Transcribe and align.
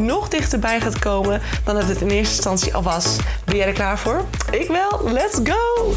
nog 0.00 0.28
dichterbij 0.28 0.80
gaat 0.80 0.98
komen 0.98 1.40
dan 1.64 1.74
dat 1.74 1.88
het 1.88 2.00
in 2.00 2.08
eerste 2.08 2.34
instantie 2.34 2.74
al 2.74 2.82
was. 2.82 3.16
Ben 3.44 3.56
jij 3.56 3.66
er 3.66 3.72
klaar 3.72 3.98
voor? 3.98 4.24
Ik 4.50 4.68
wel. 4.68 5.12
Let's 5.12 5.40
go! 5.44 5.92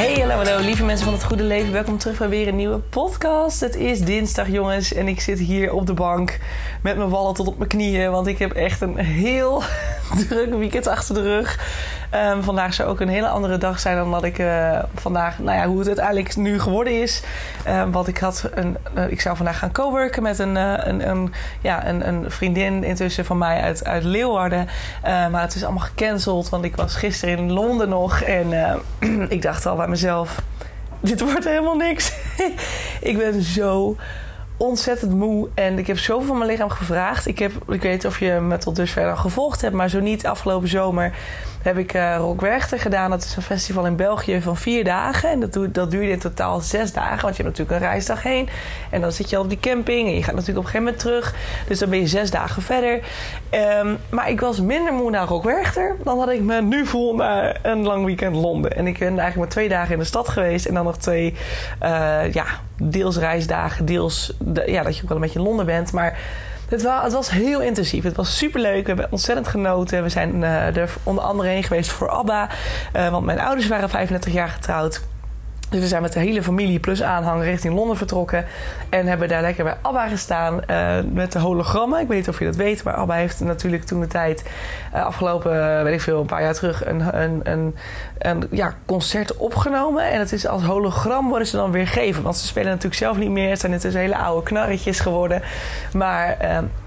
Hey, 0.00 0.14
hallo, 0.14 0.34
hallo, 0.34 0.58
lieve 0.64 0.84
mensen 0.84 1.04
van 1.04 1.14
het 1.14 1.24
goede 1.24 1.42
leven. 1.42 1.72
Welkom 1.72 1.98
terug 1.98 2.18
bij 2.18 2.28
weer 2.28 2.48
een 2.48 2.56
nieuwe 2.56 2.78
podcast. 2.78 3.60
Het 3.60 3.76
is 3.76 4.00
dinsdag, 4.00 4.48
jongens, 4.48 4.92
en 4.92 5.08
ik 5.08 5.20
zit 5.20 5.38
hier 5.38 5.72
op 5.72 5.86
de 5.86 5.94
bank 5.94 6.38
met 6.82 6.96
mijn 6.96 7.08
wallen 7.08 7.34
tot 7.34 7.46
op 7.46 7.56
mijn 7.56 7.68
knieën, 7.68 8.10
want 8.10 8.26
ik 8.26 8.38
heb 8.38 8.52
echt 8.52 8.80
een 8.80 8.96
heel 8.96 9.62
druk 10.28 10.54
weekend 10.54 10.86
achter 10.86 11.14
de 11.14 11.22
rug. 11.22 11.58
Um, 12.14 12.42
vandaag 12.42 12.74
zou 12.74 12.88
ook 12.88 13.00
een 13.00 13.08
hele 13.08 13.28
andere 13.28 13.58
dag 13.58 13.80
zijn 13.80 13.96
dan 13.96 14.10
wat 14.10 14.24
ik 14.24 14.38
uh, 14.38 14.78
vandaag, 14.94 15.38
nou 15.38 15.58
ja, 15.58 15.66
hoe 15.66 15.78
het 15.78 15.86
uiteindelijk 15.86 16.36
nu 16.36 16.60
geworden 16.60 17.02
is. 17.02 17.22
Um, 17.68 17.92
want 17.92 18.08
ik 18.08 18.18
had 18.18 18.50
een, 18.54 18.76
uh, 18.96 19.10
ik 19.10 19.20
zou 19.20 19.36
vandaag 19.36 19.58
gaan 19.58 19.72
coworken 19.72 20.22
met 20.22 20.38
een, 20.38 20.56
uh, 20.56 20.74
een, 20.76 21.08
een, 21.08 21.32
ja, 21.60 21.86
een, 21.86 22.08
een, 22.08 22.30
vriendin 22.30 22.84
intussen 22.84 23.24
van 23.24 23.38
mij 23.38 23.60
uit, 23.60 23.84
uit 23.84 24.04
Leeuwarden. 24.04 24.68
maar 25.02 25.40
het 25.40 25.54
is 25.54 25.64
allemaal 25.64 25.84
gecanceld, 25.84 26.48
want 26.48 26.64
ik 26.64 26.76
was 26.76 26.94
gisteren 26.94 27.38
in 27.38 27.52
Londen 27.52 27.88
nog 27.88 28.20
en 28.20 28.80
ik 29.28 29.42
dacht 29.42 29.66
al 29.66 29.76
bij 29.76 29.88
mezelf: 29.88 30.42
dit 31.00 31.20
wordt 31.20 31.44
helemaal 31.44 31.76
niks. 31.76 32.12
ik 33.00 33.18
ben 33.18 33.42
zo 33.42 33.96
ontzettend 34.62 35.14
moe 35.14 35.48
en 35.54 35.78
ik 35.78 35.86
heb 35.86 35.98
zoveel 35.98 36.26
van 36.26 36.38
mijn 36.38 36.50
lichaam 36.50 36.70
gevraagd. 36.70 37.26
Ik, 37.26 37.38
heb, 37.38 37.52
ik 37.68 37.82
weet 37.82 38.04
of 38.04 38.20
je 38.20 38.32
me 38.32 38.58
tot 38.58 38.76
dusver 38.76 39.16
gevolgd 39.16 39.60
hebt, 39.60 39.74
maar 39.74 39.88
zo 39.88 40.00
niet 40.00 40.26
afgelopen 40.26 40.68
zomer 40.68 41.14
heb 41.62 41.78
ik 41.78 41.94
uh, 41.94 42.30
gedaan. 42.76 43.10
Dat 43.10 43.24
is 43.24 43.36
een 43.36 43.42
festival 43.42 43.86
in 43.86 43.96
België 43.96 44.40
van 44.40 44.56
vier 44.56 44.84
dagen. 44.84 45.30
En 45.30 45.40
dat, 45.40 45.74
dat 45.74 45.90
duurde 45.90 46.10
in 46.10 46.18
totaal 46.18 46.60
zes 46.60 46.92
dagen. 46.92 47.22
Want 47.22 47.36
je 47.36 47.42
hebt 47.42 47.58
natuurlijk 47.58 47.70
een 47.70 47.90
reisdag 47.90 48.22
heen. 48.22 48.48
En 48.90 49.00
dan 49.00 49.12
zit 49.12 49.30
je 49.30 49.36
al 49.36 49.42
op 49.42 49.48
die 49.48 49.60
camping. 49.60 50.08
En 50.08 50.14
je 50.14 50.22
gaat 50.22 50.34
natuurlijk 50.34 50.58
op 50.58 50.64
een 50.64 50.70
gegeven 50.70 50.84
moment 50.84 50.98
terug. 50.98 51.34
Dus 51.66 51.78
dan 51.78 51.90
ben 51.90 51.98
je 51.98 52.06
zes 52.06 52.30
dagen 52.30 52.62
verder. 52.62 53.00
Um, 53.84 53.98
maar 54.08 54.30
ik 54.30 54.40
was 54.40 54.60
minder 54.60 54.92
moe 54.92 55.10
naar 55.10 55.26
Rock 55.26 55.44
Werchter. 55.44 55.96
Dan 56.04 56.18
had 56.18 56.30
ik 56.30 56.40
me 56.40 56.62
nu 56.62 56.86
voel 56.86 57.14
na 57.14 57.54
een 57.62 57.82
lang 57.82 58.04
weekend 58.04 58.36
Londen. 58.36 58.76
En 58.76 58.86
ik 58.86 58.98
ben 58.98 59.08
eigenlijk 59.08 59.36
maar 59.36 59.48
twee 59.48 59.68
dagen 59.68 59.92
in 59.92 59.98
de 59.98 60.04
stad 60.04 60.28
geweest. 60.28 60.66
En 60.66 60.74
dan 60.74 60.84
nog 60.84 60.98
twee, 60.98 61.34
uh, 61.82 62.32
ja, 62.32 62.44
deels 62.76 63.16
reisdagen. 63.16 63.84
Deels 63.84 64.32
de, 64.38 64.62
ja, 64.66 64.82
dat 64.82 64.96
je 64.96 65.02
ook 65.02 65.08
wel 65.08 65.16
een 65.16 65.22
beetje 65.22 65.38
in 65.38 65.44
Londen 65.44 65.66
bent. 65.66 65.92
Maar 65.92 66.18
het 66.70 67.12
was, 67.12 67.30
heel 67.30 67.60
intensief. 67.60 68.04
Het 68.04 68.16
was 68.16 68.36
superleuk. 68.36 68.82
We 68.82 68.86
hebben 68.86 69.08
ontzettend 69.10 69.48
genoten. 69.48 70.02
We 70.02 70.08
zijn 70.08 70.36
uh, 70.36 70.76
er 70.76 70.90
onder 71.02 71.24
andere 71.24 71.48
heen 71.48 71.62
geweest 71.62 71.90
voor 71.90 72.08
ABBA. 72.08 72.48
Uh, 72.96 73.08
want 73.08 73.24
mijn 73.24 73.40
ouders 73.40 73.68
waren 73.68 73.88
35 73.88 74.32
jaar 74.32 74.48
getrouwd. 74.48 75.02
Dus 75.70 75.80
we 75.80 75.86
zijn 75.86 76.02
met 76.02 76.12
de 76.12 76.20
hele 76.20 76.42
familie 76.42 76.80
plus 76.80 77.02
aanhang 77.02 77.42
richting 77.42 77.74
Londen 77.74 77.96
vertrokken. 77.96 78.44
En 78.88 79.06
hebben 79.06 79.28
daar 79.28 79.42
lekker 79.42 79.64
bij 79.64 79.76
ABBA 79.82 80.08
gestaan 80.08 80.60
uh, 80.70 80.96
met 81.12 81.32
de 81.32 81.38
hologrammen. 81.38 82.00
Ik 82.00 82.08
weet 82.08 82.16
niet 82.16 82.28
of 82.28 82.38
je 82.38 82.44
dat 82.44 82.56
weet, 82.56 82.82
maar 82.82 82.94
ABBA 82.94 83.14
heeft 83.14 83.40
natuurlijk 83.40 83.84
toen 83.84 84.00
de 84.00 84.06
tijd... 84.06 84.44
Uh, 84.94 85.04
afgelopen, 85.04 85.84
weet 85.84 85.94
ik 85.94 86.00
veel, 86.00 86.20
een 86.20 86.26
paar 86.26 86.42
jaar 86.42 86.54
terug... 86.54 86.86
een, 86.86 87.20
een, 87.20 87.76
een, 88.18 88.46
ja, 88.50 88.74
concert 88.86 89.36
opgenomen. 89.36 90.10
En 90.10 90.18
het 90.18 90.32
is 90.32 90.46
als 90.46 90.62
hologram 90.62 91.28
worden 91.28 91.46
ze 91.46 91.56
dan 91.56 91.70
weer 91.70 91.86
gegeven. 91.86 92.22
Want 92.22 92.36
ze 92.36 92.46
spelen 92.46 92.68
natuurlijk 92.68 92.94
zelf 92.94 93.16
niet 93.16 93.30
meer. 93.30 93.50
Het 93.50 93.60
zijn 93.60 93.72
intussen 93.72 94.00
hele 94.00 94.16
oude 94.16 94.42
knarretjes 94.42 95.00
geworden. 95.00 95.42
Maar 95.92 96.36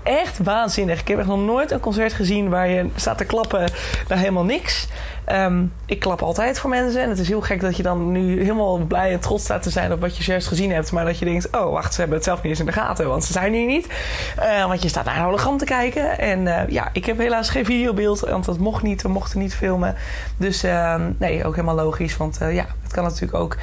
echt 0.03 0.39
waanzinnig. 0.43 0.99
Ik 0.99 1.07
heb 1.07 1.19
echt 1.19 1.27
nog 1.27 1.39
nooit 1.39 1.71
een 1.71 1.79
concert 1.79 2.13
gezien... 2.13 2.49
waar 2.49 2.67
je 2.67 2.89
staat 2.95 3.17
te 3.17 3.25
klappen 3.25 3.71
naar 4.07 4.17
helemaal 4.17 4.45
niks... 4.45 4.87
Um, 5.31 5.73
ik 5.85 5.99
klap 5.99 6.21
altijd 6.21 6.59
voor 6.59 6.69
mensen. 6.69 7.01
En 7.01 7.09
het 7.09 7.19
is 7.19 7.27
heel 7.27 7.41
gek 7.41 7.61
dat 7.61 7.77
je 7.77 7.83
dan 7.83 8.11
nu 8.11 8.41
helemaal 8.41 8.77
blij 8.77 9.11
en 9.11 9.19
trots 9.19 9.43
staat 9.43 9.63
te 9.63 9.69
zijn 9.69 9.91
op 9.91 10.01
wat 10.01 10.17
je 10.17 10.23
juist 10.23 10.47
gezien 10.47 10.71
hebt. 10.71 10.91
Maar 10.91 11.05
dat 11.05 11.19
je 11.19 11.25
denkt, 11.25 11.47
oh 11.51 11.71
wacht, 11.71 11.93
ze 11.93 11.99
hebben 11.99 12.17
het 12.17 12.25
zelf 12.25 12.41
niet 12.41 12.51
eens 12.51 12.59
in 12.59 12.65
de 12.65 12.71
gaten. 12.71 13.07
Want 13.07 13.23
ze 13.23 13.31
zijn 13.31 13.53
hier 13.53 13.65
niet. 13.65 13.87
Uh, 14.39 14.65
want 14.67 14.81
je 14.81 14.87
staat 14.87 15.05
naar 15.05 15.17
een 15.17 15.23
hologram 15.23 15.57
te 15.57 15.65
kijken. 15.65 16.19
En 16.19 16.39
uh, 16.39 16.67
ja, 16.67 16.89
ik 16.93 17.05
heb 17.05 17.17
helaas 17.17 17.49
geen 17.49 17.65
videobeeld. 17.65 18.19
Want 18.19 18.45
dat 18.45 18.57
mocht 18.57 18.83
niet. 18.83 19.01
We 19.01 19.09
mochten 19.09 19.39
niet 19.39 19.55
filmen. 19.55 19.95
Dus 20.37 20.63
uh, 20.63 20.95
nee, 21.17 21.45
ook 21.45 21.55
helemaal 21.55 21.75
logisch. 21.75 22.17
Want 22.17 22.41
eh, 22.41 22.55
ja, 22.55 22.65
het 22.83 22.91
kan 22.91 23.03
natuurlijk 23.03 23.33
ook 23.33 23.57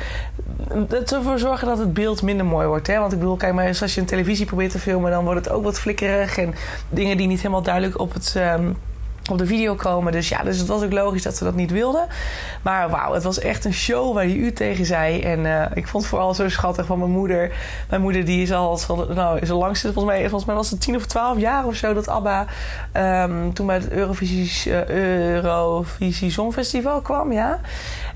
ervoor 1.13 1.39
zorgen 1.39 1.67
dat 1.67 1.79
het 1.79 1.95
beeld 1.95 2.23
minder 2.23 2.47
mooi 2.47 2.67
wordt. 2.67 2.87
Hè? 2.87 2.99
Want 2.99 3.13
ik 3.13 3.19
bedoel, 3.19 3.37
kijk 3.37 3.55
maar 3.55 3.67
eens 3.67 3.83
als 3.83 3.95
je 3.95 4.01
een 4.01 4.07
televisie 4.07 4.47
probeert 4.47 4.71
te 4.71 4.79
filmen. 4.79 5.11
Dan 5.11 5.25
wordt 5.25 5.45
het 5.45 5.55
ook 5.55 5.65
wat 5.65 5.81
flikkerig. 5.81 6.39
En 6.39 6.55
dingen 6.89 7.17
die 7.17 7.27
niet 7.27 7.41
helemaal 7.41 7.63
duidelijk 7.63 7.99
op 7.99 8.13
het... 8.13 8.35
Um, 8.37 8.77
op 9.31 9.39
de 9.39 9.47
video 9.47 9.75
komen. 9.75 10.13
Dus 10.13 10.29
ja, 10.29 10.43
dus 10.43 10.59
het 10.59 10.69
was 10.69 10.83
ook 10.83 10.93
logisch 10.93 11.23
dat 11.23 11.37
ze 11.37 11.45
dat 11.45 11.55
niet 11.55 11.71
wilden. 11.71 12.07
Maar 12.63 12.91
wauw, 12.91 13.13
het 13.13 13.23
was 13.23 13.39
echt 13.39 13.65
een 13.65 13.75
show 13.75 14.15
waar 14.15 14.27
je 14.27 14.37
u 14.37 14.53
tegen 14.53 14.87
zei. 14.87 15.21
En 15.21 15.45
uh, 15.45 15.63
ik 15.75 15.89
vond 15.89 16.03
het 16.03 16.13
vooral 16.13 16.35
zo 16.35 16.49
schattig 16.49 16.87
van 16.87 16.99
mijn 16.99 17.11
moeder. 17.11 17.53
Mijn 17.89 18.03
moeder 18.03 18.25
die 18.25 18.43
is 18.43 18.53
al, 18.53 18.79
nou, 19.15 19.39
is 19.39 19.51
al 19.51 19.59
langs 19.59 19.81
volgens 19.81 20.05
mij, 20.05 20.21
volgens 20.21 20.45
mij 20.45 20.55
was 20.55 20.71
het 20.71 20.81
10 20.81 20.97
of 20.97 21.07
12 21.07 21.39
jaar 21.39 21.67
of 21.67 21.75
zo 21.75 21.95
dat 21.95 22.09
ABBA 22.09 22.47
um, 22.97 23.53
toen 23.53 23.67
bij 23.67 23.77
het 23.77 23.91
Eurovisie, 23.91 24.73
uh, 24.73 24.89
Eurovisie 24.89 26.31
Songfestival 26.31 27.01
kwam, 27.01 27.33
ja. 27.33 27.61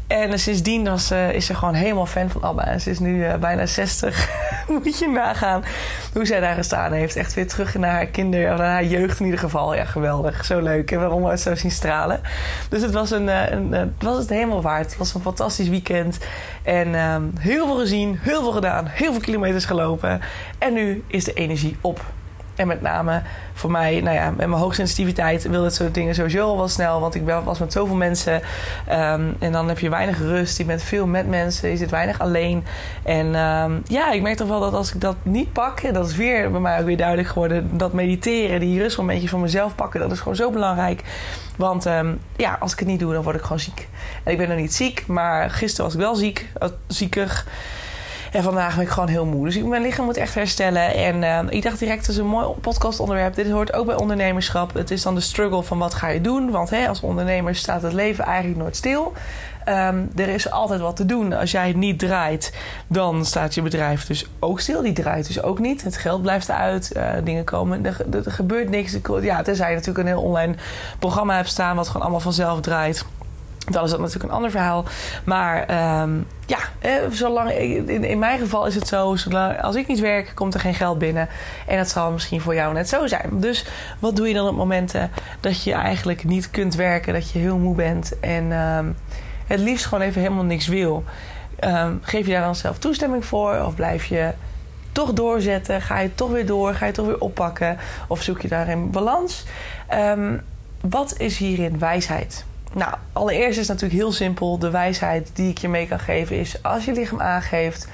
En 0.07 0.39
sindsdien 0.39 0.87
uh, 1.13 1.33
is 1.33 1.47
ze 1.47 1.55
gewoon 1.55 1.75
helemaal 1.75 2.07
fan 2.07 2.31
van 2.31 2.43
ABBA. 2.43 2.65
En 2.65 2.81
ze 2.81 2.91
is 2.91 2.99
nu 2.99 3.25
uh, 3.25 3.35
bijna 3.35 3.67
60. 3.67 4.29
Moet 4.69 4.99
je 4.99 5.09
nagaan 5.09 5.65
hoe 6.13 6.27
zij 6.27 6.41
daar 6.41 6.55
gestaan 6.55 6.93
heeft. 6.93 7.17
Echt 7.17 7.35
weer 7.35 7.49
terug 7.49 7.75
naar 7.75 7.91
haar 7.91 8.07
kinder, 8.07 8.49
naar 8.49 8.59
haar 8.59 8.85
jeugd 8.85 9.19
in 9.19 9.25
ieder 9.25 9.41
geval. 9.41 9.75
Ja, 9.75 9.85
geweldig. 9.85 10.45
Zo 10.45 10.61
leuk. 10.61 10.91
En 10.91 10.99
waarom 10.99 11.25
het 11.25 11.41
zo 11.41 11.55
zien 11.55 11.71
stralen. 11.71 12.21
Dus 12.69 12.83
het 12.83 12.93
was, 12.93 13.11
een, 13.11 13.27
uh, 13.27 13.51
een, 13.51 13.95
was 13.99 14.19
het 14.19 14.29
helemaal 14.29 14.63
waard. 14.63 14.87
Het 14.87 14.97
was 14.97 15.15
een 15.15 15.21
fantastisch 15.21 15.69
weekend. 15.69 16.19
En 16.63 16.95
um, 16.95 17.33
heel 17.39 17.67
veel 17.67 17.79
gezien, 17.79 18.19
heel 18.23 18.43
veel 18.43 18.53
gedaan, 18.53 18.87
heel 18.87 19.13
veel 19.13 19.21
kilometers 19.23 19.65
gelopen. 19.65 20.21
En 20.59 20.73
nu 20.73 21.05
is 21.07 21.25
de 21.25 21.33
energie 21.33 21.77
op. 21.81 22.01
En 22.57 22.67
met 22.67 22.81
name 22.81 23.23
voor 23.53 23.71
mij, 23.71 24.01
nou 24.01 24.17
ja, 24.17 24.31
met 24.31 24.47
mijn 24.47 24.61
hoogsensitiviteit 24.61 25.49
wil 25.49 25.63
dit 25.63 25.75
soort 25.75 25.95
dingen 25.95 26.15
sowieso 26.15 26.47
al 26.47 26.57
wel 26.57 26.69
snel. 26.69 27.01
Want 27.01 27.15
ik 27.15 27.23
was 27.45 27.59
met 27.59 27.73
zoveel 27.73 27.97
mensen. 27.97 28.35
Um, 28.35 29.37
en 29.39 29.53
dan 29.53 29.69
heb 29.69 29.79
je 29.79 29.89
weinig 29.89 30.19
rust. 30.19 30.59
Je 30.59 30.65
bent 30.65 30.83
veel 30.83 31.07
met 31.07 31.29
mensen. 31.29 31.71
Je 31.71 31.77
zit 31.77 31.91
weinig 31.91 32.21
alleen. 32.21 32.65
En 33.03 33.35
um, 33.35 33.83
ja, 33.87 34.13
ik 34.13 34.23
merk 34.23 34.37
toch 34.37 34.49
wel 34.49 34.61
dat 34.61 34.75
als 34.75 34.95
ik 34.95 35.01
dat 35.01 35.17
niet 35.23 35.53
pak. 35.53 35.81
En 35.81 35.95
dat 35.95 36.09
is 36.09 36.17
weer 36.17 36.51
bij 36.51 36.61
mij 36.61 36.79
ook 36.79 36.87
weer 36.87 36.97
duidelijk 36.97 37.29
geworden. 37.29 37.79
Dat 37.79 37.93
mediteren, 37.93 38.61
die 38.61 38.81
rustmomentjes 38.81 39.31
voor 39.31 39.41
mezelf 39.41 39.75
pakken. 39.75 40.01
Dat 40.01 40.13
is 40.13 40.19
gewoon 40.19 40.37
zo 40.37 40.51
belangrijk. 40.51 41.03
Want 41.57 41.87
um, 41.87 42.21
ja, 42.37 42.57
als 42.61 42.73
ik 42.73 42.79
het 42.79 42.89
niet 42.89 43.01
doe, 43.01 43.13
dan 43.13 43.23
word 43.23 43.37
ik 43.37 43.43
gewoon 43.43 43.61
ziek. 43.61 43.89
En 44.23 44.33
ik 44.33 44.39
ben 44.39 44.49
nog 44.49 44.59
niet 44.59 44.75
ziek. 44.75 45.07
Maar 45.07 45.51
gisteren 45.51 45.85
was 45.85 45.95
ik 45.95 46.01
wel 46.01 46.15
ziek. 46.15 46.49
Ziekig. 46.87 47.47
En 48.35 48.43
vandaag 48.43 48.75
ben 48.75 48.85
ik 48.85 48.91
gewoon 48.91 49.09
heel 49.09 49.27
moe. 49.27 49.45
Dus 49.45 49.63
mijn 49.63 49.83
lichaam 49.83 50.05
moet 50.05 50.17
echt 50.17 50.35
herstellen. 50.35 50.95
En 50.95 51.23
uh, 51.23 51.53
ik 51.53 51.63
dacht 51.63 51.79
direct, 51.79 52.01
het 52.01 52.09
is 52.09 52.17
een 52.17 52.27
mooi 52.27 52.47
podcastonderwerp. 52.61 53.35
Dit 53.35 53.51
hoort 53.51 53.73
ook 53.73 53.87
bij 53.87 53.95
ondernemerschap. 53.95 54.75
Het 54.75 54.91
is 54.91 55.03
dan 55.03 55.15
de 55.15 55.21
struggle 55.21 55.63
van 55.63 55.79
wat 55.79 55.95
ga 55.95 56.09
je 56.09 56.21
doen. 56.21 56.51
Want 56.51 56.73
als 56.89 57.01
ondernemer 57.01 57.55
staat 57.55 57.83
het 57.83 57.93
leven 57.93 58.25
eigenlijk 58.25 58.59
nooit 58.59 58.77
stil. 58.77 59.13
Um, 59.69 60.11
er 60.17 60.29
is 60.29 60.51
altijd 60.51 60.81
wat 60.81 60.97
te 60.97 61.07
doen. 61.07 61.33
Als 61.33 61.51
jij 61.51 61.67
het 61.67 61.77
niet 61.77 61.99
draait, 61.99 62.53
dan 62.87 63.25
staat 63.25 63.55
je 63.55 63.63
bedrijf 63.63 64.07
dus 64.07 64.27
ook 64.39 64.61
stil. 64.61 64.83
Die 64.83 64.93
draait 64.93 65.27
dus 65.27 65.43
ook 65.43 65.59
niet. 65.59 65.83
Het 65.83 65.97
geld 65.97 66.23
blijft 66.23 66.49
eruit. 66.49 66.93
Uh, 66.97 67.11
dingen 67.25 67.45
komen. 67.45 67.87
Er, 67.87 68.01
er, 68.13 68.33
gebeurt 68.33 68.71
niks. 68.71 68.97
Ja, 69.21 69.43
tenzij 69.43 69.69
je 69.69 69.75
natuurlijk 69.75 70.09
een 70.09 70.15
heel 70.15 70.23
online 70.23 70.55
programma 70.99 71.37
hebt 71.37 71.49
staan... 71.49 71.77
wat 71.77 71.87
gewoon 71.87 72.03
allemaal 72.03 72.21
vanzelf 72.21 72.61
draait 72.61 73.05
dan 73.71 73.85
is 73.85 73.91
dat 73.91 74.01
natuurlijk 74.01 74.25
een 74.25 74.37
ander 74.37 74.51
verhaal. 74.51 74.85
Maar 75.25 75.61
um, 76.03 76.27
ja, 76.47 76.59
zolang, 77.11 77.51
in, 77.51 78.19
mijn 78.19 78.39
geval 78.39 78.67
is 78.67 78.75
het 78.75 78.89
zo: 78.89 79.17
zolang, 79.17 79.63
als 79.63 79.77
ik 79.77 79.87
niet 79.87 80.01
werk, 80.01 80.33
komt 80.35 80.55
er 80.55 80.61
geen 80.61 80.75
geld 80.75 80.99
binnen. 80.99 81.29
En 81.67 81.77
dat 81.77 81.89
zal 81.89 82.11
misschien 82.11 82.41
voor 82.41 82.55
jou 82.55 82.73
net 82.73 82.89
zo 82.89 83.07
zijn. 83.07 83.31
Dus 83.33 83.65
wat 83.99 84.17
doe 84.17 84.29
je 84.29 84.35
dan 84.35 84.49
op 84.49 84.57
momenten 84.57 85.11
dat 85.41 85.63
je 85.65 85.73
eigenlijk 85.73 86.25
niet 86.25 86.51
kunt 86.51 86.75
werken, 86.75 87.13
dat 87.13 87.31
je 87.31 87.39
heel 87.39 87.59
moe 87.59 87.75
bent 87.75 88.19
en 88.19 88.53
um, 88.53 88.97
het 89.47 89.61
liefst 89.61 89.87
gewoon 89.87 90.05
even 90.05 90.21
helemaal 90.21 90.45
niks 90.45 90.67
wil? 90.67 91.05
Um, 91.61 91.99
geef 92.03 92.27
je 92.27 92.33
daar 92.33 92.43
dan 92.43 92.55
zelf 92.55 92.79
toestemming 92.79 93.25
voor 93.25 93.65
of 93.67 93.75
blijf 93.75 94.05
je 94.05 94.33
toch 94.93 95.13
doorzetten? 95.13 95.83
Ga 95.83 95.99
je 95.99 96.15
toch 96.15 96.31
weer 96.31 96.47
door? 96.47 96.75
Ga 96.75 96.87
je 96.87 96.93
toch 96.93 97.07
weer 97.07 97.21
oppakken? 97.21 97.79
Of 98.09 98.23
zoek 98.23 98.41
je 98.41 98.49
daarin 98.49 98.91
balans? 98.91 99.45
wat 100.81 101.15
is 101.19 101.37
hierin 101.37 101.79
wijsheid? 101.79 102.45
Nou, 102.75 102.95
allereerst 103.13 103.59
is 103.59 103.69
natuurlijk 103.69 104.01
heel 104.01 104.13
simpel. 104.13 104.59
De 104.59 104.71
wijsheid 104.71 105.31
die 105.35 105.51
ik 105.51 105.59
je 105.59 105.69
mee 105.69 105.89
kan 105.89 106.01
geven 106.01 106.39
is: 106.39 106.63
als 106.63 106.85
je 106.85 106.93
lichaam 106.93 107.21
aangeeft, 107.21 107.89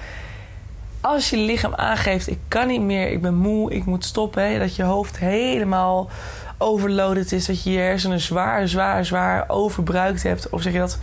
als 1.00 1.30
je 1.30 1.36
lichaam 1.36 1.74
aangeeft: 1.74 2.30
ik 2.30 2.38
kan 2.48 2.66
niet 2.66 2.80
meer, 2.80 3.10
ik 3.10 3.22
ben 3.22 3.34
moe, 3.34 3.72
ik 3.72 3.84
moet 3.84 4.04
stoppen, 4.04 4.50
hè, 4.50 4.58
dat 4.58 4.76
je 4.76 4.82
hoofd 4.82 5.18
helemaal 5.18 6.10
overloaded 6.58 7.32
is, 7.32 7.46
dat 7.46 7.62
je 7.62 7.70
je 7.70 7.78
hersenen 7.78 8.20
zwaar, 8.20 8.68
zwaar, 8.68 9.04
zwaar 9.04 9.44
overbruikt 9.48 10.22
hebt, 10.22 10.50
of 10.50 10.62
zeg 10.62 10.72
je 10.72 10.78
dat 10.78 10.98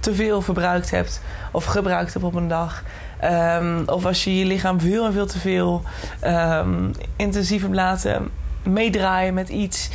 te 0.00 0.14
veel 0.14 0.42
verbruikt 0.42 0.90
hebt 0.90 1.22
of 1.52 1.64
gebruikt 1.64 2.12
hebt 2.12 2.24
op 2.24 2.34
een 2.34 2.48
dag. 2.48 2.82
Ehm, 3.20 3.82
of 3.86 4.04
als 4.04 4.24
je 4.24 4.38
je 4.38 4.44
lichaam 4.44 4.80
veel 4.80 5.06
en 5.06 5.12
veel 5.12 5.26
te 5.26 5.38
veel 5.38 5.82
um, 6.24 6.90
intensief 7.16 7.62
hebt 7.62 7.74
laten 7.74 8.30
meedraaien 8.62 9.34
met 9.34 9.48
iets. 9.48 9.90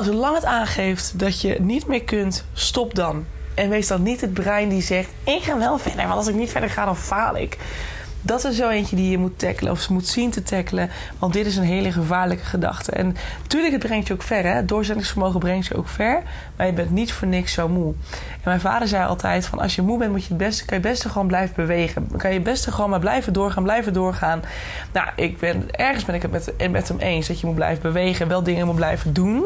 Zolang 0.00 0.34
het 0.34 0.44
aangeeft 0.44 1.18
dat 1.18 1.40
je 1.40 1.60
niet 1.60 1.86
meer 1.86 2.04
kunt, 2.04 2.44
stop 2.52 2.94
dan. 2.94 3.26
En 3.54 3.68
wees 3.68 3.86
dan 3.86 4.02
niet 4.02 4.20
het 4.20 4.34
brein 4.34 4.68
die 4.68 4.82
zegt: 4.82 5.08
Ik 5.24 5.42
ga 5.42 5.58
wel 5.58 5.78
verder, 5.78 6.04
want 6.06 6.16
als 6.16 6.28
ik 6.28 6.34
niet 6.34 6.50
verder 6.50 6.70
ga, 6.70 6.84
dan 6.84 6.96
faal 6.96 7.36
ik. 7.36 7.58
Dat 8.24 8.44
is 8.44 8.56
zo 8.56 8.68
eentje 8.68 8.96
die 8.96 9.10
je 9.10 9.18
moet 9.18 9.38
tackelen 9.38 9.72
of 9.72 9.88
moet 9.88 10.06
zien 10.06 10.30
te 10.30 10.42
tackelen. 10.42 10.90
Want 11.18 11.32
dit 11.32 11.46
is 11.46 11.56
een 11.56 11.64
hele 11.64 11.92
gevaarlijke 11.92 12.44
gedachte. 12.44 12.92
En 12.92 13.16
natuurlijk, 13.42 13.72
het 13.72 13.82
brengt 13.82 14.06
je 14.06 14.14
ook 14.14 14.22
ver. 14.22 14.44
Hè? 14.44 14.64
Doorzettingsvermogen 14.64 15.40
brengt 15.40 15.66
je 15.66 15.76
ook 15.76 15.88
ver. 15.88 16.22
Maar 16.56 16.66
je 16.66 16.72
bent 16.72 16.90
niet 16.90 17.12
voor 17.12 17.28
niks 17.28 17.52
zo 17.52 17.68
moe. 17.68 17.94
En 18.10 18.40
mijn 18.44 18.60
vader 18.60 18.88
zei 18.88 19.06
altijd: 19.06 19.46
van 19.46 19.58
als 19.58 19.74
je 19.74 19.82
moe 19.82 19.98
bent, 19.98 20.10
moet 20.10 20.22
je 20.22 20.28
het 20.28 20.36
beste, 20.36 20.64
kan 20.64 20.76
je 20.76 20.82
beste 20.82 21.08
gewoon 21.08 21.26
blijven 21.26 21.54
bewegen. 21.54 22.08
Kan 22.16 22.32
je 22.32 22.40
beste 22.40 22.72
gewoon 22.72 22.90
maar 22.90 23.00
blijven 23.00 23.32
doorgaan, 23.32 23.62
blijven 23.62 23.92
doorgaan. 23.92 24.42
Nou, 24.92 25.08
ik 25.16 25.38
ben, 25.38 25.70
ergens 25.70 26.04
ben 26.04 26.14
ik 26.14 26.22
het 26.22 26.30
met, 26.30 26.70
met 26.70 26.88
hem 26.88 26.98
eens 26.98 27.26
dat 27.26 27.40
je 27.40 27.46
moet 27.46 27.54
blijven 27.54 27.82
bewegen. 27.82 28.28
Wel 28.28 28.42
dingen 28.42 28.66
moet 28.66 28.76
blijven 28.76 29.12
doen. 29.12 29.44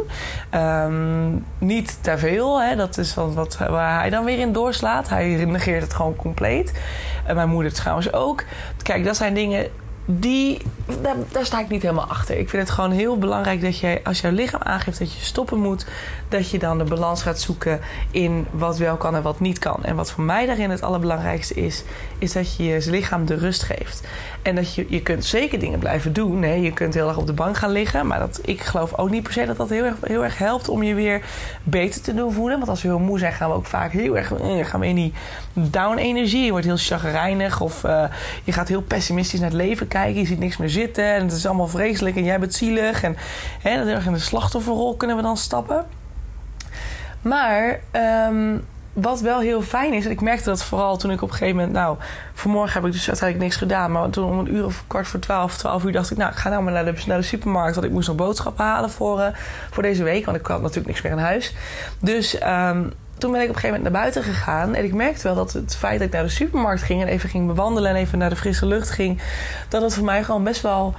Um, 0.55 1.45
niet 1.59 1.99
te 2.01 2.19
veel. 2.19 2.63
Hè? 2.63 2.77
Dat 2.77 2.99
is 2.99 3.15
wat, 3.15 3.35
wat, 3.35 3.57
waar 3.57 4.01
hij 4.01 4.11
dan 4.11 4.25
weer 4.25 4.39
in 4.39 4.53
doorslaat. 4.53 5.09
Hij 5.09 5.45
negeert 5.45 5.83
het 5.83 5.95
gewoon 5.95 6.17
compleet. 6.17 6.73
En 7.25 7.35
mijn 7.35 7.49
moeder 7.49 7.73
trouwens 7.73 8.13
ook. 8.13 8.45
Kijk, 8.83 9.05
dat 9.05 9.17
zijn 9.17 9.35
dingen 9.35 9.71
die, 10.07 10.59
daar, 11.33 11.45
sta 11.45 11.61
ik 11.61 11.69
niet 11.69 11.83
helemaal 11.83 12.07
achter. 12.07 12.39
Ik 12.39 12.49
vind 12.49 12.63
het 12.63 12.73
gewoon 12.73 12.91
heel 12.91 13.19
belangrijk 13.19 13.61
dat 13.61 13.79
jij, 13.79 14.01
als 14.05 14.21
jouw 14.21 14.31
lichaam 14.31 14.63
aangeeft 14.63 14.99
dat 14.99 15.13
je 15.13 15.25
stoppen 15.25 15.59
moet, 15.59 15.87
dat 16.29 16.51
je 16.51 16.59
dan 16.59 16.79
de 16.79 16.85
balans 16.85 17.23
gaat 17.23 17.41
zoeken 17.41 17.81
in 18.11 18.47
wat 18.51 18.79
wel 18.79 18.97
kan 18.97 19.15
en 19.15 19.23
wat 19.23 19.41
niet 19.41 19.59
kan. 19.59 19.85
En 19.85 19.97
wat 19.97 20.11
voor 20.11 20.25
mij 20.25 20.47
daarin 20.47 20.71
het 20.71 20.83
allerbelangrijkste 20.83 21.55
is, 21.55 21.85
is 22.19 22.33
dat 22.33 22.57
je 22.57 22.65
je 22.65 22.91
lichaam 22.91 23.27
de 23.27 23.35
rust 23.35 23.63
geeft. 23.63 24.07
En 24.43 24.55
dat 24.55 24.75
je, 24.75 24.87
je 24.89 25.03
kunt 25.03 25.25
zeker 25.25 25.59
dingen 25.59 25.79
blijven 25.79 26.13
doen. 26.13 26.63
Je 26.63 26.73
kunt 26.73 26.95
heel 26.95 27.09
erg 27.09 27.17
op 27.17 27.27
de 27.27 27.33
bank 27.33 27.57
gaan 27.57 27.71
liggen. 27.71 28.07
Maar 28.07 28.19
dat, 28.19 28.41
ik 28.45 28.61
geloof 28.61 28.95
ook 28.95 29.11
niet 29.11 29.23
per 29.23 29.33
se 29.33 29.47
dat 29.47 29.57
dat 29.57 29.69
heel 29.69 29.85
erg, 29.85 29.97
heel 30.03 30.25
erg 30.25 30.39
helpt 30.39 30.69
om 30.69 30.83
je 30.83 30.95
weer 30.95 31.23
beter 31.63 32.03
te 32.03 32.15
doen 32.15 32.33
voelen. 32.33 32.57
Want 32.57 32.71
als 32.71 32.83
we 32.83 32.89
heel 32.89 32.99
moe 32.99 33.19
zijn, 33.19 33.33
gaan 33.33 33.49
we 33.49 33.55
ook 33.55 33.67
vaak 33.67 33.93
heel 33.93 34.17
erg 34.17 34.33
eh, 34.33 34.65
gaan 34.65 34.81
we 34.81 34.87
in 34.87 34.95
die 34.95 35.13
down-energie. 35.59 36.45
Je 36.45 36.51
wordt 36.51 36.67
heel 36.67 36.77
chagrijnig 36.77 37.61
of 37.61 37.85
uh, 37.85 38.05
je 38.45 38.53
gaat 38.53 38.69
heel 38.69 38.83
pessimistisch 38.83 39.41
naar 39.41 39.51
het 39.51 39.59
leven 39.59 39.89
kijken. 39.89 40.21
Je 40.21 40.27
ziet 40.27 40.39
niks 40.39 40.57
meer 40.57 40.71
zitten 40.71 41.05
en 41.05 41.23
het 41.23 41.33
is 41.33 41.47
allemaal 41.47 41.69
vreselijk 41.69 42.17
en 42.17 42.25
jij 42.25 42.39
bent 42.39 42.55
zielig. 42.55 43.03
En 43.03 43.17
hè, 43.63 43.85
dat 43.85 44.05
in 44.05 44.13
de 44.13 44.19
slachtofferrol 44.19 44.97
kunnen 44.97 45.17
we 45.17 45.23
dan 45.23 45.37
stappen. 45.37 45.87
Maar 47.21 47.81
um, 48.29 48.65
wat 48.93 49.21
wel 49.21 49.41
heel 49.41 49.63
fijn 49.63 49.93
is, 49.93 50.05
en 50.05 50.11
ik 50.11 50.21
merkte 50.21 50.49
dat 50.49 50.65
vooral 50.65 50.97
toen 50.97 51.11
ik 51.11 51.23
op 51.23 51.29
een 51.29 51.35
gegeven 51.35 51.57
moment, 51.57 51.75
nou, 51.75 51.97
vanmorgen 52.35 52.73
heb 52.73 52.85
ik 52.85 52.93
dus 52.93 53.09
uiteindelijk 53.09 53.49
niks 53.49 53.61
gedaan, 53.61 53.93
maar 53.93 54.11
toen 54.11 54.31
om 54.31 54.39
een 54.39 54.55
uur 54.55 54.65
of 54.65 54.85
kwart 54.87 55.09
voor 55.09 55.21
twaalf, 55.21 55.57
twaalf 55.57 55.85
uur 55.85 55.93
dacht 55.93 56.11
ik, 56.11 56.17
nou, 56.17 56.31
ik 56.31 56.37
ga 56.37 56.49
nou 56.49 56.63
maar 56.63 56.73
naar 56.73 56.85
de, 56.85 57.03
naar 57.07 57.19
de 57.19 57.25
supermarkt, 57.25 57.75
want 57.75 57.87
ik 57.87 57.93
moest 57.93 58.09
nog 58.09 58.17
boodschappen 58.17 58.65
halen 58.65 58.91
voor, 58.91 59.19
uh, 59.19 59.27
voor 59.71 59.83
deze 59.83 60.03
week, 60.03 60.25
want 60.25 60.37
ik 60.37 60.47
had 60.47 60.61
natuurlijk 60.61 60.87
niks 60.87 61.03
meer 61.03 61.13
in 61.13 61.19
huis. 61.19 61.55
Dus 62.01 62.43
um, 62.43 62.93
toen 63.19 63.33
ben 63.33 63.41
ik 63.41 63.49
op 63.49 63.55
een 63.55 63.61
gegeven 63.61 63.77
moment 63.77 63.83
naar 63.83 64.03
buiten 64.03 64.23
gegaan. 64.23 64.75
En 64.75 64.85
ik 64.85 64.95
merkte 64.95 65.23
wel 65.23 65.35
dat 65.35 65.53
het 65.53 65.77
feit 65.77 65.99
dat 65.99 66.07
ik 66.07 66.15
naar 66.15 66.23
de 66.23 66.29
supermarkt 66.29 66.83
ging 66.83 67.03
en 67.03 67.09
even 67.09 67.29
ging 67.29 67.47
bewandelen 67.47 67.91
en 67.91 67.97
even 67.97 68.19
naar 68.19 68.31
de 68.31 68.37
frisse 68.37 68.67
lucht 68.67 68.91
ging, 68.91 69.21
dat 69.69 69.83
het 69.83 69.95
voor 69.95 70.05
mij 70.05 70.25
gewoon 70.25 70.45
best 70.45 70.61
wel 70.61 70.95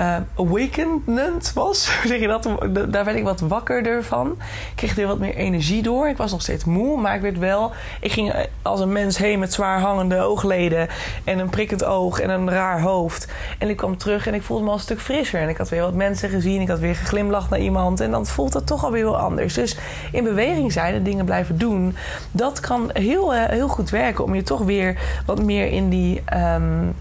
uh, 0.00 0.16
awakenend 0.36 1.52
was. 1.52 1.84
zeg 2.06 2.20
je 2.20 2.26
dat? 2.26 2.48
Daar 2.88 3.04
werd 3.04 3.16
ik 3.16 3.24
wat 3.24 3.40
wakkerder 3.40 4.04
van. 4.04 4.30
Ik 4.30 4.72
kreeg 4.74 4.98
er 4.98 5.06
wat 5.06 5.18
meer 5.18 5.34
energie 5.34 5.82
door. 5.82 6.08
Ik 6.08 6.16
was 6.16 6.30
nog 6.30 6.42
steeds 6.42 6.64
moe, 6.64 7.00
maar 7.00 7.14
ik 7.14 7.20
werd 7.20 7.38
wel... 7.38 7.72
Ik 8.00 8.12
ging 8.12 8.32
eh, 8.32 8.44
als 8.62 8.80
een 8.80 8.92
mens 8.92 9.18
heen 9.18 9.38
met 9.38 9.52
zwaar 9.52 9.80
hangende 9.80 10.20
oogleden... 10.20 10.88
en 11.24 11.38
een 11.38 11.50
prikkend 11.50 11.84
oog 11.84 12.20
en 12.20 12.30
een 12.30 12.50
raar 12.50 12.80
hoofd. 12.80 13.32
En 13.58 13.68
ik 13.68 13.76
kwam 13.76 13.96
terug 13.96 14.26
en 14.26 14.34
ik 14.34 14.42
voelde 14.42 14.62
me 14.62 14.68
al 14.68 14.74
een 14.74 14.80
stuk 14.80 15.00
frisser. 15.00 15.40
En 15.40 15.48
ik 15.48 15.56
had 15.56 15.68
weer 15.68 15.82
wat 15.82 15.94
mensen 15.94 16.28
gezien. 16.28 16.60
Ik 16.60 16.68
had 16.68 16.78
weer 16.78 16.96
geglimlacht 16.96 17.50
naar 17.50 17.60
iemand. 17.60 18.00
En 18.00 18.10
dan 18.10 18.26
voelt 18.26 18.52
dat 18.52 18.66
toch 18.66 18.84
alweer 18.84 19.04
heel 19.04 19.18
anders. 19.18 19.54
Dus 19.54 19.78
in 20.12 20.24
beweging 20.24 20.72
zijn 20.72 20.94
en 20.94 21.02
dingen 21.02 21.24
blijven 21.24 21.58
doen... 21.58 21.96
dat 22.30 22.60
kan 22.60 22.90
heel, 22.92 23.34
uh, 23.34 23.44
heel 23.44 23.68
goed 23.68 23.90
werken 23.90 24.24
om 24.24 24.34
je 24.34 24.42
toch 24.42 24.60
weer 24.60 25.22
wat 25.26 25.42
meer 25.42 25.66
in 25.66 25.88
die... 25.88 26.22
Um, 26.34 26.94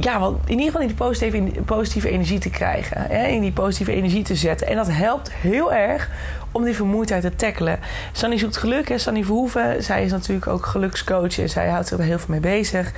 ja, 0.00 0.20
want 0.20 0.38
in 0.44 0.50
ieder 0.50 0.64
geval 0.64 0.80
in 0.80 0.86
die 0.86 0.96
positieve, 0.96 1.62
positieve 1.62 2.10
energie 2.10 2.38
te 2.38 2.50
krijgen. 2.50 3.00
Hè, 3.00 3.26
in 3.26 3.40
die 3.40 3.52
positieve 3.52 3.92
energie 3.92 4.22
te 4.22 4.34
zetten. 4.34 4.66
En 4.66 4.76
dat 4.76 4.90
helpt 4.90 5.32
heel 5.32 5.72
erg 5.72 6.10
om 6.52 6.64
die 6.64 6.74
vermoeidheid 6.74 7.22
te 7.22 7.36
tackelen. 7.36 7.78
Sanny 8.12 8.38
zoekt 8.38 8.56
geluk. 8.56 8.88
Hè. 8.88 8.98
Sanny 8.98 9.24
Verhoeven, 9.24 9.84
zij 9.84 10.04
is 10.04 10.10
natuurlijk 10.10 10.46
ook 10.46 10.66
gelukscoach. 10.66 11.38
En 11.38 11.48
zij 11.48 11.68
houdt 11.68 11.88
zich 11.88 11.98
er 11.98 12.04
heel 12.04 12.18
veel 12.18 12.30
mee 12.30 12.40
bezig. 12.40 12.92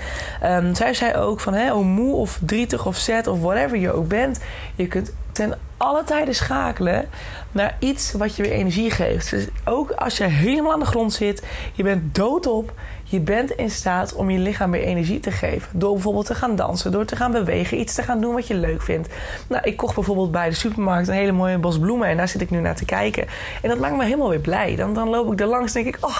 Um, 0.44 0.74
zij 0.74 0.94
zei 0.94 1.14
ook 1.14 1.40
van, 1.40 1.54
hè, 1.54 1.70
hoe 1.70 1.84
moe 1.84 2.14
of 2.14 2.38
drietig 2.44 2.86
of 2.86 2.96
zet 2.96 3.26
of 3.26 3.40
whatever 3.40 3.78
je 3.78 3.92
ook 3.92 4.08
bent. 4.08 4.40
Je 4.74 4.86
kunt 4.86 5.12
ten 5.32 5.58
alle 5.76 6.04
tijden 6.04 6.34
schakelen 6.34 7.08
naar 7.52 7.76
iets 7.78 8.12
wat 8.12 8.36
je 8.36 8.42
weer 8.42 8.52
energie 8.52 8.90
geeft. 8.90 9.30
Dus 9.30 9.46
ook 9.64 9.90
als 9.90 10.16
je 10.16 10.24
helemaal 10.24 10.72
aan 10.72 10.80
de 10.80 10.86
grond 10.86 11.12
zit, 11.12 11.42
je 11.72 11.82
bent 11.82 12.14
doodop, 12.14 12.72
je 13.10 13.20
bent 13.20 13.50
in 13.50 13.70
staat 13.70 14.14
om 14.14 14.30
je 14.30 14.38
lichaam 14.38 14.70
weer 14.70 14.82
energie 14.82 15.20
te 15.20 15.30
geven. 15.30 15.78
Door 15.78 15.92
bijvoorbeeld 15.92 16.26
te 16.26 16.34
gaan 16.34 16.56
dansen, 16.56 16.92
door 16.92 17.04
te 17.04 17.16
gaan 17.16 17.32
bewegen, 17.32 17.80
iets 17.80 17.94
te 17.94 18.02
gaan 18.02 18.20
doen 18.20 18.34
wat 18.34 18.46
je 18.46 18.54
leuk 18.54 18.82
vindt. 18.82 19.08
Nou, 19.48 19.62
ik 19.64 19.76
kocht 19.76 19.94
bijvoorbeeld 19.94 20.30
bij 20.30 20.48
de 20.48 20.54
supermarkt 20.54 21.08
een 21.08 21.14
hele 21.14 21.32
mooie 21.32 21.58
bos 21.58 21.78
bloemen 21.78 22.08
en 22.08 22.16
daar 22.16 22.28
zit 22.28 22.40
ik 22.40 22.50
nu 22.50 22.60
naar 22.60 22.74
te 22.74 22.84
kijken. 22.84 23.26
En 23.62 23.68
dat 23.68 23.78
maakt 23.78 23.96
me 23.96 24.04
helemaal 24.04 24.28
weer 24.28 24.40
blij. 24.40 24.76
Dan, 24.76 24.94
dan 24.94 25.08
loop 25.08 25.32
ik 25.32 25.40
er 25.40 25.46
langs 25.46 25.74
en 25.74 25.82
denk 25.82 25.96
ik, 25.96 26.04
oh, 26.04 26.18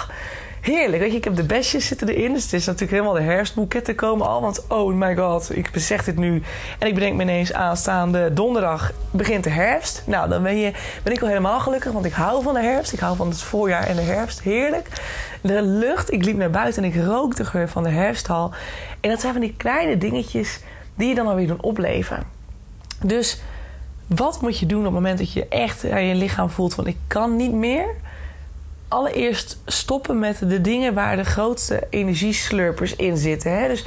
heerlijk. 0.61 1.01
Weet 1.01 1.11
je, 1.11 1.17
ik 1.17 1.23
heb 1.23 1.35
de 1.35 1.43
bestjes 1.43 1.87
zitten 1.87 2.09
erin. 2.09 2.33
Dus 2.33 2.43
het 2.43 2.53
is 2.53 2.65
natuurlijk 2.65 2.91
helemaal 2.91 3.13
de 3.13 3.21
herfstboeketten 3.21 3.95
komen 3.95 4.27
al. 4.27 4.41
Want 4.41 4.67
oh 4.67 4.93
my 4.93 5.15
god, 5.15 5.55
ik 5.55 5.71
beseg 5.71 6.03
dit 6.03 6.17
nu. 6.17 6.43
En 6.79 6.87
ik 6.87 6.93
bedenk 6.93 7.15
me 7.15 7.23
ineens 7.23 7.53
aanstaande 7.53 8.33
donderdag 8.33 8.91
begint 9.11 9.43
de 9.43 9.49
herfst. 9.49 10.03
Nou, 10.05 10.29
dan 10.29 10.43
ben, 10.43 10.57
je, 10.57 10.71
ben 11.03 11.13
ik 11.13 11.21
al 11.21 11.27
helemaal 11.27 11.59
gelukkig. 11.59 11.91
Want 11.91 12.05
ik 12.05 12.13
hou 12.13 12.43
van 12.43 12.53
de 12.53 12.61
herfst. 12.61 12.93
Ik 12.93 12.99
hou 12.99 13.15
van 13.15 13.29
het 13.29 13.41
voorjaar 13.41 13.87
en 13.87 13.95
de 13.95 14.01
herfst. 14.01 14.41
Heerlijk. 14.41 14.87
De 15.41 15.61
lucht. 15.61 16.11
Ik 16.11 16.25
liep 16.25 16.37
naar 16.37 16.49
buiten 16.49 16.83
en 16.83 16.89
ik 16.89 17.05
rook 17.05 17.35
de 17.35 17.45
geur 17.45 17.69
van 17.69 17.83
de 17.83 17.89
herfsthal. 17.89 18.53
En 18.99 19.09
dat 19.09 19.19
zijn 19.21 19.33
van 19.33 19.41
die 19.41 19.53
kleine 19.57 19.97
dingetjes 19.97 20.59
die 20.95 21.07
je 21.07 21.15
dan 21.15 21.27
alweer 21.27 21.47
doen 21.47 21.61
opleven. 21.61 22.23
Dus 23.03 23.41
wat 24.07 24.41
moet 24.41 24.59
je 24.59 24.65
doen 24.65 24.79
op 24.79 24.85
het 24.85 24.93
moment 24.93 25.17
dat 25.17 25.33
je 25.33 25.47
echt 25.47 25.89
aan 25.89 26.05
je 26.05 26.15
lichaam 26.15 26.49
voelt 26.49 26.73
van 26.73 26.87
ik 26.87 26.97
kan 27.07 27.35
niet 27.35 27.53
meer? 27.53 27.85
Allereerst 28.91 29.57
stoppen 29.65 30.19
met 30.19 30.39
de 30.39 30.61
dingen 30.61 30.93
waar 30.93 31.15
de 31.15 31.23
grootste 31.23 31.87
energieslurpers 31.89 32.95
in 32.95 33.17
zitten. 33.17 33.57
Hè? 33.59 33.67
Dus 33.67 33.85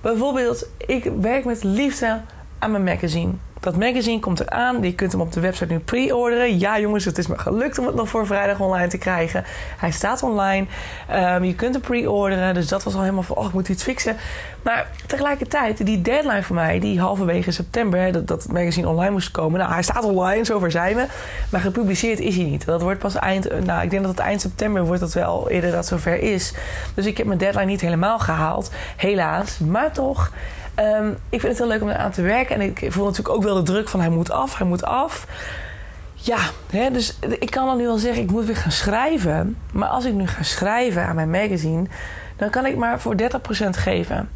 bijvoorbeeld, 0.00 0.68
ik 0.86 1.04
werk 1.20 1.44
met 1.44 1.64
liefde 1.64 2.20
aan 2.58 2.70
mijn 2.70 2.84
magazine. 2.84 3.32
Dat 3.60 3.76
magazine 3.76 4.20
komt 4.20 4.40
eraan. 4.40 4.82
Je 4.82 4.94
kunt 4.94 5.12
hem 5.12 5.20
op 5.20 5.32
de 5.32 5.40
website 5.40 5.72
nu 5.72 5.78
pre-orderen. 5.78 6.58
Ja, 6.58 6.80
jongens, 6.80 7.04
het 7.04 7.18
is 7.18 7.26
me 7.26 7.38
gelukt 7.38 7.78
om 7.78 7.86
het 7.86 7.94
nog 7.94 8.08
voor 8.08 8.26
vrijdag 8.26 8.60
online 8.60 8.86
te 8.86 8.98
krijgen. 8.98 9.44
Hij 9.78 9.90
staat 9.90 10.22
online. 10.22 10.66
Um, 11.14 11.44
je 11.44 11.54
kunt 11.54 11.74
hem 11.74 11.82
pre-orderen. 11.82 12.54
Dus 12.54 12.68
dat 12.68 12.82
was 12.82 12.94
al 12.94 13.00
helemaal 13.00 13.22
van, 13.22 13.36
oh, 13.36 13.46
ik 13.46 13.52
moet 13.52 13.68
iets 13.68 13.82
fixen. 13.82 14.16
Maar 14.62 14.86
tegelijkertijd, 15.06 15.86
die 15.86 16.02
deadline 16.02 16.42
voor 16.42 16.54
mij, 16.54 16.78
die 16.78 17.00
halverwege 17.00 17.50
september, 17.50 18.12
dat, 18.12 18.26
dat 18.26 18.42
het 18.42 18.52
magazine 18.52 18.88
online 18.88 19.10
moest 19.10 19.30
komen. 19.30 19.58
Nou, 19.58 19.72
hij 19.72 19.82
staat 19.82 20.04
online, 20.04 20.44
zover 20.44 20.70
zijn 20.70 20.96
we. 20.96 21.06
Maar 21.50 21.60
gepubliceerd 21.60 22.20
is 22.20 22.36
hij 22.36 22.44
niet. 22.44 22.64
Dat 22.64 22.82
wordt 22.82 22.98
pas 22.98 23.14
eind, 23.14 23.64
nou, 23.64 23.82
ik 23.82 23.90
denk 23.90 24.02
dat 24.02 24.10
het 24.10 24.20
eind 24.20 24.40
september 24.40 24.84
wordt 24.84 25.00
dat 25.00 25.12
wel 25.12 25.50
eerder 25.50 25.70
dat 25.70 25.86
zover 25.86 26.22
is. 26.22 26.52
Dus 26.94 27.06
ik 27.06 27.16
heb 27.16 27.26
mijn 27.26 27.38
deadline 27.38 27.64
niet 27.64 27.80
helemaal 27.80 28.18
gehaald. 28.18 28.70
Helaas. 28.96 29.58
Maar 29.58 29.92
toch. 29.92 30.30
Um, 30.80 31.16
ik 31.28 31.40
vind 31.40 31.42
het 31.42 31.58
heel 31.58 31.66
leuk 31.66 31.82
om 31.82 31.88
eraan 31.88 32.10
te 32.10 32.22
werken. 32.22 32.54
En 32.54 32.60
ik 32.60 32.92
voel 32.92 33.04
natuurlijk 33.04 33.34
ook 33.36 33.42
wel 33.42 33.54
de 33.54 33.62
druk 33.62 33.88
van 33.88 34.00
hij 34.00 34.08
moet 34.08 34.30
af, 34.30 34.58
hij 34.58 34.66
moet 34.66 34.84
af. 34.84 35.26
Ja, 36.14 36.38
hè, 36.70 36.90
dus 36.90 37.18
ik 37.38 37.50
kan 37.50 37.66
dan 37.66 37.76
nu 37.76 37.84
wel 37.84 37.98
zeggen, 37.98 38.22
ik 38.22 38.30
moet 38.30 38.44
weer 38.44 38.56
gaan 38.56 38.72
schrijven. 38.72 39.56
Maar 39.72 39.88
als 39.88 40.04
ik 40.04 40.12
nu 40.12 40.26
ga 40.26 40.42
schrijven 40.42 41.06
aan 41.06 41.14
mijn 41.14 41.30
magazine, 41.30 41.86
dan 42.36 42.50
kan 42.50 42.66
ik 42.66 42.76
maar 42.76 43.00
voor 43.00 43.14
30% 43.20 43.24
geven. 43.70 44.28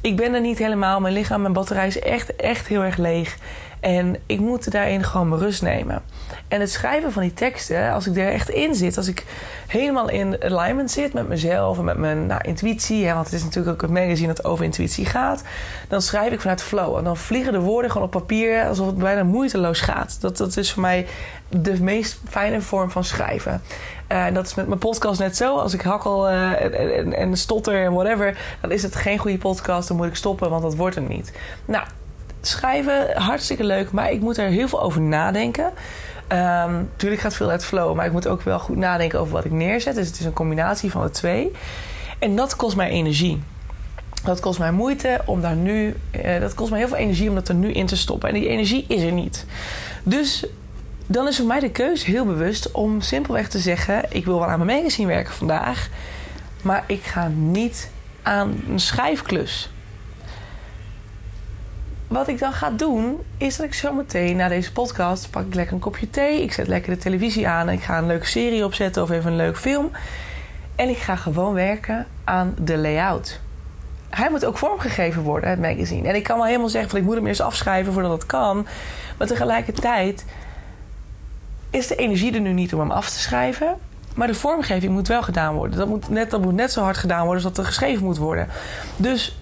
Ik 0.00 0.16
ben 0.16 0.34
er 0.34 0.40
niet 0.40 0.58
helemaal. 0.58 1.00
Mijn 1.00 1.14
lichaam, 1.14 1.40
mijn 1.40 1.52
batterij 1.52 1.86
is 1.86 1.98
echt, 1.98 2.36
echt 2.36 2.66
heel 2.66 2.82
erg 2.82 2.96
leeg. 2.96 3.36
En 3.82 4.16
ik 4.26 4.40
moet 4.40 4.70
daarin 4.70 5.04
gewoon 5.04 5.28
mijn 5.28 5.40
rust 5.40 5.62
nemen. 5.62 6.02
En 6.48 6.60
het 6.60 6.70
schrijven 6.70 7.12
van 7.12 7.22
die 7.22 7.32
teksten, 7.32 7.92
als 7.92 8.06
ik 8.06 8.16
er 8.16 8.32
echt 8.32 8.48
in 8.48 8.74
zit, 8.74 8.96
als 8.96 9.08
ik 9.08 9.24
helemaal 9.66 10.08
in 10.08 10.42
alignment 10.42 10.90
zit 10.90 11.12
met 11.12 11.28
mezelf 11.28 11.78
en 11.78 11.84
met 11.84 11.96
mijn 11.96 12.26
nou, 12.26 12.40
intuïtie, 12.42 13.06
hè, 13.06 13.14
want 13.14 13.24
het 13.24 13.34
is 13.34 13.44
natuurlijk 13.44 13.82
ook 13.82 13.88
een 13.88 13.94
magazine 13.94 14.26
dat 14.34 14.44
over 14.44 14.64
intuïtie 14.64 15.06
gaat, 15.06 15.42
dan 15.88 16.02
schrijf 16.02 16.32
ik 16.32 16.40
vanuit 16.40 16.62
flow. 16.62 16.96
En 16.96 17.04
dan 17.04 17.16
vliegen 17.16 17.52
de 17.52 17.60
woorden 17.60 17.90
gewoon 17.90 18.06
op 18.06 18.12
papier 18.12 18.66
alsof 18.66 18.86
het 18.86 18.98
bijna 18.98 19.22
moeiteloos 19.22 19.80
gaat. 19.80 20.20
Dat, 20.20 20.36
dat 20.36 20.56
is 20.56 20.72
voor 20.72 20.82
mij 20.82 21.06
de 21.48 21.82
meest 21.82 22.20
fijne 22.28 22.60
vorm 22.60 22.90
van 22.90 23.04
schrijven. 23.04 23.62
Uh, 24.08 24.26
dat 24.32 24.46
is 24.46 24.54
met 24.54 24.66
mijn 24.66 24.78
podcast 24.78 25.20
net 25.20 25.36
zo. 25.36 25.56
Als 25.56 25.74
ik 25.74 25.80
hakkel 25.80 26.30
uh, 26.30 26.62
en, 26.98 27.16
en, 27.16 27.36
stotter 27.36 27.84
en 27.84 27.92
whatever, 27.92 28.38
dan 28.60 28.70
is 28.70 28.82
het 28.82 28.96
geen 28.96 29.18
goede 29.18 29.38
podcast. 29.38 29.88
Dan 29.88 29.96
moet 29.96 30.06
ik 30.06 30.14
stoppen, 30.14 30.50
want 30.50 30.62
dat 30.62 30.76
wordt 30.76 30.94
hem 30.94 31.08
niet. 31.08 31.32
Nou, 31.64 31.84
schrijven, 32.46 33.16
hartstikke 33.16 33.64
leuk, 33.64 33.92
maar 33.92 34.10
ik 34.10 34.20
moet 34.20 34.38
er 34.38 34.48
heel 34.48 34.68
veel 34.68 34.82
over 34.82 35.00
nadenken. 35.00 35.72
Um, 36.28 36.90
tuurlijk 36.96 37.20
gaat 37.20 37.34
veel 37.34 37.50
uit 37.50 37.64
flow, 37.64 37.96
maar 37.96 38.06
ik 38.06 38.12
moet 38.12 38.26
ook 38.26 38.42
wel 38.42 38.58
goed 38.58 38.76
nadenken 38.76 39.20
over 39.20 39.32
wat 39.32 39.44
ik 39.44 39.50
neerzet. 39.50 39.94
Dus 39.94 40.06
het 40.06 40.18
is 40.18 40.24
een 40.24 40.32
combinatie 40.32 40.90
van 40.90 41.02
de 41.02 41.10
twee. 41.10 41.52
En 42.18 42.36
dat 42.36 42.56
kost 42.56 42.76
mij 42.76 42.88
energie. 42.88 43.42
Dat 44.24 44.40
kost 44.40 44.58
mij 44.58 44.72
moeite 44.72 45.20
om 45.24 45.40
daar 45.40 45.56
nu. 45.56 45.96
Uh, 46.24 46.40
dat 46.40 46.54
kost 46.54 46.70
mij 46.70 46.78
heel 46.78 46.88
veel 46.88 46.96
energie 46.96 47.28
om 47.28 47.34
dat 47.34 47.48
er 47.48 47.54
nu 47.54 47.72
in 47.72 47.86
te 47.86 47.96
stoppen. 47.96 48.28
En 48.28 48.34
die 48.34 48.48
energie 48.48 48.84
is 48.88 49.02
er 49.02 49.12
niet. 49.12 49.46
Dus 50.02 50.46
dan 51.06 51.28
is 51.28 51.36
voor 51.36 51.46
mij 51.46 51.60
de 51.60 51.70
keuze 51.70 52.10
heel 52.10 52.24
bewust 52.24 52.70
om 52.70 53.00
simpelweg 53.00 53.48
te 53.48 53.58
zeggen: 53.58 54.04
ik 54.08 54.24
wil 54.24 54.38
wel 54.38 54.48
aan 54.48 54.64
mijn 54.64 54.78
magazine 54.78 55.08
werken 55.08 55.34
vandaag, 55.34 55.88
maar 56.62 56.84
ik 56.86 57.02
ga 57.02 57.28
niet 57.34 57.90
aan 58.22 58.62
een 58.68 58.80
schrijfklus. 58.80 59.71
Wat 62.12 62.28
ik 62.28 62.38
dan 62.38 62.52
ga 62.52 62.70
doen, 62.70 63.18
is 63.36 63.56
dat 63.56 63.66
ik 63.66 63.74
zo 63.74 63.92
meteen 63.92 64.36
na 64.36 64.48
deze 64.48 64.72
podcast 64.72 65.30
pak 65.30 65.46
ik 65.46 65.54
lekker 65.54 65.74
een 65.74 65.80
kopje 65.80 66.10
thee. 66.10 66.42
Ik 66.42 66.52
zet 66.52 66.68
lekker 66.68 66.94
de 66.94 66.98
televisie 66.98 67.48
aan. 67.48 67.68
Ik 67.68 67.82
ga 67.82 67.98
een 67.98 68.06
leuke 68.06 68.26
serie 68.26 68.64
opzetten 68.64 69.02
of 69.02 69.10
even 69.10 69.30
een 69.30 69.36
leuk 69.36 69.58
film. 69.58 69.90
En 70.76 70.88
ik 70.88 70.96
ga 70.96 71.16
gewoon 71.16 71.54
werken 71.54 72.06
aan 72.24 72.54
de 72.58 72.78
layout. 72.78 73.40
Hij 74.10 74.30
moet 74.30 74.44
ook 74.44 74.58
vormgegeven 74.58 75.22
worden, 75.22 75.50
het 75.50 75.60
magazine. 75.60 76.08
En 76.08 76.14
ik 76.14 76.22
kan 76.22 76.36
wel 76.36 76.46
helemaal 76.46 76.68
zeggen 76.68 76.90
van 76.90 76.98
ik 76.98 77.04
moet 77.04 77.14
hem 77.14 77.26
eerst 77.26 77.40
afschrijven 77.40 77.92
voordat 77.92 78.12
het 78.12 78.26
kan. 78.26 78.66
Maar 79.18 79.26
tegelijkertijd 79.26 80.24
is 81.70 81.86
de 81.86 81.96
energie 81.96 82.34
er 82.34 82.40
nu 82.40 82.52
niet 82.52 82.74
om 82.74 82.80
hem 82.80 82.90
af 82.90 83.10
te 83.10 83.18
schrijven. 83.18 83.74
Maar 84.14 84.26
de 84.26 84.34
vormgeving 84.34 84.92
moet 84.92 85.08
wel 85.08 85.22
gedaan 85.22 85.54
worden. 85.54 85.78
Dat 85.78 85.88
moet 85.88 86.08
net, 86.08 86.30
dat 86.30 86.42
moet 86.42 86.54
net 86.54 86.72
zo 86.72 86.82
hard 86.82 86.96
gedaan 86.96 87.24
worden 87.24 87.44
als 87.44 87.54
dat 87.54 87.64
er 87.64 87.70
geschreven 87.70 88.04
moet 88.04 88.18
worden. 88.18 88.48
Dus 88.96 89.36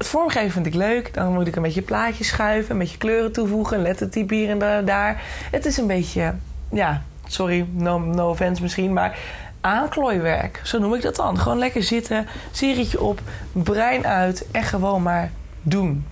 het 0.00 0.08
vormgeven 0.08 0.50
vind 0.50 0.66
ik 0.66 0.74
leuk. 0.74 1.14
Dan 1.14 1.32
moet 1.32 1.46
ik 1.46 1.56
een 1.56 1.62
beetje 1.62 1.82
plaatjes 1.82 2.28
schuiven, 2.28 2.72
een 2.72 2.78
beetje 2.78 2.98
kleuren 2.98 3.32
toevoegen, 3.32 3.82
lettertype 3.82 4.34
hier 4.34 4.60
en 4.60 4.84
daar. 4.84 5.22
Het 5.50 5.66
is 5.66 5.76
een 5.76 5.86
beetje, 5.86 6.34
ja, 6.70 7.02
sorry, 7.26 7.66
no, 7.72 7.98
no 7.98 8.30
offense 8.30 8.62
misschien, 8.62 8.92
maar 8.92 9.18
aanklooiwerk. 9.60 10.60
Zo 10.64 10.78
noem 10.78 10.94
ik 10.94 11.02
dat 11.02 11.16
dan. 11.16 11.38
Gewoon 11.38 11.58
lekker 11.58 11.82
zitten, 11.82 12.26
serietje 12.50 13.00
op, 13.00 13.20
brein 13.52 14.06
uit 14.06 14.46
en 14.50 14.62
gewoon 14.62 15.02
maar 15.02 15.30
doen. 15.62 16.06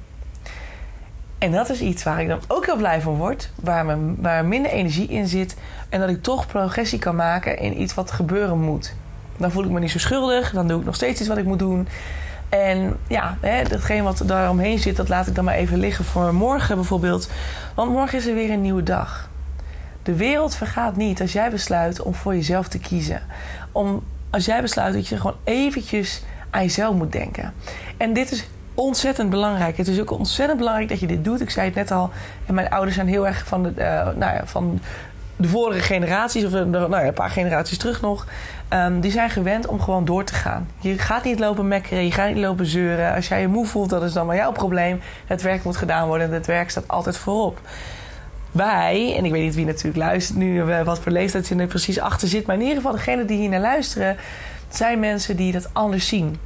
En 1.39 1.53
dat 1.53 1.71
is 1.71 1.81
iets 1.81 2.03
waar 2.03 2.21
ik 2.21 2.29
dan 2.29 2.41
ook 2.49 2.67
heel 2.67 2.77
blij 2.77 3.01
van 3.01 3.15
word. 3.15 3.51
Waar, 3.55 3.87
me, 3.87 4.15
waar 4.19 4.45
minder 4.45 4.71
energie 4.71 5.09
in 5.09 5.27
zit. 5.27 5.57
En 5.89 6.01
dat 6.01 6.09
ik 6.09 6.23
toch 6.23 6.47
progressie 6.47 6.99
kan 6.99 7.17
maken 7.17 7.59
in 7.59 7.81
iets 7.81 7.95
wat 7.95 8.11
gebeuren 8.11 8.61
moet. 8.61 8.95
Dan 9.37 9.51
voel 9.51 9.65
ik 9.65 9.71
me 9.71 9.81
niet 9.81 9.91
zo 9.91 9.99
schuldig. 9.99 10.51
Dan 10.51 10.69
doe 10.69 10.79
ik 10.79 10.87
nog 10.87 10.95
steeds 10.95 11.21
iets 11.21 11.29
wat 11.29 11.39
ik 11.39 11.45
moet 11.45 11.59
doen. 11.59 11.89
En 12.49 12.97
ja, 13.07 13.37
hè, 13.41 13.63
datgene 13.63 14.03
wat 14.03 14.23
daar 14.27 14.51
omheen 14.51 14.79
zit, 14.79 14.97
dat 14.97 15.09
laat 15.09 15.27
ik 15.27 15.35
dan 15.35 15.45
maar 15.45 15.55
even 15.55 15.79
liggen 15.79 16.05
voor 16.05 16.35
morgen 16.35 16.77
bijvoorbeeld. 16.77 17.31
Want 17.75 17.91
morgen 17.91 18.19
is 18.19 18.27
er 18.27 18.35
weer 18.35 18.51
een 18.51 18.61
nieuwe 18.61 18.83
dag. 18.83 19.29
De 20.03 20.15
wereld 20.15 20.55
vergaat 20.55 20.97
niet 20.97 21.21
als 21.21 21.33
jij 21.33 21.51
besluit 21.51 22.03
om 22.03 22.15
voor 22.15 22.35
jezelf 22.35 22.69
te 22.69 22.79
kiezen. 22.79 23.23
Om, 23.73 24.03
als 24.31 24.45
jij 24.45 24.61
besluit 24.61 24.95
dat 24.95 25.09
je 25.09 25.17
gewoon 25.17 25.37
eventjes 25.45 26.23
aan 26.51 26.63
jezelf 26.63 26.95
moet 26.95 27.13
denken. 27.13 27.53
En 27.97 28.13
dit 28.13 28.31
is 28.31 28.49
ontzettend 28.75 29.31
belangrijk. 29.31 29.77
Het 29.77 29.89
is 29.89 30.01
ook 30.01 30.11
ontzettend 30.11 30.59
belangrijk 30.59 30.89
dat 30.89 31.01
je 31.01 31.07
dit 31.07 31.25
doet. 31.25 31.41
Ik 31.41 31.51
zei 31.51 31.67
het 31.67 31.75
net 31.75 31.91
al. 31.91 32.11
En 32.47 32.55
mijn 32.55 32.71
ouders 32.71 32.95
zijn 32.95 33.09
heel 33.09 33.27
erg 33.27 33.47
van 33.47 33.63
de, 33.63 33.73
uh, 33.77 33.85
nou 34.05 34.35
ja, 34.35 34.43
van 34.45 34.81
de 35.39 35.49
vorige 35.49 35.81
generaties, 35.81 36.45
of 36.45 36.51
de, 36.51 36.65
nou 36.65 36.91
ja, 36.91 37.05
een 37.05 37.13
paar 37.13 37.31
generaties 37.31 37.79
terug 37.79 38.01
nog. 38.01 38.27
Um, 38.73 39.01
die 39.01 39.11
zijn 39.11 39.31
gewend 39.31 39.67
om 39.67 39.81
gewoon 39.81 40.05
door 40.05 40.25
te 40.25 40.35
gaan. 40.35 40.69
Je 40.81 40.99
gaat 40.99 41.25
niet 41.25 41.39
lopen 41.39 41.69
mekkeren, 41.69 42.05
je 42.05 42.13
gaat 42.13 42.29
niet 42.29 42.45
lopen 42.45 42.67
zeuren. 42.67 43.15
Als 43.15 43.29
jij 43.29 43.41
je 43.41 43.49
moe 43.49 43.67
voelt, 43.67 43.91
dat 43.91 44.03
is 44.03 44.13
dan 44.13 44.27
maar 44.27 44.37
jouw 44.37 44.53
probleem. 44.53 45.01
Het 45.27 45.43
werk 45.43 45.65
moet 45.65 45.77
gedaan 45.77 46.07
worden 46.07 46.27
en 46.27 46.33
het 46.33 46.47
werk 46.47 46.71
staat 46.71 46.89
altijd 46.89 47.17
voorop. 47.17 47.61
Wij, 48.53 49.15
en 49.17 49.25
ik 49.25 49.33
weet 49.33 49.43
niet 49.43 49.55
wie 49.55 49.65
natuurlijk 49.65 49.97
luistert 49.97 50.39
nu, 50.39 50.71
eh, 50.71 50.83
wat 50.83 50.99
voor 50.99 51.13
leeftijd 51.13 51.49
je 51.49 51.55
er 51.55 51.67
precies 51.67 52.01
achter 52.01 52.29
zit, 52.29 52.47
maar 52.47 52.57
in 52.57 52.63
ieder 52.63 52.77
geval 52.77 52.93
degene 52.93 53.25
die 53.25 53.39
hier 53.39 53.49
naar 53.49 53.61
luisteren, 53.61 54.17
zijn 54.69 55.01
mensen 55.01 55.37
die 55.37 55.53
dat 55.53 55.69
anders 55.73 56.09
zien. 56.09 56.39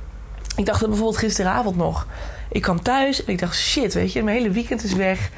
Ik 0.56 0.66
dacht 0.66 0.80
dat 0.80 0.88
bijvoorbeeld 0.88 1.18
gisteravond 1.18 1.76
nog. 1.76 2.06
Ik 2.50 2.62
kwam 2.62 2.82
thuis 2.82 3.24
en 3.24 3.32
ik 3.32 3.38
dacht, 3.38 3.56
shit, 3.56 3.94
weet 3.94 4.12
je, 4.12 4.22
mijn 4.22 4.36
hele 4.36 4.50
weekend 4.50 4.84
is 4.84 4.94
weg. 4.94 5.30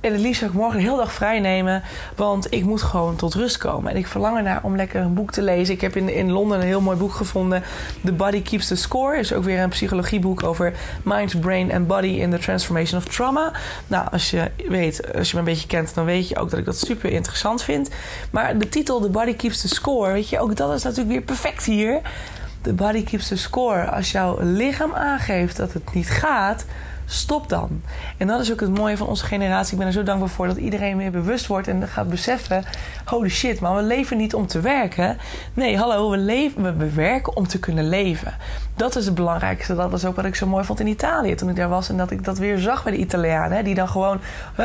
En 0.00 0.12
het 0.12 0.20
liefst 0.20 0.38
zou 0.38 0.50
ik 0.50 0.56
morgen 0.56 0.80
hele 0.80 0.96
dag 0.96 1.12
vrij 1.12 1.40
nemen. 1.40 1.82
Want 2.16 2.52
ik 2.52 2.64
moet 2.64 2.82
gewoon 2.82 3.16
tot 3.16 3.34
rust 3.34 3.56
komen. 3.56 3.90
En 3.90 3.96
ik 3.96 4.06
verlang 4.06 4.36
ernaar 4.36 4.60
om 4.62 4.76
lekker 4.76 5.00
een 5.00 5.14
boek 5.14 5.30
te 5.30 5.42
lezen. 5.42 5.74
Ik 5.74 5.80
heb 5.80 5.96
in, 5.96 6.08
in 6.08 6.30
Londen 6.30 6.60
een 6.60 6.66
heel 6.66 6.80
mooi 6.80 6.96
boek 6.96 7.12
gevonden. 7.12 7.62
The 8.04 8.12
Body 8.12 8.42
Keeps 8.42 8.66
the 8.66 8.76
Score. 8.76 9.18
Is 9.18 9.32
ook 9.32 9.44
weer 9.44 9.60
een 9.60 9.68
psychologieboek 9.68 10.42
over 10.42 10.72
mind, 11.04 11.40
brain 11.40 11.70
en 11.70 11.86
body 11.86 12.06
in 12.06 12.30
the 12.30 12.38
transformation 12.38 13.00
of 13.00 13.04
trauma. 13.04 13.52
Nou, 13.86 14.08
als 14.10 14.30
je 14.30 14.50
weet, 14.68 15.14
als 15.14 15.30
je 15.30 15.34
me 15.34 15.40
een 15.40 15.48
beetje 15.48 15.66
kent, 15.66 15.94
dan 15.94 16.04
weet 16.04 16.28
je 16.28 16.36
ook 16.36 16.50
dat 16.50 16.58
ik 16.58 16.64
dat 16.64 16.78
super 16.78 17.10
interessant 17.10 17.62
vind. 17.62 17.90
Maar 18.30 18.58
de 18.58 18.68
titel 18.68 19.00
The 19.00 19.10
Body 19.10 19.34
Keeps 19.34 19.60
the 19.60 19.68
Score, 19.68 20.12
weet 20.12 20.28
je, 20.28 20.40
ook 20.40 20.56
dat 20.56 20.74
is 20.74 20.82
natuurlijk 20.82 21.10
weer 21.10 21.22
perfect 21.22 21.64
hier. 21.64 22.00
The 22.60 22.72
body 22.72 23.04
keeps 23.04 23.28
the 23.28 23.36
score. 23.36 23.90
Als 23.90 24.10
jouw 24.10 24.38
lichaam 24.40 24.94
aangeeft 24.94 25.56
dat 25.56 25.72
het 25.72 25.94
niet 25.94 26.10
gaat, 26.10 26.64
stop 27.08 27.48
dan. 27.48 27.82
En 28.16 28.26
dat 28.26 28.40
is 28.40 28.52
ook 28.52 28.60
het 28.60 28.78
mooie 28.78 28.96
van 28.96 29.06
onze 29.06 29.24
generatie. 29.24 29.72
Ik 29.72 29.78
ben 29.78 29.86
er 29.86 29.92
zo 29.92 30.02
dankbaar 30.02 30.28
voor 30.28 30.46
dat 30.46 30.56
iedereen 30.56 30.96
meer 30.96 31.10
bewust 31.10 31.46
wordt 31.46 31.68
en 31.68 31.88
gaat 31.88 32.08
beseffen: 32.08 32.64
holy 33.04 33.28
shit, 33.28 33.60
maar 33.60 33.74
we 33.74 33.82
leven 33.82 34.16
niet 34.16 34.34
om 34.34 34.46
te 34.46 34.60
werken. 34.60 35.18
Nee, 35.54 35.78
hallo, 35.78 36.10
we, 36.10 36.16
leven, 36.16 36.78
we 36.78 36.90
werken 36.90 37.36
om 37.36 37.46
te 37.46 37.58
kunnen 37.58 37.88
leven. 37.88 38.34
Dat 38.76 38.96
is 38.96 39.04
het 39.04 39.14
belangrijkste. 39.14 39.74
Dat 39.74 39.90
was 39.90 40.04
ook 40.04 40.16
wat 40.16 40.24
ik 40.24 40.34
zo 40.34 40.46
mooi 40.46 40.64
vond 40.64 40.80
in 40.80 40.86
Italië 40.86 41.34
toen 41.34 41.48
ik 41.48 41.56
daar 41.56 41.68
was 41.68 41.88
en 41.88 41.96
dat 41.96 42.10
ik 42.10 42.24
dat 42.24 42.38
weer 42.38 42.58
zag 42.58 42.82
bij 42.82 42.92
de 42.92 42.98
Italianen. 42.98 43.64
Die 43.64 43.74
dan 43.74 43.88
gewoon, 43.88 44.20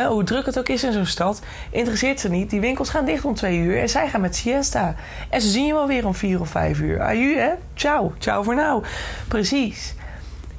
hoe 0.07 0.23
druk 0.23 0.45
het 0.45 0.59
ook 0.59 0.69
is 0.69 0.83
in 0.83 0.93
zo'n 0.93 1.05
stad, 1.05 1.41
interesseert 1.71 2.19
ze 2.19 2.29
niet. 2.29 2.50
Die 2.50 2.59
winkels 2.59 2.89
gaan 2.89 3.05
dicht 3.05 3.25
om 3.25 3.35
twee 3.35 3.57
uur 3.57 3.79
en 3.81 3.89
zij 3.89 4.09
gaan 4.09 4.21
met 4.21 4.35
siesta. 4.35 4.95
En 5.29 5.41
ze 5.41 5.47
zien 5.47 5.65
je 5.65 5.73
wel 5.73 5.88
weer 5.88 6.05
om 6.05 6.15
vier 6.15 6.39
of 6.39 6.50
vijf 6.50 6.79
uur. 6.79 7.01
Aju, 7.01 7.38
hè? 7.38 7.51
Ciao. 7.73 8.13
Ciao 8.19 8.43
voor 8.43 8.55
nou. 8.55 8.83
Precies. 9.27 9.95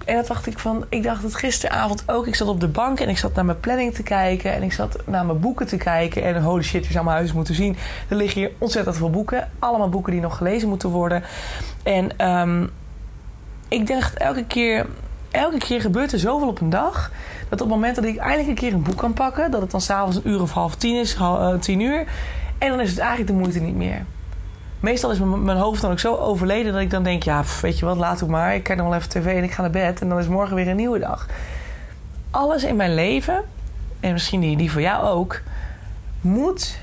En 0.05 0.17
dat 0.17 0.27
dacht 0.27 0.47
ik 0.47 0.59
van, 0.59 0.85
ik 0.89 1.03
dacht 1.03 1.23
het 1.23 1.35
gisteravond 1.35 2.03
ook. 2.07 2.27
Ik 2.27 2.35
zat 2.35 2.49
op 2.49 2.61
de 2.61 2.69
bank 2.69 3.01
en 3.01 3.09
ik 3.09 3.19
zat 3.19 3.35
naar 3.35 3.45
mijn 3.45 3.61
planning 3.61 3.95
te 3.95 4.03
kijken. 4.03 4.53
En 4.53 4.63
ik 4.63 4.73
zat 4.73 4.97
naar 5.07 5.27
mijn 5.27 5.41
boeken 5.41 5.67
te 5.67 5.77
kijken. 5.77 6.23
En 6.23 6.43
holy 6.43 6.63
shit, 6.63 6.87
je 6.87 6.93
zou 6.93 7.05
mijn 7.05 7.17
huis 7.17 7.33
moeten 7.33 7.55
zien. 7.55 7.77
Er 8.09 8.17
liggen 8.17 8.41
hier 8.41 8.51
ontzettend 8.59 8.97
veel 8.97 9.11
boeken. 9.11 9.51
Allemaal 9.59 9.89
boeken 9.89 10.13
die 10.13 10.21
nog 10.21 10.37
gelezen 10.37 10.69
moeten 10.69 10.89
worden. 10.89 11.23
En 11.83 12.29
um, 12.31 12.71
ik 13.69 13.87
dacht 13.87 14.15
elke 14.17 14.45
keer, 14.45 14.87
elke 15.31 15.59
keer 15.59 15.81
gebeurt 15.81 16.13
er 16.13 16.19
zoveel 16.19 16.49
op 16.49 16.61
een 16.61 16.71
dag. 16.71 17.11
Dat 17.49 17.61
op 17.61 17.67
het 17.67 17.77
moment 17.77 17.95
dat 17.95 18.05
ik 18.05 18.17
eindelijk 18.17 18.49
een 18.49 18.55
keer 18.55 18.73
een 18.73 18.83
boek 18.83 18.97
kan 18.97 19.13
pakken. 19.13 19.51
Dat 19.51 19.61
het 19.61 19.71
dan 19.71 19.81
s'avonds 19.81 20.17
een 20.17 20.29
uur 20.29 20.41
of 20.41 20.53
half 20.53 20.75
tien 20.75 21.01
is, 21.01 21.17
uh, 21.17 21.55
tien 21.55 21.81
uur. 21.81 22.05
En 22.59 22.69
dan 22.69 22.81
is 22.81 22.91
het 22.91 22.99
eigenlijk 22.99 23.31
de 23.31 23.37
moeite 23.37 23.61
niet 23.61 23.77
meer 23.77 24.05
meestal 24.85 25.11
is 25.11 25.19
mijn 25.19 25.59
hoofd 25.59 25.81
dan 25.81 25.91
ook 25.91 25.99
zo 25.99 26.17
overleden 26.17 26.73
dat 26.73 26.83
ik 26.83 26.91
dan 26.91 27.03
denk: 27.03 27.23
ja, 27.23 27.45
weet 27.63 27.79
je 27.79 27.85
wat, 27.85 27.97
laat 27.97 28.21
ik 28.21 28.29
maar. 28.29 28.55
Ik 28.55 28.63
kijk 28.63 28.79
dan 28.79 28.89
wel 28.89 28.97
even 28.97 29.09
tv 29.09 29.27
en 29.27 29.45
ik 29.45 29.53
ga 29.53 29.61
naar 29.61 29.71
bed. 29.71 30.01
En 30.01 30.09
dan 30.09 30.19
is 30.19 30.29
morgen 30.29 30.57
weer 30.57 30.69
een 30.69 30.77
nieuwe 30.77 30.99
dag. 30.99 31.27
Alles 32.31 32.65
in 32.65 32.77
mijn 32.77 32.95
leven, 32.95 33.45
en 34.01 34.13
misschien 34.13 34.41
die, 34.41 34.57
die 34.57 34.71
voor 34.71 34.81
jou 34.81 35.07
ook, 35.07 35.41
moet 36.21 36.79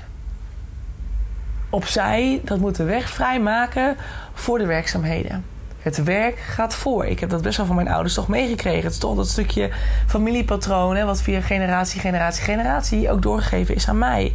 opzij, 1.70 2.40
dat 2.44 2.58
moet 2.58 2.76
de 2.76 2.84
weg 2.84 3.10
vrijmaken 3.10 3.96
voor 4.32 4.58
de 4.58 4.66
werkzaamheden. 4.66 5.44
Het 5.82 6.02
werk 6.02 6.38
gaat 6.38 6.74
voor. 6.74 7.06
Ik 7.06 7.20
heb 7.20 7.30
dat 7.30 7.42
best 7.42 7.56
wel 7.56 7.66
van 7.66 7.76
mijn 7.76 7.88
ouders 7.88 8.14
toch 8.14 8.28
meegekregen. 8.28 8.82
Het 8.82 8.92
is 8.92 8.98
toch 8.98 9.16
dat 9.16 9.28
stukje 9.28 9.70
familiepatroon, 10.06 11.04
wat 11.04 11.22
via 11.22 11.40
generatie, 11.40 12.00
generatie, 12.00 12.42
generatie 12.42 13.10
ook 13.10 13.22
doorgegeven 13.22 13.74
is 13.74 13.88
aan 13.88 13.98
mij. 13.98 14.32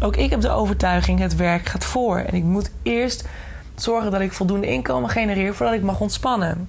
Ook 0.00 0.16
ik 0.16 0.30
heb 0.30 0.40
de 0.40 0.50
overtuiging: 0.50 1.18
het 1.18 1.36
werk 1.36 1.66
gaat 1.66 1.84
voor. 1.84 2.18
En 2.18 2.34
ik 2.34 2.42
moet 2.42 2.70
eerst 2.82 3.24
zorgen 3.74 4.10
dat 4.10 4.20
ik 4.20 4.32
voldoende 4.32 4.66
inkomen 4.66 5.10
genereer 5.10 5.54
voordat 5.54 5.74
ik 5.74 5.82
mag 5.82 6.00
ontspannen. 6.00 6.68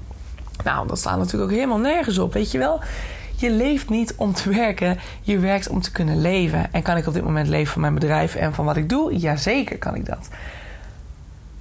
Nou, 0.64 0.88
dat 0.88 1.00
staat 1.00 1.18
natuurlijk 1.18 1.52
ook 1.52 1.58
helemaal 1.58 1.80
nergens 1.80 2.18
op, 2.18 2.34
weet 2.34 2.52
je 2.52 2.58
wel. 2.58 2.82
Je 3.38 3.52
leeft 3.52 3.90
niet 3.90 4.14
om 4.16 4.34
te 4.34 4.50
werken, 4.50 5.00
je 5.22 5.40
werkt 5.40 5.68
om 5.68 5.82
te 5.82 5.92
kunnen 5.92 6.22
leven. 6.22 6.74
En 6.74 6.82
kan 6.82 6.98
ik 6.98 7.08
op 7.08 7.14
dit 7.14 7.24
moment 7.24 7.48
leven 7.48 7.72
van 7.72 7.82
mijn 7.82 7.94
bedrijf 7.94 8.36
en 8.36 8.54
van 8.54 8.66
wat 8.66 8.78
ik 8.78 8.90
doe? 8.90 9.18
Jazeker 9.18 9.78
kan 9.78 9.96
ik 9.96 10.06
dat. 10.06 10.30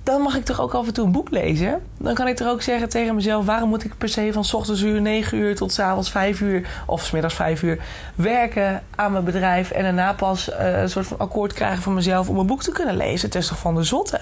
Dan 0.04 0.22
mag 0.22 0.36
ik 0.36 0.44
toch 0.44 0.60
ook 0.60 0.74
af 0.74 0.86
en 0.86 0.92
toe 0.92 1.04
een 1.04 1.12
boek 1.12 1.30
lezen. 1.30 1.82
Dan 1.98 2.14
kan 2.14 2.28
ik 2.28 2.36
toch 2.36 2.48
ook 2.48 2.62
zeggen 2.62 2.88
tegen 2.88 3.14
mezelf: 3.14 3.46
waarom 3.46 3.68
moet 3.68 3.84
ik 3.84 3.98
per 3.98 4.08
se 4.08 4.32
van 4.32 4.44
ochtends 4.52 4.82
uur 4.82 5.00
9 5.00 5.38
uur 5.38 5.56
tot 5.56 5.72
s 5.72 5.78
avonds 5.78 6.10
5 6.10 6.40
uur 6.40 6.68
of 6.86 7.04
s 7.04 7.10
middags 7.10 7.34
5 7.34 7.62
uur 7.62 7.78
werken 8.14 8.82
aan 8.94 9.12
mijn 9.12 9.24
bedrijf 9.24 9.70
en 9.70 9.82
daarna 9.82 10.12
pas 10.12 10.48
uh, 10.48 10.80
een 10.80 10.88
soort 10.88 11.06
van 11.06 11.18
akkoord 11.18 11.52
krijgen 11.52 11.82
van 11.82 11.94
mezelf 11.94 12.28
om 12.28 12.38
een 12.38 12.46
boek 12.46 12.62
te 12.62 12.72
kunnen 12.72 12.96
lezen? 12.96 13.30
Het 13.30 13.46
toch 13.46 13.58
van 13.58 13.74
de 13.74 13.82
zotte. 13.82 14.20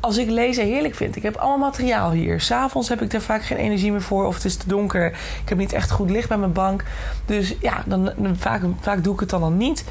Als 0.00 0.16
ik 0.16 0.30
lezen 0.30 0.64
heerlijk 0.64 0.94
vind, 0.94 1.16
ik 1.16 1.22
heb 1.22 1.36
allemaal 1.36 1.68
materiaal 1.68 2.10
hier. 2.10 2.40
S'avonds 2.40 2.88
heb 2.88 3.02
ik 3.02 3.10
daar 3.10 3.20
vaak 3.20 3.42
geen 3.42 3.58
energie 3.58 3.90
meer 3.92 4.02
voor 4.02 4.26
of 4.26 4.34
het 4.34 4.44
is 4.44 4.56
te 4.56 4.68
donker. 4.68 5.06
Ik 5.42 5.48
heb 5.48 5.58
niet 5.58 5.72
echt 5.72 5.90
goed 5.90 6.10
licht 6.10 6.28
bij 6.28 6.38
mijn 6.38 6.52
bank. 6.52 6.84
Dus 7.26 7.54
ja, 7.60 7.82
dan, 7.86 8.12
vaak, 8.38 8.62
vaak 8.80 9.04
doe 9.04 9.14
ik 9.14 9.20
het 9.20 9.30
dan 9.30 9.42
al 9.42 9.50
niet. 9.50 9.84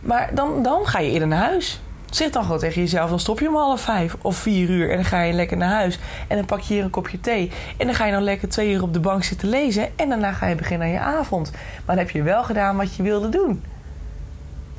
Maar 0.00 0.30
dan, 0.34 0.62
dan 0.62 0.86
ga 0.86 0.98
je 0.98 1.10
eerder 1.10 1.28
naar 1.28 1.48
huis. 1.48 1.80
Zeg 2.14 2.30
dan 2.30 2.42
gewoon 2.42 2.58
tegen 2.58 2.80
jezelf, 2.80 3.10
dan 3.10 3.20
stop 3.20 3.40
je 3.40 3.48
om 3.48 3.54
half 3.54 3.80
vijf 3.80 4.16
of 4.20 4.36
vier 4.36 4.68
uur 4.68 4.90
en 4.90 4.96
dan 4.96 5.04
ga 5.04 5.22
je 5.22 5.32
lekker 5.32 5.56
naar 5.56 5.70
huis. 5.70 5.98
En 6.28 6.36
dan 6.36 6.44
pak 6.44 6.60
je 6.60 6.74
hier 6.74 6.84
een 6.84 6.90
kopje 6.90 7.20
thee. 7.20 7.50
En 7.76 7.86
dan 7.86 7.94
ga 7.94 8.06
je 8.06 8.12
dan 8.12 8.22
lekker 8.22 8.48
twee 8.48 8.72
uur 8.72 8.82
op 8.82 8.92
de 8.92 9.00
bank 9.00 9.24
zitten 9.24 9.48
lezen. 9.48 9.98
En 9.98 10.08
daarna 10.08 10.32
ga 10.32 10.46
je 10.46 10.54
beginnen 10.54 10.86
aan 10.86 10.92
je 10.92 11.00
avond. 11.00 11.50
Maar 11.50 11.96
dan 11.96 11.98
heb 11.98 12.10
je 12.10 12.22
wel 12.22 12.44
gedaan 12.44 12.76
wat 12.76 12.94
je 12.94 13.02
wilde 13.02 13.28
doen. 13.28 13.64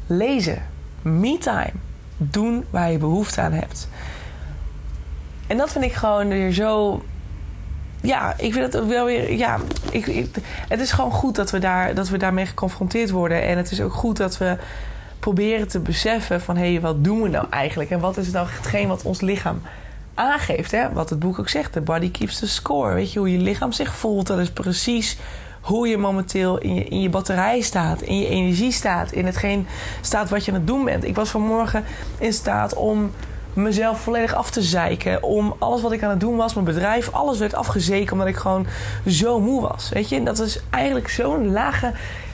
Lezen. 0.08 0.62
Me-time. 1.02 1.72
Doen 2.18 2.66
waar 2.70 2.92
je 2.92 2.98
behoefte 2.98 3.42
aan 3.42 3.54
hebt. 3.54 3.88
En 5.48 5.58
dat 5.58 5.72
vind 5.72 5.84
ik 5.84 5.94
gewoon 5.94 6.28
weer 6.28 6.52
zo. 6.52 7.04
Ja, 8.02 8.34
ik 8.38 8.54
vind 8.54 8.74
het 8.74 8.88
wel 8.88 9.06
weer. 9.06 9.34
Ja, 9.34 9.60
ik, 9.92 10.25
het 10.68 10.80
is 10.80 10.92
gewoon 10.92 11.12
goed 11.12 11.36
dat 11.36 11.52
we, 11.52 11.60
daar, 11.60 11.96
dat 11.96 12.10
we 12.10 12.18
daarmee 12.18 12.46
geconfronteerd 12.46 13.10
worden. 13.10 13.44
En 13.44 13.58
het 13.58 13.72
is 13.72 13.82
ook 13.82 13.94
goed 13.94 14.18
dat 14.18 14.38
we 14.38 14.58
proberen 15.24 15.68
te 15.68 15.80
beseffen 15.80 16.42
van 16.42 16.58
hé, 16.58 16.72
hey, 16.72 16.82
wat 16.82 17.03
doen 17.03 17.22
we 17.22 17.30
nou 17.30 17.46
eigenlijk? 17.50 17.89
En 17.89 18.00
wat 18.00 18.18
is 18.18 18.32
nou 18.32 18.48
hetgeen 18.50 18.88
wat 18.88 19.03
ons 19.03 19.22
lichaam 19.22 19.62
aangeeft? 20.13 20.72
Hè? 20.72 20.94
Wat 20.94 21.10
het 21.10 21.20
boek 21.20 21.39
ook 21.39 21.50
zegt, 21.50 21.72
the 21.72 21.82
body 21.82 22.12
keeps 22.12 22.39
the 22.39 22.48
score. 22.48 22.94
Weet 22.94 23.12
je, 23.12 23.20
hoe 23.20 23.32
je 23.32 23.38
lichaam 23.38 23.72
zich 23.72 23.96
voelt, 23.96 24.27
dat 24.27 24.39
is 24.39 24.51
precies 24.51 25.18
hoe 25.62 25.88
je 25.88 25.98
momenteel 25.98 26.58
in 26.58 26.75
je, 26.75 26.84
in 26.84 27.01
je 27.01 27.10
batterij 27.10 27.62
staat, 27.62 28.01
in 28.01 28.20
je 28.20 28.27
energie 28.27 28.72
staat, 28.72 29.12
in 29.12 29.25
hetgeen 29.25 29.68
staat 30.01 30.30
wat 30.30 30.46
je 30.46 30.51
aan 30.51 30.58
het 30.58 30.68
doen 30.68 30.86
bent. 30.86 31.03
Ik 31.03 31.15
was 31.15 31.30
vanmorgen 31.30 31.84
in 32.18 32.34
staat 32.34 32.74
om 32.74 33.12
mezelf 33.53 34.00
volledig 34.00 34.34
af 34.34 34.51
te 34.51 34.62
zeiken. 34.62 35.24
Om 35.24 35.56
alles 35.60 35.82
wat 35.82 35.92
ik 35.92 36.03
aan 36.03 36.10
het 36.10 36.20
doen 36.20 36.36
was, 36.36 36.53
mijn 36.53 36.65
bedrijf, 36.65 37.10
alles 37.12 37.38
werd 37.38 37.53
afgezeken 37.53 38.12
omdat 38.12 38.27
ik 38.27 38.36
gewoon 38.36 38.68
zo 39.08 39.39
moe 39.39 39.62
was. 39.62 39.89
Weet 39.89 40.10
je, 40.10 40.24
dat 40.24 40.39
is 40.39 40.60
eigenlijk 40.70 41.10
zo'n 41.10 41.51
lage 41.51 41.94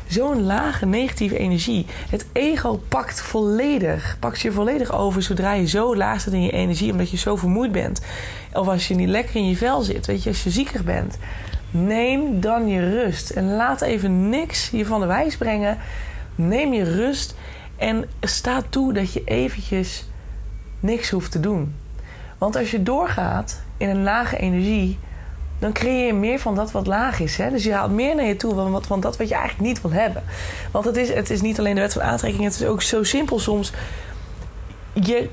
zo'n 0.10 0.44
lage 0.46 0.86
negatieve 0.86 1.38
energie. 1.38 1.86
Het 2.10 2.26
ego 2.32 2.82
pakt 2.88 3.22
volledig, 3.22 4.18
pakt 4.20 4.40
je 4.40 4.52
volledig 4.52 4.92
over 4.92 5.22
zodra 5.22 5.54
je 5.54 5.68
zo 5.68 5.96
laag 5.96 6.22
zit 6.22 6.34
in 6.34 6.42
je 6.42 6.52
energie, 6.52 6.92
omdat 6.92 7.10
je 7.10 7.18
zo 7.18 7.36
vermoeid 7.36 7.72
bent. 7.72 8.02
Of 8.54 8.68
als 8.68 8.88
je 8.88 8.96
niet 8.96 9.10
lekker 9.10 9.36
in 9.36 9.48
je 9.48 9.58
vel 9.58 9.82
zit, 9.82 10.06
weet 10.06 10.24
je, 10.24 10.30
als 10.30 10.44
je 10.44 10.50
ziekig 10.50 10.84
bent. 10.84 11.18
Neem 11.72 12.40
dan 12.40 12.68
je 12.68 12.90
rust 12.90 13.30
en 13.30 13.56
laat 13.56 13.82
even 13.82 14.30
niks 14.30 14.70
je 14.70 14.86
van 14.86 15.00
de 15.00 15.06
wijs 15.06 15.38
brengen. 15.38 15.78
Neem 16.36 16.74
je 16.74 16.84
rust 16.84 17.36
en 17.78 18.06
sta 18.22 18.62
toe 18.70 18.94
dat 18.94 19.14
je 19.14 19.24
eventjes 19.24 20.06
niks 20.80 21.10
hoeft 21.10 21.32
te 21.32 21.40
doen. 21.40 21.76
Want 22.38 22.56
als 22.56 22.72
je 22.72 22.84
doorgaat 22.84 23.62
in 23.78 23.90
een 23.90 24.04
lage 24.04 24.38
energie, 24.38 25.00
dan 25.60 25.74
creëer 25.74 26.06
je 26.06 26.14
meer 26.14 26.40
van 26.40 26.56
dat 26.56 26.72
wat 26.72 26.88
laag 26.88 27.20
is. 27.20 27.38
Hè? 27.38 27.50
Dus 27.50 27.64
je 27.64 27.74
haalt 27.74 27.92
meer 27.92 28.16
naar 28.16 28.26
je 28.26 28.36
toe 28.36 28.54
van, 28.54 28.84
van 28.84 29.00
dat 29.00 29.18
wat 29.18 29.30
je 29.30 29.36
eigenlijk 29.36 29.68
niet 29.68 29.82
wil 29.82 29.92
hebben. 29.92 30.24
Want 30.72 30.86
het 30.86 30.98
is, 30.98 31.14
het 31.14 31.30
is 31.30 31.42
niet 31.42 31.60
alleen 31.60 31.76
de 31.76 31.82
wet 31.82 31.94
van 31.94 32.02
aantrekking, 32.02 32.44
het 32.44 32.54
is 32.54 32.66
ook 32.66 32.82
zo 32.82 33.04
simpel 33.04 33.40
soms. 33.40 33.72
Je. 34.94 35.30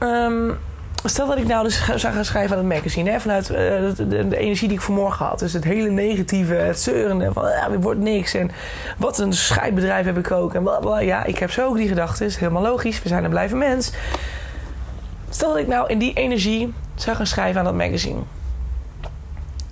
Um, 0.00 0.58
stel 1.04 1.26
dat 1.26 1.38
ik 1.38 1.46
nou 1.46 1.64
dus 1.64 1.84
zou 1.84 2.14
gaan 2.14 2.24
schrijven 2.24 2.56
aan 2.56 2.64
het 2.64 2.74
magazine, 2.74 3.10
hè, 3.10 3.20
vanuit 3.20 3.50
uh, 3.50 3.56
de, 3.56 4.36
energie 4.36 4.68
die 4.68 4.76
ik 4.76 4.82
vanmorgen 4.82 5.26
had. 5.26 5.38
Dus 5.38 5.52
het 5.52 5.64
hele 5.64 5.90
negatieve, 5.90 6.54
het 6.54 6.80
zeurende 6.80 7.32
van 7.32 7.48
ja, 7.48 7.70
er 7.70 7.80
wordt 7.80 8.00
niks. 8.00 8.34
En 8.34 8.50
wat 8.98 9.18
een 9.18 9.32
scheidbedrijf 9.32 10.04
heb 10.04 10.18
ik 10.18 10.30
ook. 10.30 10.54
En 10.54 10.62
bla 10.62 11.00
Ja, 11.00 11.24
ik 11.24 11.38
heb 11.38 11.50
zo 11.50 11.66
ook 11.66 11.76
die 11.76 11.88
gedachten. 11.88 12.26
Is 12.26 12.36
helemaal 12.36 12.62
logisch. 12.62 13.02
We 13.02 13.08
zijn 13.08 13.24
een 13.24 13.30
blijven 13.30 13.58
mens. 13.58 13.92
Stel 15.30 15.48
dat 15.48 15.58
ik 15.58 15.66
nou 15.66 15.88
in 15.88 15.98
die 15.98 16.12
energie 16.12 16.72
zou 16.94 17.16
gaan 17.16 17.26
schrijven 17.26 17.58
aan 17.58 17.64
dat 17.64 17.74
magazine 17.74 18.20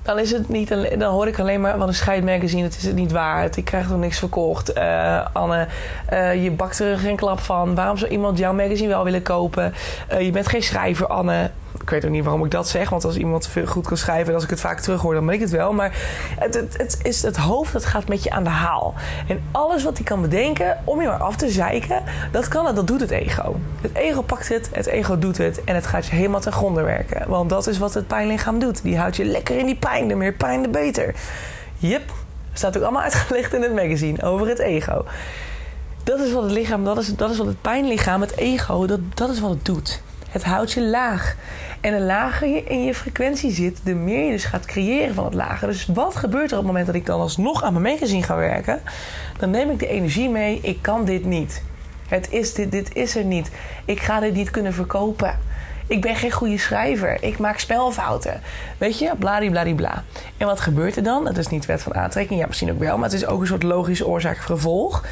dan 0.04 0.18
is 0.18 0.30
het 0.30 0.48
niet 0.48 0.68
dan 0.98 1.12
hoor 1.12 1.26
ik 1.26 1.38
alleen 1.38 1.60
maar 1.60 1.78
van 1.78 1.88
een 1.88 1.94
scheidmagazine, 1.94 2.62
het 2.62 2.76
is 2.76 2.84
het 2.84 2.94
niet 2.94 3.12
waard. 3.12 3.56
Ik 3.56 3.64
krijg 3.64 3.88
nog 3.88 3.98
niks 3.98 4.18
verkocht. 4.18 4.76
Uh, 4.76 5.26
Anne, 5.32 5.66
uh, 6.12 6.44
je 6.44 6.50
bakt 6.50 6.78
er 6.78 6.98
geen 6.98 7.16
klap 7.16 7.40
van. 7.40 7.74
Waarom 7.74 7.96
zou 7.96 8.10
iemand 8.10 8.38
jouw 8.38 8.52
magazine 8.52 8.88
wel 8.88 9.04
willen 9.04 9.22
kopen? 9.22 9.74
Uh, 10.12 10.20
je 10.20 10.30
bent 10.30 10.48
geen 10.48 10.62
schrijver, 10.62 11.06
Anne 11.06 11.50
ik 11.84 11.90
weet 11.90 12.04
ook 12.04 12.10
niet 12.10 12.24
waarom 12.24 12.44
ik 12.44 12.50
dat 12.50 12.68
zeg. 12.68 12.90
Want 12.90 13.04
als 13.04 13.16
iemand 13.16 13.50
goed 13.66 13.86
kan 13.86 13.96
schrijven 13.96 14.28
en 14.28 14.34
als 14.34 14.44
ik 14.44 14.50
het 14.50 14.60
vaak 14.60 14.80
terughoor, 14.80 15.14
dan 15.14 15.26
weet 15.26 15.34
ik 15.34 15.40
het 15.40 15.50
wel. 15.50 15.72
Maar 15.72 15.96
het, 16.38 16.54
het, 16.54 16.76
het, 16.76 16.98
is 17.02 17.22
het 17.22 17.36
hoofd 17.36 17.72
dat 17.72 17.84
gaat 17.84 18.08
met 18.08 18.22
je 18.22 18.30
aan 18.30 18.44
de 18.44 18.50
haal. 18.50 18.94
En 19.28 19.42
alles 19.50 19.84
wat 19.84 19.96
hij 19.96 20.04
kan 20.04 20.20
bedenken 20.20 20.78
om 20.84 21.00
je 21.00 21.06
maar 21.06 21.22
af 21.22 21.36
te 21.36 21.50
zeiken, 21.50 22.02
dat 22.32 22.48
kan 22.48 22.66
het, 22.66 22.76
dat 22.76 22.86
doet 22.86 23.00
het 23.00 23.10
ego. 23.10 23.56
Het 23.80 23.94
ego 23.94 24.22
pakt 24.22 24.48
het, 24.48 24.68
het 24.72 24.86
ego 24.86 25.18
doet 25.18 25.38
het 25.38 25.64
en 25.64 25.74
het 25.74 25.86
gaat 25.86 26.06
je 26.06 26.14
helemaal 26.14 26.40
ten 26.40 26.52
gronde 26.52 26.82
werken. 26.82 27.28
Want 27.28 27.50
dat 27.50 27.66
is 27.66 27.78
wat 27.78 27.94
het 27.94 28.06
pijnlichaam 28.06 28.58
doet. 28.58 28.82
Die 28.82 28.98
houdt 28.98 29.16
je 29.16 29.24
lekker 29.24 29.58
in 29.58 29.66
die 29.66 29.76
pijn. 29.76 30.08
De 30.08 30.14
meer 30.14 30.32
pijn, 30.32 30.62
de 30.62 30.68
beter. 30.68 31.14
Yep, 31.76 32.12
staat 32.52 32.76
ook 32.76 32.82
allemaal 32.82 33.02
uitgelegd 33.02 33.54
in 33.54 33.62
het 33.62 33.74
magazine 33.74 34.22
over 34.22 34.48
het 34.48 34.58
ego. 34.58 35.04
Dat 36.04 36.20
is 36.20 36.32
wat 36.32 36.42
het 36.42 36.52
lichaam, 36.52 36.84
dat 36.84 36.98
is, 36.98 37.16
dat 37.16 37.30
is 37.30 37.38
wat 37.38 37.46
het 37.46 37.60
pijnlichaam, 37.60 38.20
het 38.20 38.36
ego, 38.36 38.86
dat, 38.86 39.00
dat 39.14 39.30
is 39.30 39.40
wat 39.40 39.50
het 39.50 39.64
doet. 39.64 40.02
Het 40.34 40.44
houdt 40.44 40.72
je 40.72 40.82
laag. 40.82 41.36
En 41.80 41.92
de 41.92 42.00
lager 42.00 42.48
je 42.48 42.64
in 42.64 42.84
je 42.84 42.94
frequentie 42.94 43.50
zit, 43.50 43.80
de 43.84 43.94
meer 43.94 44.24
je 44.24 44.30
dus 44.30 44.44
gaat 44.44 44.64
creëren 44.64 45.14
van 45.14 45.24
het 45.24 45.34
lager. 45.34 45.68
Dus 45.68 45.86
wat 45.86 46.16
gebeurt 46.16 46.50
er 46.50 46.56
op 46.56 46.62
het 46.62 46.66
moment 46.66 46.86
dat 46.86 46.94
ik 46.94 47.06
dan 47.06 47.20
alsnog 47.20 47.62
aan 47.62 47.72
mijn 47.72 47.94
magazine 47.94 48.22
ga 48.22 48.36
werken? 48.36 48.80
Dan 49.38 49.50
neem 49.50 49.70
ik 49.70 49.78
de 49.78 49.86
energie 49.86 50.28
mee. 50.28 50.58
Ik 50.62 50.78
kan 50.80 51.04
dit 51.04 51.24
niet. 51.24 51.62
Het 52.08 52.30
is 52.30 52.54
dit, 52.54 52.70
dit 52.70 52.94
is 52.94 53.16
er 53.16 53.24
niet. 53.24 53.50
Ik 53.84 54.00
ga 54.00 54.20
dit 54.20 54.34
niet 54.34 54.50
kunnen 54.50 54.74
verkopen. 54.74 55.38
Ik 55.86 56.00
ben 56.00 56.16
geen 56.16 56.32
goede 56.32 56.58
schrijver. 56.58 57.22
Ik 57.22 57.38
maak 57.38 57.58
spelfouten. 57.58 58.40
Weet 58.78 58.98
je, 58.98 59.12
bladibladibla. 59.18 60.04
En 60.36 60.46
wat 60.46 60.60
gebeurt 60.60 60.96
er 60.96 61.02
dan? 61.02 61.24
Dat 61.24 61.36
is 61.36 61.48
niet 61.48 61.66
wet 61.66 61.82
van 61.82 61.94
aantrekking. 61.94 62.40
Ja, 62.40 62.46
misschien 62.46 62.70
ook 62.70 62.78
wel. 62.78 62.96
Maar 62.96 63.10
het 63.10 63.20
is 63.22 63.26
ook 63.26 63.40
een 63.40 63.46
soort 63.46 63.62
logische 63.62 64.06
oorzaak-gevolg. 64.06 65.04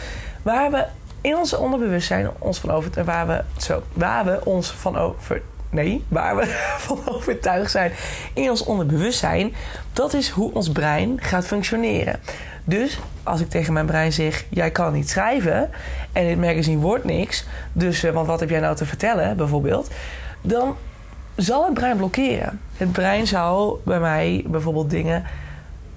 Waar 0.43 0.71
we 0.71 0.85
in 1.23 1.37
ons 1.37 1.57
onderbewustzijn 1.57 2.31
ons 2.39 2.59
van 2.59 2.71
over, 2.71 3.05
waar 3.05 3.27
we, 3.27 3.43
zo, 3.57 3.83
waar 3.93 4.25
we 4.25 4.45
ons 4.45 4.71
van 4.71 4.97
over, 4.97 5.43
nee, 5.71 6.05
waar 6.09 6.37
we 6.37 6.47
van 6.87 6.99
overtuigd 7.09 7.71
zijn 7.71 7.93
in 8.35 8.51
ons 8.51 8.65
onderbewustzijn, 8.65 9.55
dat 9.93 10.15
is 10.15 10.29
hoe 10.29 10.53
ons 10.55 10.71
brein 10.71 11.21
gaat 11.21 11.47
functioneren. 11.47 12.21
Dus 12.65 12.99
als 13.23 13.41
ik 13.41 13.49
tegen 13.49 13.73
mijn 13.73 13.87
brein 13.87 14.13
zeg: 14.13 14.45
Jij 14.49 14.71
kan 14.71 14.93
niet 14.93 15.11
schrijven 15.11 15.71
en 16.13 16.27
dit 16.27 16.39
magazine 16.39 16.81
wordt 16.81 17.05
niks, 17.05 17.45
dus, 17.73 18.05
uh, 18.05 18.11
want 18.11 18.27
wat 18.27 18.41
heb 18.41 18.51
jij 18.51 18.61
nou 18.61 18.77
te 18.77 18.87
vertellen, 18.87 19.37
bijvoorbeeld, 19.37 19.91
dan 20.41 20.77
zal 21.37 21.65
het 21.65 21.75
brein 21.75 21.97
blokkeren. 21.97 22.61
Het 22.77 22.93
brein 22.93 23.27
zou 23.27 23.79
bij 23.85 24.01
mij 24.01 24.45
bijvoorbeeld 24.47 24.91
dingen 24.91 25.25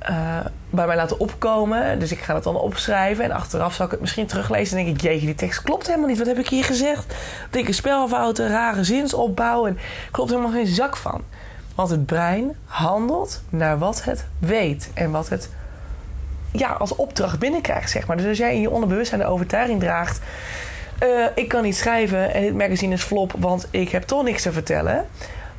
uh, 0.10 0.38
bij 0.70 0.86
mij 0.86 0.96
laten 0.96 1.20
opkomen. 1.20 2.00
Dus 2.00 2.12
ik 2.12 2.20
ga 2.20 2.36
het 2.36 2.44
dan 2.44 2.56
opschrijven. 2.56 3.24
En 3.24 3.32
achteraf 3.32 3.74
zal 3.74 3.86
ik 3.86 3.92
het 3.92 4.02
misschien 4.02 4.26
teruglezen. 4.26 4.78
En 4.78 4.86
denk 4.86 4.98
ik, 4.98 5.04
jeetje, 5.04 5.26
die 5.26 5.36
tekst 5.36 5.62
klopt 5.62 5.88
helemaal 5.88 6.08
niet. 6.08 6.18
Wat 6.18 6.28
heb 6.28 6.38
ik 6.38 6.48
hier 6.48 6.64
gezegd? 6.64 7.14
Dikke 7.50 7.74
spelfouten, 7.74 8.50
rare 8.50 8.84
zinsopbouw. 8.84 9.66
En 9.66 9.78
klopt 10.12 10.30
helemaal 10.30 10.52
geen 10.52 10.68
zak 10.68 10.98
van. 10.98 11.22
Want 11.76 11.90
het 11.90 12.06
brein 12.06 12.56
handelt 12.66 13.42
naar 13.50 13.78
wat 13.78 14.04
het 14.04 14.26
weet. 14.40 14.90
En 14.94 15.12
wat 15.12 15.30
het 15.30 15.50
ja, 16.52 16.70
als 16.70 16.96
opdracht 16.96 17.40
binnenkrijgt, 17.40 17.92
zeg 17.92 18.08
maar. 18.08 18.18
Dus 18.18 18.26
als 18.26 18.38
jij 18.38 18.54
in 18.54 18.62
je 18.62 18.70
onderbewustzijn 18.70 19.22
de 19.22 19.28
overtuiging 19.28 19.80
draagt... 19.80 20.20
Uh, 21.04 21.26
ik 21.36 21.48
kan 21.48 21.64
niet 21.64 21.76
schrijven 21.78 22.34
en 22.34 22.42
dit 22.42 22.54
magazine 22.54 22.94
is 22.94 23.04
flop, 23.04 23.34
want 23.38 23.68
ik 23.72 23.90
heb 23.90 24.04
toch 24.04 24.24
niks 24.24 24.42
te 24.42 24.52
vertellen 24.52 25.06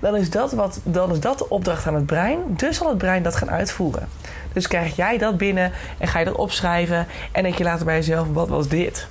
dan 0.07 0.17
is, 0.17 0.31
dat 0.31 0.53
wat, 0.53 0.81
dan 0.83 1.13
is 1.13 1.21
dat 1.21 1.39
de 1.39 1.49
opdracht 1.49 1.87
aan 1.87 1.95
het 1.95 2.07
brein. 2.07 2.39
Dus 2.49 2.77
zal 2.77 2.89
het 2.89 2.99
brein 2.99 3.23
dat 3.23 3.37
gaan 3.37 3.51
uitvoeren. 3.51 4.09
Dus 4.53 4.69
krijg 4.69 4.97
jij 4.97 5.19
dat 5.19 5.37
binnen 5.37 5.73
en 5.99 6.09
ga 6.09 6.19
je 6.19 6.25
dat 6.25 6.35
opschrijven. 6.35 7.07
En 7.33 7.43
denk 7.43 7.55
je 7.55 7.65
later 7.65 7.85
bij 7.85 7.95
jezelf: 7.95 8.27
wat 8.33 8.49
was 8.49 8.69
dit? 8.69 9.07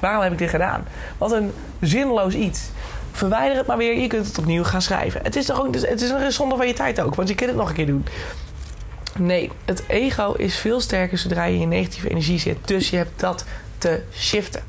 Waarom 0.00 0.22
heb 0.22 0.32
ik 0.32 0.38
dit 0.38 0.50
gedaan? 0.50 0.84
Wat 1.18 1.32
een 1.32 1.52
zinloos 1.80 2.34
iets. 2.34 2.70
Verwijder 3.12 3.56
het 3.56 3.66
maar 3.66 3.76
weer, 3.76 3.98
je 3.98 4.06
kunt 4.06 4.26
het 4.26 4.38
opnieuw 4.38 4.64
gaan 4.64 4.82
schrijven. 4.82 5.20
Het 5.22 5.36
is 5.36 5.46
toch 5.46 5.60
ook, 5.60 5.74
het 5.74 6.00
is 6.02 6.10
een 6.10 6.32
zonde 6.32 6.56
van 6.56 6.66
je 6.66 6.72
tijd 6.72 7.00
ook, 7.00 7.14
want 7.14 7.28
je 7.28 7.34
kunt 7.34 7.50
het 7.50 7.58
nog 7.58 7.68
een 7.68 7.74
keer 7.74 7.86
doen. 7.86 8.04
Nee, 9.18 9.50
het 9.64 9.82
ego 9.86 10.32
is 10.32 10.56
veel 10.56 10.80
sterker 10.80 11.18
zodra 11.18 11.44
je 11.44 11.58
in 11.58 11.68
negatieve 11.68 12.10
energie 12.10 12.38
zit. 12.38 12.56
Dus 12.64 12.90
je 12.90 12.96
hebt 12.96 13.20
dat 13.20 13.44
te 13.78 14.00
shiften. 14.12 14.62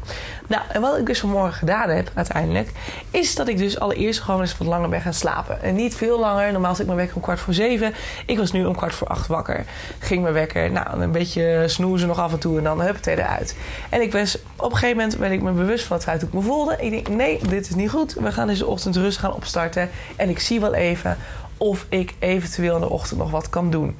Nou, 0.48 0.64
en 0.70 0.82
wat 0.82 0.98
ik 0.98 1.06
dus 1.06 1.20
vanmorgen 1.20 1.54
gedaan 1.54 1.90
heb 1.90 2.12
uiteindelijk, 2.14 2.72
is 3.12 3.36
dat 3.36 3.48
ik 3.48 3.58
dus 3.58 3.80
allereerst 3.80 4.20
gewoon 4.20 4.42
eens 4.42 4.58
wat 4.58 4.68
langer 4.68 4.90
ben 4.90 5.02
gaan 5.02 5.14
slapen. 5.14 5.62
En 5.62 5.76
niet 5.76 5.96
veel 5.96 6.20
langer. 6.20 6.52
Normaal 6.52 6.72
zit 6.72 6.80
ik 6.80 6.86
mijn 6.86 6.98
wekker 6.98 7.16
om 7.16 7.22
kwart 7.22 7.40
voor 7.40 7.54
zeven. 7.54 7.94
Ik 8.26 8.38
was 8.38 8.52
nu 8.52 8.66
om 8.66 8.76
kwart 8.76 8.94
voor 8.94 9.08
acht 9.08 9.28
wakker. 9.28 9.66
Ging 10.00 10.22
mijn 10.22 10.34
wekker, 10.34 10.72
nou, 10.72 11.02
een 11.02 11.12
beetje 11.12 11.64
snoezen 11.68 12.08
nog 12.08 12.20
af 12.20 12.32
en 12.32 12.40
toe 12.40 12.58
en 12.58 12.64
dan 12.64 12.82
hup, 12.82 13.06
eruit. 13.06 13.56
En 13.90 14.02
ik 14.02 14.12
was, 14.12 14.38
op 14.56 14.72
een 14.72 14.78
gegeven 14.78 14.98
moment 14.98 15.18
ben 15.18 15.32
ik 15.32 15.42
me 15.42 15.52
bewust 15.52 15.86
van 15.86 15.96
het 15.96 16.06
feit 16.06 16.22
ik 16.22 16.34
me 16.34 16.42
voelde. 16.42 16.78
Ik 16.80 16.92
denk, 16.92 17.08
nee, 17.08 17.40
dit 17.48 17.70
is 17.70 17.76
niet 17.76 17.90
goed. 17.90 18.14
We 18.14 18.32
gaan 18.32 18.48
deze 18.48 18.66
ochtend 18.66 18.96
rustig 18.96 19.22
gaan 19.22 19.34
opstarten. 19.34 19.90
En 20.16 20.30
ik 20.30 20.40
zie 20.40 20.60
wel 20.60 20.74
even 20.74 21.18
of 21.62 21.86
ik 21.90 22.14
eventueel 22.20 22.76
in 22.76 22.82
de 22.82 22.90
ochtend 22.90 23.20
nog 23.20 23.32
wat 23.32 23.50
kan 23.50 23.70
doen. 23.70 23.96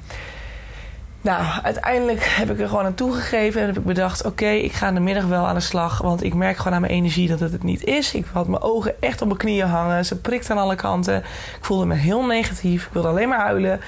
Nou, 1.20 1.44
uiteindelijk 1.62 2.24
heb 2.24 2.50
ik 2.50 2.60
er 2.60 2.68
gewoon 2.68 2.84
aan 2.84 2.94
toegegeven 2.94 3.60
en 3.60 3.66
heb 3.66 3.76
ik 3.76 3.84
bedacht: 3.84 4.24
oké, 4.24 4.48
ik 4.48 4.72
ga 4.72 4.88
in 4.88 4.94
de 4.94 5.00
middag 5.00 5.24
wel 5.24 5.46
aan 5.46 5.54
de 5.54 5.60
slag. 5.60 5.98
Want 5.98 6.22
ik 6.22 6.34
merk 6.34 6.56
gewoon 6.56 6.72
aan 6.72 6.80
mijn 6.80 6.92
energie 6.92 7.28
dat 7.28 7.40
het 7.40 7.52
het 7.52 7.62
niet 7.62 7.84
is. 7.84 8.14
Ik 8.14 8.26
had 8.32 8.48
mijn 8.48 8.62
ogen 8.62 9.02
echt 9.02 9.20
op 9.20 9.26
mijn 9.26 9.38
knieën 9.38 9.66
hangen. 9.66 10.04
Ze 10.04 10.20
prikt 10.20 10.50
aan 10.50 10.58
alle 10.58 10.74
kanten. 10.74 11.16
Ik 11.16 11.58
voelde 11.60 11.84
me 11.84 11.94
heel 11.94 12.26
negatief. 12.26 12.86
Ik 12.86 12.92
wilde 12.92 13.08
alleen 13.08 13.28
maar 13.28 13.40
huilen. 13.40 13.80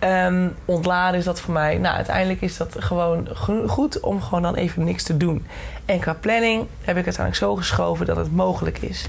Um, 0.00 0.54
ontladen 0.64 1.18
is 1.18 1.24
dat 1.24 1.40
voor 1.40 1.54
mij. 1.54 1.78
Nou, 1.78 1.96
uiteindelijk 1.96 2.40
is 2.40 2.56
dat 2.56 2.76
gewoon 2.78 3.28
goed 3.66 4.00
om 4.00 4.22
gewoon 4.22 4.42
dan 4.42 4.54
even 4.54 4.84
niks 4.84 5.02
te 5.02 5.16
doen. 5.16 5.46
En 5.84 6.00
qua 6.00 6.14
planning 6.14 6.60
heb 6.60 6.96
ik 6.96 7.04
het 7.04 7.18
uiteindelijk 7.18 7.36
zo 7.36 7.54
geschoven 7.56 8.06
dat 8.06 8.16
het 8.16 8.32
mogelijk 8.32 8.78
is. 8.78 9.06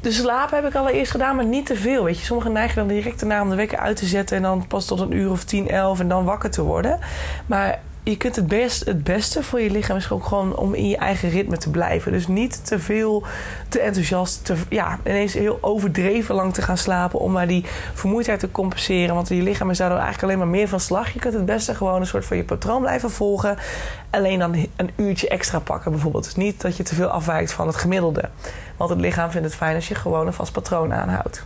De 0.00 0.12
slaap 0.12 0.50
heb 0.50 0.66
ik 0.66 0.74
allereerst 0.74 1.10
gedaan, 1.10 1.36
maar 1.36 1.44
niet 1.44 1.66
te 1.66 1.76
veel. 1.76 2.04
Weet 2.04 2.18
je, 2.18 2.24
sommigen 2.24 2.52
neigen 2.52 2.76
dan 2.76 2.88
direct 2.88 3.20
erna 3.20 3.42
om 3.42 3.50
de 3.50 3.56
wekker 3.56 3.78
uit 3.78 3.96
te 3.96 4.06
zetten 4.06 4.36
en 4.36 4.42
dan 4.42 4.66
pas 4.66 4.86
tot 4.86 5.00
een 5.00 5.12
uur 5.12 5.30
of 5.30 5.44
tien, 5.44 5.68
elf 5.68 6.00
en 6.00 6.08
dan 6.08 6.24
wakker 6.24 6.50
te 6.50 6.62
worden. 6.62 6.98
Maar 7.46 7.80
je 8.02 8.16
kunt 8.16 8.36
het, 8.36 8.46
best, 8.46 8.84
het 8.84 9.04
beste 9.04 9.42
voor 9.42 9.60
je 9.60 9.70
lichaam 9.70 9.96
is 9.96 10.10
ook 10.10 10.24
gewoon 10.24 10.56
om 10.56 10.74
in 10.74 10.88
je 10.88 10.96
eigen 10.96 11.30
ritme 11.30 11.56
te 11.56 11.70
blijven. 11.70 12.12
Dus 12.12 12.26
niet 12.26 12.66
te 12.66 12.78
veel, 12.78 13.22
te 13.68 13.80
enthousiast, 13.80 14.44
te, 14.44 14.54
ja, 14.68 14.98
ineens 15.04 15.32
heel 15.32 15.58
overdreven 15.60 16.34
lang 16.34 16.54
te 16.54 16.62
gaan 16.62 16.76
slapen 16.76 17.20
om 17.20 17.32
maar 17.32 17.46
die 17.46 17.64
vermoeidheid 17.94 18.40
te 18.40 18.50
compenseren. 18.50 19.14
Want 19.14 19.28
je 19.28 19.42
lichaam 19.42 19.70
is 19.70 19.80
eigenlijk 19.80 20.22
alleen 20.22 20.38
maar 20.38 20.46
meer 20.46 20.68
van 20.68 20.80
slag. 20.80 21.12
Je 21.12 21.18
kunt 21.18 21.34
het 21.34 21.44
beste 21.44 21.74
gewoon 21.74 22.00
een 22.00 22.06
soort 22.06 22.24
van 22.24 22.36
je 22.36 22.44
patroon 22.44 22.80
blijven 22.80 23.10
volgen. 23.10 23.56
Alleen 24.10 24.38
dan 24.38 24.54
een 24.76 24.90
uurtje 24.96 25.28
extra 25.28 25.58
pakken 25.58 25.90
bijvoorbeeld. 25.90 26.24
Dus 26.24 26.34
niet 26.34 26.60
dat 26.60 26.76
je 26.76 26.82
te 26.82 26.94
veel 26.94 27.08
afwijkt 27.08 27.52
van 27.52 27.66
het 27.66 27.76
gemiddelde. 27.76 28.28
Want 28.76 28.90
het 28.90 29.00
lichaam 29.00 29.30
vindt 29.30 29.46
het 29.46 29.56
fijn 29.56 29.74
als 29.74 29.88
je 29.88 29.94
gewoon 29.94 30.26
een 30.26 30.32
vast 30.32 30.52
patroon 30.52 30.92
aanhoudt. 30.92 31.44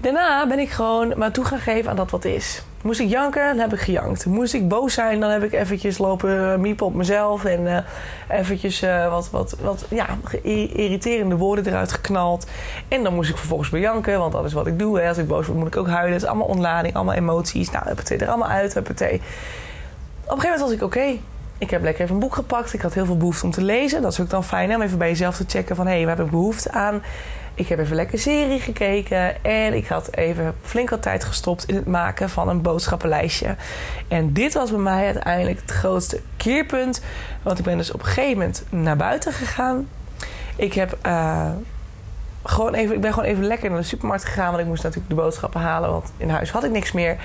Daarna 0.00 0.46
ben 0.46 0.58
ik 0.58 0.70
gewoon 0.70 1.12
maar 1.16 1.32
toe 1.32 1.44
gaan 1.44 1.58
geven 1.58 1.90
aan 1.90 1.96
dat 1.96 2.10
wat 2.10 2.24
is. 2.24 2.62
Moest 2.82 3.00
ik 3.00 3.08
janken, 3.08 3.46
dan 3.46 3.58
heb 3.58 3.72
ik 3.72 3.80
gejankt. 3.80 4.26
Moest 4.26 4.54
ik 4.54 4.68
boos 4.68 4.94
zijn, 4.94 5.20
dan 5.20 5.30
heb 5.30 5.42
ik 5.42 5.52
eventjes 5.52 5.98
lopen 5.98 6.60
miepen 6.60 6.86
op 6.86 6.94
mezelf. 6.94 7.44
En 7.44 7.60
uh, 7.60 7.78
eventjes 8.28 8.82
uh, 8.82 9.10
wat, 9.10 9.30
wat, 9.30 9.56
wat 9.62 9.86
ja, 9.88 10.06
irriterende 10.42 11.36
woorden 11.36 11.66
eruit 11.66 11.92
geknald. 11.92 12.46
En 12.88 13.02
dan 13.02 13.14
moest 13.14 13.30
ik 13.30 13.36
vervolgens 13.36 13.70
bejanken, 13.70 14.18
want 14.18 14.32
dat 14.32 14.44
is 14.44 14.52
wat 14.52 14.66
ik 14.66 14.78
doe. 14.78 15.00
Hè. 15.00 15.08
Als 15.08 15.18
ik 15.18 15.26
boos 15.26 15.46
word, 15.46 15.58
moet 15.58 15.66
ik 15.66 15.76
ook 15.76 15.88
huilen. 15.88 16.12
Het 16.12 16.22
is 16.22 16.28
allemaal 16.28 16.46
ontlading, 16.46 16.94
allemaal 16.94 17.14
emoties. 17.14 17.70
Nou, 17.70 17.88
het 17.88 18.10
er 18.10 18.28
allemaal 18.28 18.48
uit, 18.48 18.76
Op 18.76 18.88
een 18.88 18.92
gegeven 18.98 19.20
moment 20.26 20.60
was 20.60 20.70
ik 20.72 20.82
oké. 20.82 21.18
Ik 21.58 21.70
heb 21.70 21.82
lekker 21.82 22.02
even 22.02 22.14
een 22.14 22.20
boek 22.20 22.34
gepakt. 22.34 22.72
Ik 22.72 22.80
had 22.80 22.94
heel 22.94 23.06
veel 23.06 23.16
behoefte 23.16 23.44
om 23.44 23.50
te 23.50 23.62
lezen. 23.62 24.02
Dat 24.02 24.12
is 24.12 24.20
ook 24.20 24.30
dan 24.30 24.44
fijn 24.44 24.74
om 24.74 24.82
even 24.82 24.98
bij 24.98 25.08
jezelf 25.08 25.36
te 25.36 25.44
checken 25.46 25.76
van... 25.76 25.86
hé, 25.86 25.92
hey, 25.92 26.06
waar 26.06 26.16
heb 26.16 26.24
ik 26.24 26.30
behoefte 26.30 26.70
aan? 26.70 27.02
Ik 27.60 27.68
heb 27.68 27.78
even 27.78 27.96
lekker 27.96 28.18
serie 28.18 28.60
gekeken. 28.60 29.44
En 29.44 29.74
ik 29.74 29.86
had 29.86 30.16
even 30.16 30.54
flink 30.62 30.90
wat 30.90 31.02
tijd 31.02 31.24
gestopt 31.24 31.68
in 31.68 31.74
het 31.74 31.86
maken 31.86 32.30
van 32.30 32.48
een 32.48 32.62
boodschappenlijstje. 32.62 33.56
En 34.08 34.32
dit 34.32 34.54
was 34.54 34.70
bij 34.70 34.78
mij 34.78 35.04
uiteindelijk 35.04 35.60
het 35.60 35.70
grootste 35.70 36.20
keerpunt. 36.36 37.02
Want 37.42 37.58
ik 37.58 37.64
ben 37.64 37.76
dus 37.76 37.92
op 37.92 38.00
een 38.00 38.06
gegeven 38.06 38.38
moment 38.38 38.64
naar 38.70 38.96
buiten 38.96 39.32
gegaan. 39.32 39.88
Ik 40.56 40.72
heb... 40.72 40.98
Uh, 41.06 41.50
gewoon 42.44 42.74
even, 42.74 42.94
ik 42.94 43.00
ben 43.00 43.12
gewoon 43.12 43.28
even 43.28 43.44
lekker 43.44 43.70
naar 43.70 43.80
de 43.80 43.86
supermarkt 43.86 44.24
gegaan. 44.24 44.48
Want 44.48 44.60
ik 44.60 44.66
moest 44.66 44.82
natuurlijk 44.82 45.10
de 45.10 45.20
boodschappen 45.22 45.60
halen. 45.60 45.90
Want 45.90 46.12
in 46.16 46.28
huis 46.28 46.50
had 46.50 46.64
ik 46.64 46.70
niks 46.70 46.92
meer. 46.92 47.16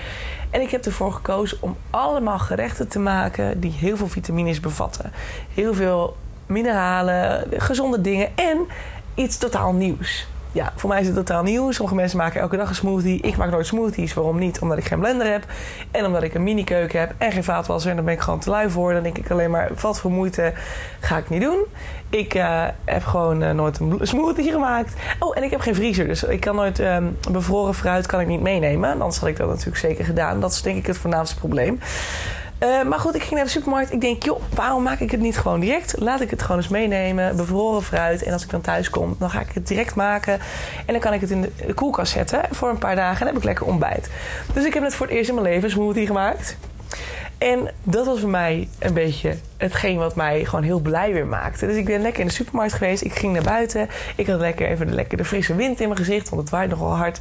En 0.50 0.62
ik 0.62 0.70
heb 0.70 0.86
ervoor 0.86 1.14
gekozen 1.14 1.58
om 1.62 1.78
allemaal 1.90 2.40
gerechten 2.40 2.88
te 2.88 3.00
maken 3.00 3.60
die 3.60 3.72
heel 3.72 3.98
veel 3.98 4.08
vitamines 4.08 4.60
bevatten. 4.60 5.12
Heel 5.54 5.74
veel 5.74 6.18
mineralen, 6.46 7.48
gezonde 7.58 8.02
dingen 8.02 8.38
en 8.38 8.68
iets 9.16 9.38
totaal 9.38 9.74
nieuws. 9.74 10.28
Ja, 10.56 10.72
voor 10.76 10.90
mij 10.90 11.00
is 11.00 11.06
het 11.06 11.16
totaal 11.16 11.44
nieuw. 11.44 11.72
Sommige 11.72 11.96
mensen 11.96 12.18
maken 12.18 12.42
elke 12.42 12.58
dag 12.58 12.70
een 12.70 12.76
smoothie. 12.76 13.22
Ik 13.22 13.38
maak 13.38 13.52
nooit 13.52 13.66
smoothies. 13.66 14.14
Waarom 14.14 14.40
niet? 14.40 14.60
Omdat 14.60 14.78
ik 14.78 14.86
geen 14.86 15.00
blender 15.00 15.32
heb. 15.32 15.46
En 15.92 16.06
omdat 16.06 16.24
ik 16.24 16.34
een 16.34 16.44
mini 16.44 16.64
keuken 16.64 17.00
heb 17.00 17.14
en 17.18 17.32
geen 17.32 17.44
vaatwasser. 17.44 17.90
En 17.90 17.96
daar 17.96 18.06
ben 18.06 18.14
ik 18.14 18.20
gewoon 18.20 18.40
te 18.40 18.50
lui 18.50 18.70
voor. 18.70 18.94
Dan 18.94 19.04
denk 19.04 19.18
ik 19.18 19.32
alleen 19.32 19.52
maar, 19.52 19.72
wat 19.82 20.00
voor 20.00 20.12
moeite 20.12 20.54
ga 21.00 21.18
ik 21.18 21.30
niet 21.30 21.42
doen. 21.42 21.66
Ik 22.10 22.34
uh, 22.34 22.64
heb 22.86 23.04
gewoon 23.04 23.44
uh, 23.44 23.52
nooit 23.52 23.80
een 23.80 24.00
smoothie 24.02 24.52
gemaakt. 24.52 24.94
Oh, 25.20 25.38
en 25.38 25.44
ik 25.44 25.52
heb 25.52 25.60
geen 25.60 25.76
vriezer. 25.76 26.08
Dus 26.08 26.24
ik 26.24 26.40
kan 26.40 26.56
nooit 26.56 26.80
um, 26.80 27.18
bevroren 27.32 27.74
fruit 27.74 28.06
kan 28.06 28.20
ik 28.20 28.28
niet 28.28 28.42
meenemen. 28.42 28.92
Anders 28.92 29.18
had 29.18 29.30
ik 29.30 29.38
dat 29.38 29.48
natuurlijk 29.48 29.78
zeker 29.78 30.06
gedaan. 30.06 30.40
Dat 30.40 30.52
is 30.52 30.62
denk 30.62 30.78
ik 30.78 30.88
het 30.88 30.98
voornaamste 30.98 31.36
probleem. 31.36 31.80
Uh, 32.66 32.84
maar 32.84 33.00
goed, 33.00 33.16
ik 33.16 33.22
ging 33.22 33.36
naar 33.36 33.44
de 33.44 33.50
supermarkt. 33.50 33.92
Ik 33.92 34.02
denk, 34.02 34.24
joh, 34.24 34.42
waarom 34.54 34.84
maak 34.84 35.00
ik 35.00 35.12
het 35.12 35.20
niet 35.20 35.38
gewoon 35.38 35.60
direct? 35.60 35.96
Laat 36.00 36.22
ik 36.22 36.30
het 36.30 36.42
gewoon 36.42 36.58
eens 36.58 36.68
meenemen. 36.68 37.36
Bevroren 37.36 37.84
fruit. 37.84 38.24
En 38.24 38.34
als 38.34 38.44
ik 38.44 38.50
dan 38.50 38.62
thuis 38.62 38.90
kom, 38.90 39.16
dan 39.20 39.30
ga 39.30 39.40
ik 39.40 39.52
het 39.54 39.68
direct 39.68 39.96
maken. 39.96 40.34
En 40.86 40.94
dan 40.94 41.00
kan 41.00 41.14
ik 41.14 41.22
het 41.22 41.30
in 41.30 41.42
de 41.68 41.74
koelkast 41.74 42.12
zetten 42.12 42.42
voor 42.52 42.70
een 42.70 42.78
paar 42.78 42.96
dagen. 42.96 43.20
En 43.20 43.26
dan 43.26 43.28
heb 43.28 43.38
ik 43.38 43.44
lekker 43.44 43.66
ontbijt. 43.66 44.10
Dus 44.54 44.66
ik 44.66 44.74
heb 44.74 44.84
net 44.84 44.96
voor 44.96 45.06
het 45.06 45.16
eerst 45.16 45.30
in 45.30 45.36
mijn 45.36 45.48
leven 45.48 45.70
smoothie 45.70 46.06
gemaakt. 46.06 46.58
En 47.38 47.72
dat 47.84 48.06
was 48.06 48.20
voor 48.20 48.30
mij 48.30 48.68
een 48.80 48.94
beetje 48.94 49.36
hetgeen 49.58 49.98
wat 49.98 50.16
mij 50.16 50.46
gewoon 50.46 50.64
heel 50.64 50.80
blij 50.80 51.14
weer 51.14 51.28
maakte. 51.28 51.66
Dus 51.66 51.76
ik 51.76 51.86
ben 51.86 52.02
lekker 52.02 52.22
in 52.22 52.28
de 52.28 52.34
supermarkt 52.34 52.74
geweest. 52.74 53.04
Ik 53.04 53.14
ging 53.14 53.34
naar 53.34 53.44
buiten. 53.44 53.90
Ik 54.16 54.28
had 54.28 54.40
lekker 54.40 54.68
even 54.68 54.88
de, 54.88 54.94
lekker 54.94 55.18
de 55.18 55.26
frisse 55.26 55.56
wind 55.56 55.80
in 55.80 55.88
mijn 55.88 56.00
gezicht, 56.00 56.30
want 56.30 56.42
het 56.42 56.52
waait 56.52 56.70
nogal 56.70 56.96
hard. 56.96 57.20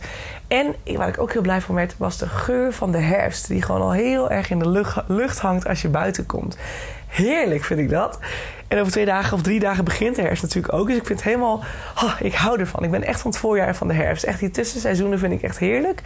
En 0.48 0.74
waar 0.96 1.08
ik 1.08 1.20
ook 1.20 1.32
heel 1.32 1.42
blij 1.42 1.60
van 1.60 1.74
werd, 1.74 1.94
was 1.98 2.18
de 2.18 2.28
geur 2.28 2.72
van 2.72 2.92
de 2.92 2.98
herfst. 2.98 3.48
Die 3.48 3.62
gewoon 3.62 3.80
al 3.80 3.92
heel 3.92 4.30
erg 4.30 4.50
in 4.50 4.58
de 4.58 4.68
lucht, 4.68 4.96
lucht 5.06 5.38
hangt 5.38 5.66
als 5.66 5.82
je 5.82 5.88
buiten 5.88 6.26
komt. 6.26 6.56
Heerlijk 7.06 7.64
vind 7.64 7.80
ik 7.80 7.90
dat. 7.90 8.18
En 8.68 8.78
over 8.80 8.92
twee 8.92 9.04
dagen 9.04 9.32
of 9.32 9.42
drie 9.42 9.60
dagen 9.60 9.84
begint 9.84 10.16
de 10.16 10.22
herfst 10.22 10.42
natuurlijk 10.42 10.74
ook. 10.74 10.86
Dus 10.86 10.96
ik 10.96 11.06
vind 11.06 11.18
het 11.18 11.28
helemaal... 11.28 11.62
Oh, 12.02 12.14
ik 12.20 12.34
hou 12.34 12.60
ervan. 12.60 12.84
Ik 12.84 12.90
ben 12.90 13.04
echt 13.04 13.20
van 13.20 13.30
het 13.30 13.40
voorjaar 13.40 13.68
en 13.68 13.74
van 13.74 13.88
de 13.88 13.94
herfst. 13.94 14.24
Echt 14.24 14.40
die 14.40 14.50
tussenseizoenen 14.50 15.18
vind 15.18 15.32
ik 15.32 15.42
echt 15.42 15.58
heerlijk. 15.58 16.02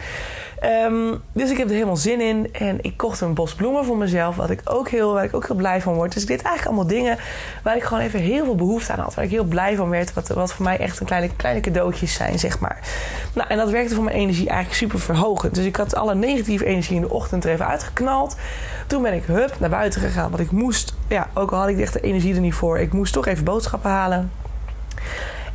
Um, 0.85 1.21
dus 1.31 1.51
ik 1.51 1.57
heb 1.57 1.67
er 1.67 1.73
helemaal 1.73 1.97
zin 1.97 2.21
in. 2.21 2.49
En 2.51 2.77
ik 2.81 2.97
kocht 2.97 3.21
een 3.21 3.33
bos 3.33 3.53
bloemen 3.53 3.85
voor 3.85 3.97
mezelf. 3.97 4.35
Wat 4.35 4.49
ik 4.49 4.61
ook 4.63 4.89
heel, 4.89 5.13
waar 5.13 5.23
ik 5.23 5.33
ook 5.33 5.47
heel 5.47 5.55
blij 5.55 5.81
van 5.81 5.93
word. 5.93 6.13
Dus 6.13 6.21
ik 6.21 6.27
deed 6.27 6.41
eigenlijk 6.41 6.67
allemaal 6.67 6.97
dingen 6.97 7.17
waar 7.63 7.75
ik 7.75 7.83
gewoon 7.83 8.03
even 8.03 8.19
heel 8.19 8.45
veel 8.45 8.55
behoefte 8.55 8.91
aan 8.91 8.99
had. 8.99 9.13
Waar 9.13 9.25
ik 9.25 9.31
heel 9.31 9.43
blij 9.43 9.75
van 9.75 9.89
werd. 9.89 10.13
Wat, 10.13 10.27
wat 10.27 10.53
voor 10.53 10.65
mij 10.65 10.77
echt 10.77 10.99
een 10.99 11.05
kleine, 11.05 11.29
kleine 11.35 11.61
cadeautjes 11.61 12.13
zijn, 12.13 12.39
zeg 12.39 12.59
maar. 12.59 12.79
Nou, 13.33 13.49
en 13.49 13.57
dat 13.57 13.69
werkte 13.69 13.95
voor 13.95 14.03
mijn 14.03 14.15
energie 14.15 14.47
eigenlijk 14.47 14.79
super 14.79 14.99
verhogend. 14.99 15.55
Dus 15.55 15.65
ik 15.65 15.75
had 15.75 15.95
alle 15.95 16.15
negatieve 16.15 16.65
energie 16.65 16.95
in 16.95 17.01
de 17.01 17.09
ochtend 17.09 17.43
er 17.43 17.51
even 17.51 17.67
uitgeknald. 17.67 18.35
Toen 18.87 19.01
ben 19.01 19.13
ik 19.13 19.23
hup 19.25 19.55
naar 19.59 19.69
buiten 19.69 20.01
gegaan. 20.01 20.29
Want 20.29 20.41
ik 20.41 20.51
moest, 20.51 20.93
ja, 21.07 21.29
ook 21.33 21.51
al 21.51 21.59
had 21.59 21.69
ik 21.69 21.79
echt 21.79 21.93
de 21.93 21.99
energie 21.99 22.35
er 22.35 22.41
niet 22.41 22.48
voor. 22.53 22.79
Ik 22.79 22.93
moest 22.93 23.13
toch 23.13 23.25
even 23.25 23.43
boodschappen 23.43 23.89
halen. 23.89 24.31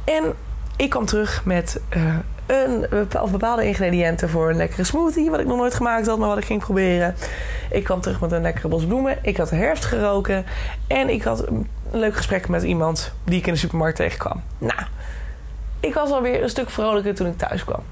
En 0.05 0.35
ik 0.77 0.91
kwam 0.91 1.05
terug 1.05 1.45
met 1.45 1.81
uh, 1.97 2.17
een, 2.47 2.87
of 3.21 3.31
bepaalde 3.31 3.67
ingrediënten 3.67 4.29
voor 4.29 4.51
een 4.51 4.57
lekkere 4.57 4.85
smoothie. 4.85 5.31
Wat 5.31 5.41
ik 5.41 5.47
nog 5.47 5.57
nooit 5.57 5.75
gemaakt 5.75 6.07
had, 6.07 6.19
maar 6.19 6.29
wat 6.29 6.39
ik 6.39 6.45
ging 6.45 6.61
proberen. 6.61 7.15
Ik 7.71 7.85
kwam 7.85 8.01
terug 8.01 8.21
met 8.21 8.33
een 8.33 8.43
lekkere 8.43 8.69
bos 8.69 8.87
bloemen. 8.87 9.19
Ik 9.23 9.37
had 9.37 9.51
herfst 9.51 9.85
geroken. 9.85 10.45
En 10.87 11.09
ik 11.09 11.23
had 11.23 11.47
een 11.49 11.69
leuk 11.91 12.17
gesprek 12.17 12.49
met 12.49 12.63
iemand 12.63 13.13
die 13.25 13.39
ik 13.39 13.47
in 13.47 13.53
de 13.53 13.59
supermarkt 13.59 13.97
tegenkwam. 13.97 14.43
Nou, 14.59 14.81
ik 15.81 15.95
was 15.95 16.11
alweer 16.11 16.43
een 16.43 16.49
stuk 16.49 16.71
vrolijker 16.71 17.15
toen 17.15 17.27
ik 17.27 17.39
thuis 17.39 17.65
kwam. 17.65 17.83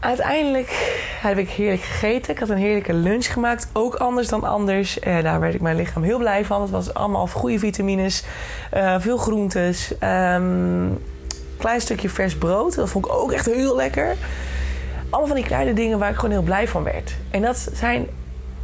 Uiteindelijk 0.00 0.68
heb 1.20 1.38
ik 1.38 1.48
heerlijk 1.48 1.82
gegeten. 1.82 2.32
Ik 2.32 2.38
had 2.38 2.48
een 2.48 2.56
heerlijke 2.56 2.92
lunch 2.92 3.32
gemaakt. 3.32 3.68
Ook 3.72 3.94
anders 3.94 4.28
dan 4.28 4.44
anders. 4.44 4.98
En 4.98 5.22
daar 5.22 5.40
werd 5.40 5.54
ik 5.54 5.60
mijn 5.60 5.76
lichaam 5.76 6.02
heel 6.02 6.18
blij 6.18 6.44
van. 6.44 6.62
Het 6.62 6.70
was 6.70 6.94
allemaal 6.94 7.26
goede 7.26 7.58
vitamines. 7.58 8.24
Uh, 8.74 8.94
veel 8.98 9.16
groentes. 9.16 9.92
Um, 10.02 11.02
klein 11.58 11.80
stukje 11.80 12.08
vers 12.08 12.36
brood. 12.36 12.74
Dat 12.74 12.90
vond 12.90 13.06
ik 13.06 13.12
ook 13.12 13.32
echt 13.32 13.46
heel 13.46 13.76
lekker. 13.76 14.16
Allemaal 15.10 15.26
van 15.26 15.36
die 15.36 15.46
kleine 15.46 15.72
dingen 15.72 15.98
waar 15.98 16.10
ik 16.10 16.16
gewoon 16.16 16.30
heel 16.30 16.42
blij 16.42 16.68
van 16.68 16.82
werd. 16.82 17.14
En 17.30 17.42
dat 17.42 17.68
zijn 17.72 18.06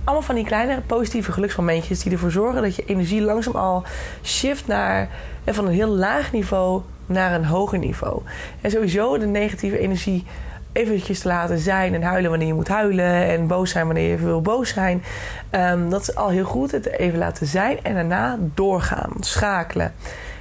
allemaal 0.05 0.25
van 0.25 0.35
die 0.35 0.45
kleine 0.45 0.81
positieve 0.81 1.33
geluksmomentjes 1.33 2.03
die 2.03 2.13
ervoor 2.13 2.31
zorgen 2.31 2.63
dat 2.63 2.77
je 2.77 2.85
energie 2.87 3.23
langzaam 3.23 3.55
al 3.55 3.85
shift 4.23 4.67
naar 4.67 5.09
van 5.47 5.67
een 5.67 5.73
heel 5.73 5.89
laag 5.89 6.33
niveau 6.33 6.83
naar 7.07 7.35
een 7.35 7.45
hoger 7.45 7.79
niveau. 7.79 8.23
En 8.61 8.71
sowieso 8.71 9.19
de 9.19 9.27
negatieve 9.27 9.79
energie 9.79 10.27
eventjes 10.77 11.21
te 11.21 11.29
laten 11.29 11.59
zijn 11.59 11.95
en 11.95 12.03
huilen 12.03 12.31
wanneer 12.31 12.49
je 12.49 12.55
moet 12.55 12.69
huilen 12.69 13.29
en 13.29 13.47
boos 13.47 13.71
zijn 13.71 13.87
wanneer 13.87 14.11
je 14.11 14.17
wil 14.17 14.41
boos 14.41 14.69
zijn. 14.69 15.03
Um, 15.51 15.91
dat 15.91 16.01
is 16.01 16.15
al 16.15 16.29
heel 16.29 16.45
goed, 16.45 16.71
het 16.71 16.87
even 16.87 17.19
laten 17.19 17.47
zijn 17.47 17.83
en 17.83 17.95
daarna 17.95 18.39
doorgaan, 18.55 19.13
schakelen. 19.21 19.95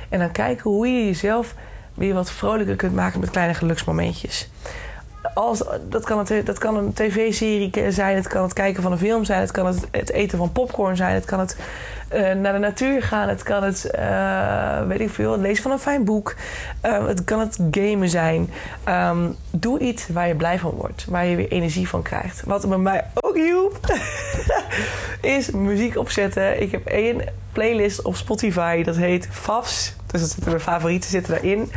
En 0.09 0.19
dan 0.19 0.31
kijken 0.31 0.71
hoe 0.71 0.87
je 0.87 1.05
jezelf 1.05 1.55
weer 1.93 2.13
wat 2.13 2.31
vrolijker 2.31 2.75
kunt 2.75 2.95
maken 2.95 3.19
met 3.19 3.29
kleine 3.29 3.53
geluksmomentjes. 3.53 4.49
Als, 5.35 5.63
dat, 5.89 6.03
kan 6.03 6.17
het, 6.17 6.45
dat 6.45 6.57
kan 6.57 6.77
een 6.77 6.93
tv-serie 6.93 7.91
zijn, 7.91 8.15
het 8.15 8.27
kan 8.27 8.43
het 8.43 8.53
kijken 8.53 8.83
van 8.83 8.91
een 8.91 8.97
film 8.97 9.23
zijn, 9.23 9.39
het 9.39 9.51
kan 9.51 9.65
het, 9.65 9.87
het 9.91 10.11
eten 10.11 10.37
van 10.37 10.51
popcorn 10.51 10.95
zijn, 10.95 11.13
het 11.13 11.25
kan 11.25 11.39
het 11.39 11.57
uh, 12.13 12.33
naar 12.33 12.53
de 12.53 12.59
natuur 12.59 13.03
gaan, 13.03 13.29
het 13.29 13.43
kan 13.43 13.63
het, 13.63 13.91
uh, 13.95 14.87
weet 14.87 14.99
ik 14.99 15.09
veel, 15.09 15.31
het 15.31 15.41
lezen 15.41 15.63
van 15.63 15.71
een 15.71 15.79
fijn 15.79 16.03
boek, 16.03 16.35
uh, 16.85 17.07
het 17.07 17.23
kan 17.23 17.39
het 17.39 17.59
gamen 17.71 18.09
zijn. 18.09 18.49
Um, 18.89 19.35
doe 19.51 19.79
iets 19.79 20.07
waar 20.07 20.27
je 20.27 20.35
blij 20.35 20.59
van 20.59 20.71
wordt, 20.71 21.05
waar 21.09 21.25
je 21.25 21.35
weer 21.35 21.51
energie 21.51 21.87
van 21.87 22.01
krijgt. 22.01 22.43
Wat 22.45 22.69
bij 22.69 22.77
mij 22.77 23.05
ook 23.13 23.35
hielp, 23.35 23.79
is 25.21 25.51
muziek 25.51 25.97
opzetten. 25.97 26.61
Ik 26.61 26.71
heb 26.71 26.85
één 26.85 27.21
playlist 27.51 28.01
op 28.01 28.15
Spotify, 28.15 28.83
dat 28.83 28.95
heet 28.95 29.27
FAFS. 29.31 29.95
Dus 30.11 30.35
mijn 30.45 30.59
favorieten 30.59 31.09
zitten 31.09 31.33
daarin. 31.33 31.71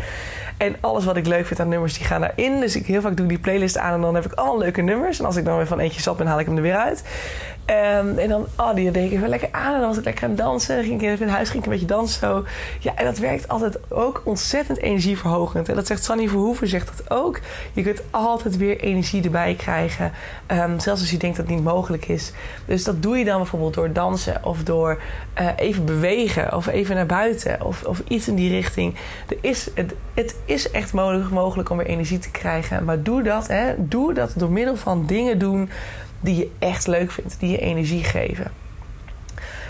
En 0.59 0.77
alles 0.81 1.05
wat 1.05 1.17
ik 1.17 1.27
leuk 1.27 1.47
vind 1.47 1.61
aan 1.61 1.69
nummers, 1.69 1.95
die 1.95 2.07
gaan 2.07 2.21
daarin. 2.21 2.61
Dus 2.61 2.77
ik 2.77 2.87
heel 2.87 3.01
vaak 3.01 3.17
doe 3.17 3.27
die 3.27 3.39
playlist 3.39 3.79
aan 3.79 3.95
en 3.95 4.01
dan 4.01 4.15
heb 4.15 4.25
ik 4.25 4.33
allemaal 4.33 4.59
leuke 4.59 4.83
nummers. 4.83 5.19
En 5.19 5.25
als 5.25 5.37
ik 5.37 5.45
dan 5.45 5.57
weer 5.57 5.67
van 5.67 5.79
eentje 5.79 6.01
zat 6.01 6.17
ben, 6.17 6.27
haal 6.27 6.41
ik 6.41 6.47
hem 6.47 6.57
er 6.57 6.63
weer 6.63 6.77
uit. 6.77 7.05
Um, 7.71 8.19
en 8.19 8.29
dan, 8.29 8.47
oh, 8.57 8.75
die 8.75 8.91
deed 8.91 9.13
ik 9.13 9.19
wel 9.19 9.29
lekker 9.29 9.49
aan. 9.53 9.75
En 9.75 9.79
dan 9.79 9.89
was 9.89 9.99
ik 9.99 10.05
lekker 10.05 10.25
aan 10.25 10.35
dansen. 10.35 10.77
Dan 10.77 10.85
ging 10.85 11.03
ik 11.03 11.21
in 11.21 11.27
het 11.27 11.35
huis 11.35 11.49
ging 11.49 11.59
ik 11.59 11.65
een 11.65 11.73
beetje 11.73 11.95
dansen 11.95 12.21
zo. 12.21 12.45
Ja, 12.79 12.95
en 12.95 13.05
dat 13.05 13.19
werkt 13.19 13.49
altijd 13.49 13.79
ook 13.89 14.23
ontzettend 14.25 14.79
energieverhogend. 14.79 15.69
En 15.69 15.75
dat 15.75 15.87
zegt 15.87 16.05
Sanny 16.05 16.29
Verhoeven, 16.29 16.69
zegt 16.69 16.91
dat 16.97 17.11
ook. 17.19 17.41
Je 17.73 17.83
kunt 17.83 18.03
altijd 18.11 18.57
weer 18.57 18.81
energie 18.81 19.23
erbij 19.23 19.55
krijgen. 19.55 20.13
Um, 20.47 20.81
zelfs 20.81 21.01
als 21.01 21.11
je 21.11 21.17
denkt 21.17 21.37
dat 21.37 21.47
het 21.47 21.55
niet 21.55 21.65
mogelijk 21.65 22.09
is. 22.09 22.33
Dus 22.67 22.85
dat 22.85 23.03
doe 23.03 23.19
je 23.19 23.25
dan 23.25 23.37
bijvoorbeeld 23.37 23.75
door 23.75 23.93
dansen. 23.93 24.45
Of 24.45 24.63
door 24.63 25.01
uh, 25.41 25.49
even 25.57 25.85
bewegen. 25.85 26.57
Of 26.57 26.67
even 26.67 26.95
naar 26.95 27.07
buiten. 27.07 27.65
Of, 27.65 27.85
of 27.85 28.03
iets 28.09 28.29
in 28.29 28.35
die 28.35 28.51
richting. 28.51 28.95
Er 29.29 29.37
is, 29.41 29.71
het, 30.15 30.37
is 30.45 30.71
echt 30.71 30.93
mogelijk, 30.93 31.31
mogelijk 31.31 31.71
om 31.71 31.77
weer 31.77 31.87
energie 31.87 32.19
te 32.19 32.31
krijgen. 32.31 32.85
Maar 32.85 33.03
doe 33.03 33.23
dat, 33.23 33.49
hè. 33.49 33.75
Doe 33.77 34.15
dat 34.15 34.33
door 34.37 34.51
middel 34.51 34.77
van 34.77 35.07
dingen 35.07 35.39
doen 35.39 35.71
die 36.21 36.37
je 36.37 36.51
echt 36.59 36.87
leuk 36.87 37.11
vindt, 37.11 37.41
die 37.41 37.51
je 37.51 37.59
energie 37.59 38.05
geven. 38.05 38.53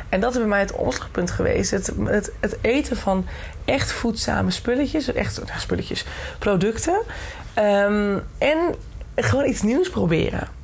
En 0.08 0.20
dat 0.20 0.32
is 0.32 0.38
bij 0.38 0.46
mij 0.46 0.60
het 0.60 0.72
omslagpunt 0.72 1.30
geweest. 1.30 1.70
Het, 1.70 1.92
het, 2.40 2.58
eten 2.60 2.96
van 2.96 3.26
echt 3.64 3.92
voedzame 3.92 4.50
spulletjes, 4.50 5.12
echt 5.12 5.36
nou, 5.46 5.58
spulletjes, 5.58 6.04
producten. 6.38 7.02
Um, 7.58 8.22
en 8.38 8.74
gewoon 9.16 9.46
iets 9.46 9.62
nieuws 9.62 9.90
proberen. 9.90 10.57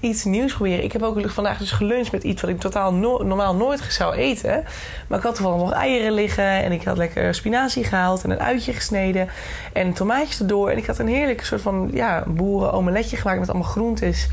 Iets, 0.00 0.24
nieuws 0.24 0.54
proberen. 0.54 0.84
Ik 0.84 0.92
heb 0.92 1.02
ook 1.02 1.30
vandaag 1.30 1.58
dus 1.58 1.70
geluncht 1.70 2.12
met 2.12 2.22
iets 2.22 2.40
wat 2.40 2.50
ik 2.50 2.60
totaal 2.60 2.92
normaal 2.92 3.54
nooit 3.54 3.80
zou 3.88 4.14
eten. 4.14 4.64
Maar 5.08 5.18
ik 5.18 5.24
had 5.24 5.34
toevallig 5.34 5.60
nog 5.60 5.72
eieren 5.72 6.12
liggen. 6.12 6.44
En 6.44 6.72
ik 6.72 6.84
had 6.84 6.96
lekker 6.96 7.34
spinazie 7.34 7.84
gehaald 7.84 8.24
en 8.24 8.30
een 8.30 8.40
uitje 8.40 8.72
gesneden. 8.72 9.28
En 9.72 9.92
tomaatjes 9.92 10.40
erdoor. 10.40 10.70
En 10.70 10.76
ik 10.76 10.86
had 10.86 10.98
een 10.98 11.08
heerlijk 11.08 11.44
soort 11.44 11.60
van 11.60 11.90
ja, 11.92 12.24
boeren 12.26 12.72
omeletje 12.72 13.16
gemaakt 13.16 13.38
met 13.38 13.48
allemaal 13.48 13.68
groentes. 13.68 14.28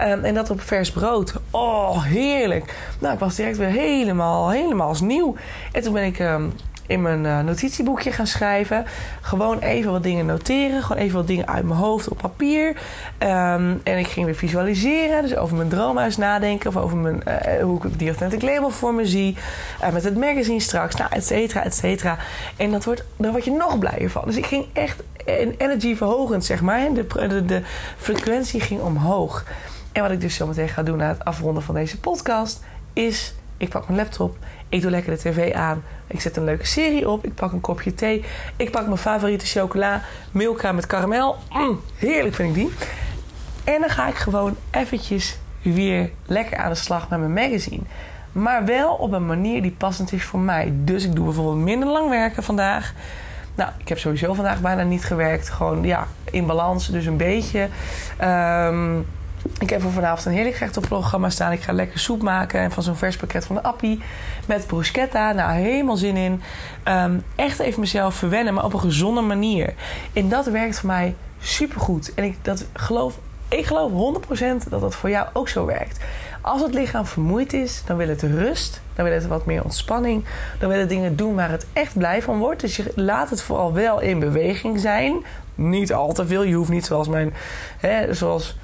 Um, 0.00 0.24
en 0.24 0.34
dat 0.34 0.50
op 0.50 0.60
vers 0.60 0.90
brood. 0.90 1.34
Oh, 1.50 2.02
heerlijk. 2.02 2.74
Nou, 2.98 3.14
ik 3.14 3.20
was 3.20 3.36
direct 3.36 3.56
weer 3.56 3.68
helemaal, 3.68 4.50
helemaal 4.50 4.88
als 4.88 5.00
nieuw. 5.00 5.36
En 5.72 5.82
toen 5.82 5.92
ben 5.92 6.04
ik 6.04 6.18
um, 6.18 6.52
in 6.86 7.02
mijn 7.02 7.24
uh, 7.24 7.40
notitieboekje 7.40 8.12
gaan 8.12 8.26
schrijven. 8.26 8.84
Gewoon 9.20 9.58
even 9.58 9.92
wat 9.92 10.02
dingen 10.02 10.26
noteren. 10.26 10.82
Gewoon 10.82 11.02
even 11.02 11.16
wat 11.16 11.26
dingen 11.26 11.48
uit 11.48 11.64
mijn 11.64 11.78
hoofd 11.78 12.08
op 12.08 12.18
papier. 12.18 12.68
Um, 13.18 13.80
en 13.84 13.98
ik 13.98 14.06
ging 14.06 14.26
weer 14.26 14.34
visualiseren. 14.34 15.22
Dus 15.22 15.36
over 15.36 15.56
mijn 15.56 15.68
droomhuis 15.68 16.16
nadenken. 16.16 16.68
Of 16.68 16.76
over 16.76 16.96
mijn, 16.96 17.22
uh, 17.28 17.62
hoe 17.62 17.86
ik 17.86 17.98
die 17.98 18.08
authentic 18.08 18.42
label 18.42 18.70
voor 18.70 18.94
me 18.94 19.06
zie. 19.06 19.36
Uh, 19.82 19.90
met 19.90 20.04
het 20.04 20.16
magazine 20.16 20.60
straks. 20.60 20.94
Nou, 20.94 21.10
et 21.12 21.26
cetera, 21.26 21.64
et 21.64 21.74
cetera. 21.74 22.18
En 22.56 22.70
dat 22.70 22.84
wordt, 22.84 23.04
daar 23.16 23.30
word 23.32 23.44
je 23.44 23.50
nog 23.50 23.78
blijer 23.78 24.10
van. 24.10 24.22
Dus 24.24 24.36
ik 24.36 24.46
ging 24.46 24.66
echt 24.72 25.02
energy 25.58 25.96
verhogend, 25.96 26.44
zeg 26.44 26.60
maar. 26.60 26.92
De, 26.92 27.06
de, 27.28 27.44
de 27.44 27.62
frequentie 27.96 28.60
ging 28.60 28.80
omhoog. 28.80 29.44
En 29.92 30.02
wat 30.02 30.10
ik 30.10 30.20
dus 30.20 30.34
zo 30.34 30.46
meteen 30.46 30.68
ga 30.68 30.82
doen 30.82 30.96
na 30.96 31.08
het 31.08 31.24
afronden 31.24 31.62
van 31.62 31.74
deze 31.74 32.00
podcast, 32.00 32.62
is 32.92 33.34
ik 33.56 33.68
pak 33.68 33.86
mijn 33.88 33.98
laptop, 33.98 34.36
ik 34.74 34.82
doe 34.82 34.90
lekker 34.90 35.12
de 35.12 35.18
tv 35.18 35.52
aan, 35.52 35.82
ik 36.06 36.20
zet 36.20 36.36
een 36.36 36.44
leuke 36.44 36.66
serie 36.66 37.08
op, 37.08 37.24
ik 37.24 37.34
pak 37.34 37.52
een 37.52 37.60
kopje 37.60 37.94
thee, 37.94 38.24
ik 38.56 38.70
pak 38.70 38.86
mijn 38.86 38.98
favoriete 38.98 39.46
chocola, 39.46 40.02
Milka 40.32 40.72
met 40.72 40.86
karamel. 40.86 41.36
Mm, 41.50 41.80
heerlijk 41.96 42.34
vind 42.34 42.48
ik 42.48 42.54
die. 42.54 42.72
En 43.64 43.80
dan 43.80 43.90
ga 43.90 44.08
ik 44.08 44.14
gewoon 44.14 44.56
eventjes 44.70 45.38
weer 45.62 46.10
lekker 46.26 46.56
aan 46.56 46.70
de 46.70 46.76
slag 46.76 47.08
met 47.08 47.18
mijn 47.18 47.32
magazine. 47.32 47.82
Maar 48.32 48.64
wel 48.64 48.94
op 48.94 49.12
een 49.12 49.26
manier 49.26 49.62
die 49.62 49.74
passend 49.78 50.12
is 50.12 50.24
voor 50.24 50.40
mij. 50.40 50.72
Dus 50.74 51.04
ik 51.04 51.14
doe 51.14 51.24
bijvoorbeeld 51.24 51.64
minder 51.64 51.88
lang 51.88 52.08
werken 52.08 52.42
vandaag. 52.42 52.92
Nou, 53.54 53.70
ik 53.78 53.88
heb 53.88 53.98
sowieso 53.98 54.34
vandaag 54.34 54.60
bijna 54.60 54.82
niet 54.82 55.04
gewerkt. 55.04 55.50
Gewoon 55.50 55.84
ja, 55.84 56.06
in 56.30 56.46
balans, 56.46 56.88
dus 56.88 57.06
een 57.06 57.16
beetje. 57.16 57.68
Um, 58.22 59.06
ik 59.58 59.70
heb 59.70 59.80
voor 59.80 59.90
vanavond 59.90 60.24
een 60.26 60.32
heerlijk 60.32 60.56
gerecht 60.56 60.76
op 60.76 60.82
programma 60.82 61.30
staan. 61.30 61.52
Ik 61.52 61.62
ga 61.62 61.72
lekker 61.72 61.98
soep 61.98 62.22
maken 62.22 62.60
en 62.60 62.70
van 62.70 62.82
zo'n 62.82 62.96
vers 62.96 63.16
pakket 63.16 63.46
van 63.46 63.56
de 63.56 63.62
Appie 63.62 64.00
met 64.46 64.66
bruschetta. 64.66 65.32
Nou, 65.32 65.52
helemaal 65.52 65.96
zin 65.96 66.16
in. 66.16 66.42
Um, 66.88 67.22
echt 67.34 67.58
even 67.58 67.80
mezelf 67.80 68.14
verwennen, 68.14 68.54
maar 68.54 68.64
op 68.64 68.72
een 68.72 68.80
gezonde 68.80 69.20
manier. 69.20 69.74
En 70.12 70.28
dat 70.28 70.46
werkt 70.46 70.78
voor 70.78 70.88
mij 70.88 71.14
supergoed. 71.40 72.14
En 72.14 72.24
ik, 72.24 72.36
dat 72.42 72.66
geloof, 72.72 73.18
ik 73.48 73.66
geloof 73.66 74.16
100% 74.66 74.68
dat 74.68 74.80
dat 74.80 74.94
voor 74.94 75.10
jou 75.10 75.28
ook 75.32 75.48
zo 75.48 75.66
werkt. 75.66 76.00
Als 76.40 76.60
het 76.60 76.74
lichaam 76.74 77.06
vermoeid 77.06 77.52
is, 77.52 77.82
dan 77.86 77.96
wil 77.96 78.08
het 78.08 78.22
rust. 78.22 78.80
Dan 78.94 79.04
wil 79.04 79.14
het 79.14 79.26
wat 79.26 79.46
meer 79.46 79.64
ontspanning. 79.64 80.24
Dan 80.58 80.68
wil 80.68 80.78
het 80.78 80.88
dingen 80.88 81.16
doen 81.16 81.34
waar 81.34 81.50
het 81.50 81.66
echt 81.72 81.98
blij 81.98 82.22
van 82.22 82.38
wordt. 82.38 82.60
Dus 82.60 82.76
je 82.76 82.92
laat 82.94 83.30
het 83.30 83.42
vooral 83.42 83.72
wel 83.72 84.00
in 84.00 84.18
beweging 84.18 84.80
zijn. 84.80 85.24
Niet 85.54 85.92
al 85.92 86.12
te 86.12 86.26
veel. 86.26 86.42
Je 86.42 86.54
hoeft 86.54 86.70
niet 86.70 86.86
zoals 86.86 87.08
mijn... 87.08 87.34
Hè, 87.78 88.14
zoals 88.14 88.56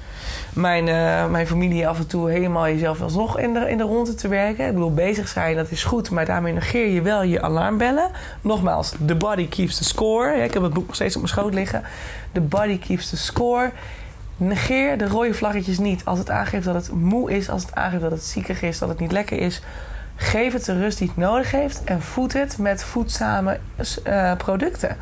mijn, 0.53 0.87
uh, 0.87 1.27
mijn 1.27 1.47
familie 1.47 1.87
af 1.87 1.97
en 1.97 2.07
toe 2.07 2.29
helemaal 2.29 2.65
jezelf 2.65 3.01
alsnog 3.01 3.39
in 3.39 3.53
de, 3.53 3.69
in 3.69 3.77
de 3.77 3.83
ronde 3.83 4.15
te 4.15 4.27
werken. 4.27 4.67
Ik 4.67 4.73
bedoel, 4.73 4.93
bezig 4.93 5.27
zijn, 5.27 5.55
dat 5.55 5.71
is 5.71 5.83
goed, 5.83 6.09
maar 6.09 6.25
daarmee 6.25 6.53
negeer 6.53 6.87
je 6.87 7.01
wel 7.01 7.23
je 7.23 7.41
alarmbellen. 7.41 8.11
Nogmaals, 8.41 8.93
the 9.05 9.15
body 9.15 9.47
keeps 9.47 9.77
the 9.77 9.83
score. 9.83 10.43
ik 10.43 10.53
heb 10.53 10.63
het 10.63 10.73
boek 10.73 10.85
nog 10.85 10.95
steeds 10.95 11.15
op 11.15 11.21
mijn 11.21 11.33
schoot 11.33 11.53
liggen. 11.53 11.83
The 12.31 12.41
body 12.41 12.79
keeps 12.79 13.09
the 13.09 13.17
score. 13.17 13.71
Negeer 14.37 14.97
de 14.97 15.07
rode 15.07 15.33
vlaggetjes 15.33 15.77
niet. 15.77 16.05
Als 16.05 16.19
het 16.19 16.29
aangeeft 16.29 16.65
dat 16.65 16.75
het 16.75 16.91
moe 16.91 17.31
is, 17.31 17.49
als 17.49 17.61
het 17.61 17.75
aangeeft 17.75 18.01
dat 18.01 18.11
het 18.11 18.23
ziekig 18.23 18.61
is, 18.61 18.79
dat 18.79 18.89
het 18.89 18.99
niet 18.99 19.11
lekker 19.11 19.39
is. 19.39 19.61
Geef 20.15 20.53
het 20.53 20.65
de 20.65 20.79
rust 20.79 20.97
die 20.97 21.07
het 21.07 21.17
nodig 21.17 21.51
heeft 21.51 21.83
en 21.83 22.01
voed 22.01 22.33
het 22.33 22.57
met 22.57 22.83
voedzame 22.83 23.59
uh, 24.07 24.35
producten. 24.35 24.97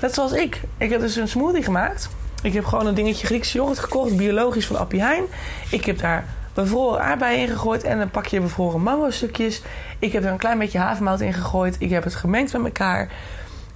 Net 0.00 0.14
zoals 0.14 0.32
ik. 0.32 0.60
Ik 0.76 0.90
heb 0.90 1.00
dus 1.00 1.16
een 1.16 1.28
smoothie 1.28 1.62
gemaakt 1.62 2.08
ik 2.44 2.52
heb 2.52 2.64
gewoon 2.64 2.86
een 2.86 2.94
dingetje 2.94 3.26
Griekse 3.26 3.56
yoghurt 3.56 3.78
gekocht, 3.78 4.16
biologisch 4.16 4.66
van 4.66 4.78
Appie 4.78 5.00
Heijn. 5.00 5.24
Ik 5.70 5.84
heb 5.84 5.98
daar 5.98 6.24
bevroren 6.54 7.02
aardbeien 7.02 7.40
in 7.40 7.48
gegooid 7.48 7.82
en 7.82 8.00
een 8.00 8.10
pakje 8.10 8.40
bevroren 8.40 8.82
mango 8.82 9.10
stukjes. 9.10 9.62
Ik 9.98 10.12
heb 10.12 10.24
er 10.24 10.30
een 10.30 10.38
klein 10.38 10.58
beetje 10.58 10.78
havermout 10.78 11.20
in 11.20 11.32
gegooid. 11.32 11.76
Ik 11.78 11.90
heb 11.90 12.04
het 12.04 12.14
gemengd 12.14 12.52
met 12.52 12.64
elkaar. 12.64 13.08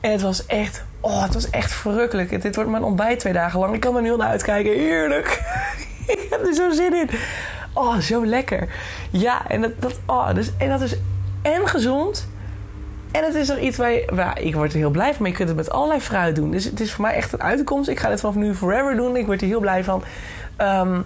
En 0.00 0.12
het 0.12 0.22
was 0.22 0.46
echt, 0.46 0.84
oh, 1.00 1.22
het 1.22 1.34
was 1.34 1.50
echt 1.50 1.72
verrukkelijk. 1.72 2.42
Dit 2.42 2.54
wordt 2.54 2.70
mijn 2.70 2.82
ontbijt 2.82 3.18
twee 3.18 3.32
dagen 3.32 3.60
lang. 3.60 3.74
Ik 3.74 3.80
kan 3.80 3.96
er 3.96 4.02
nu 4.02 4.10
al 4.10 4.16
naar 4.16 4.28
uitkijken. 4.28 4.72
Heerlijk. 4.72 5.42
ik 6.06 6.26
heb 6.30 6.46
er 6.46 6.54
zo 6.54 6.70
zin 6.70 6.94
in. 6.94 7.10
Oh, 7.72 7.96
zo 7.96 8.26
lekker. 8.26 8.68
Ja, 9.10 9.48
en 9.48 9.60
dat, 9.60 9.72
dat, 9.80 9.98
oh, 10.06 10.34
dus, 10.34 10.50
en 10.58 10.68
dat 10.68 10.80
is 10.80 10.96
en 11.42 11.68
gezond 11.68 12.28
en 13.12 13.24
het 13.24 13.34
is 13.34 13.48
er 13.48 13.58
iets 13.58 13.76
waar, 14.10 14.40
ik 14.40 14.54
word 14.54 14.72
er 14.72 14.78
heel 14.78 14.90
blij 14.90 15.14
van. 15.14 15.16
Maar 15.18 15.30
je 15.30 15.36
kunt 15.36 15.48
het 15.48 15.58
met 15.58 15.70
allerlei 15.70 16.00
fruit 16.00 16.36
doen. 16.36 16.50
Dus 16.50 16.64
het 16.64 16.80
is 16.80 16.92
voor 16.92 17.04
mij 17.04 17.14
echt 17.14 17.32
een 17.32 17.42
uitkomst. 17.42 17.88
Ik 17.88 17.98
ga 17.98 18.08
dit 18.08 18.20
vanaf 18.20 18.34
nu 18.34 18.54
forever 18.54 18.96
doen. 18.96 19.16
Ik 19.16 19.26
word 19.26 19.40
er 19.40 19.46
heel 19.46 19.60
blij 19.60 19.84
van. 19.84 20.02
Um, 20.58 21.04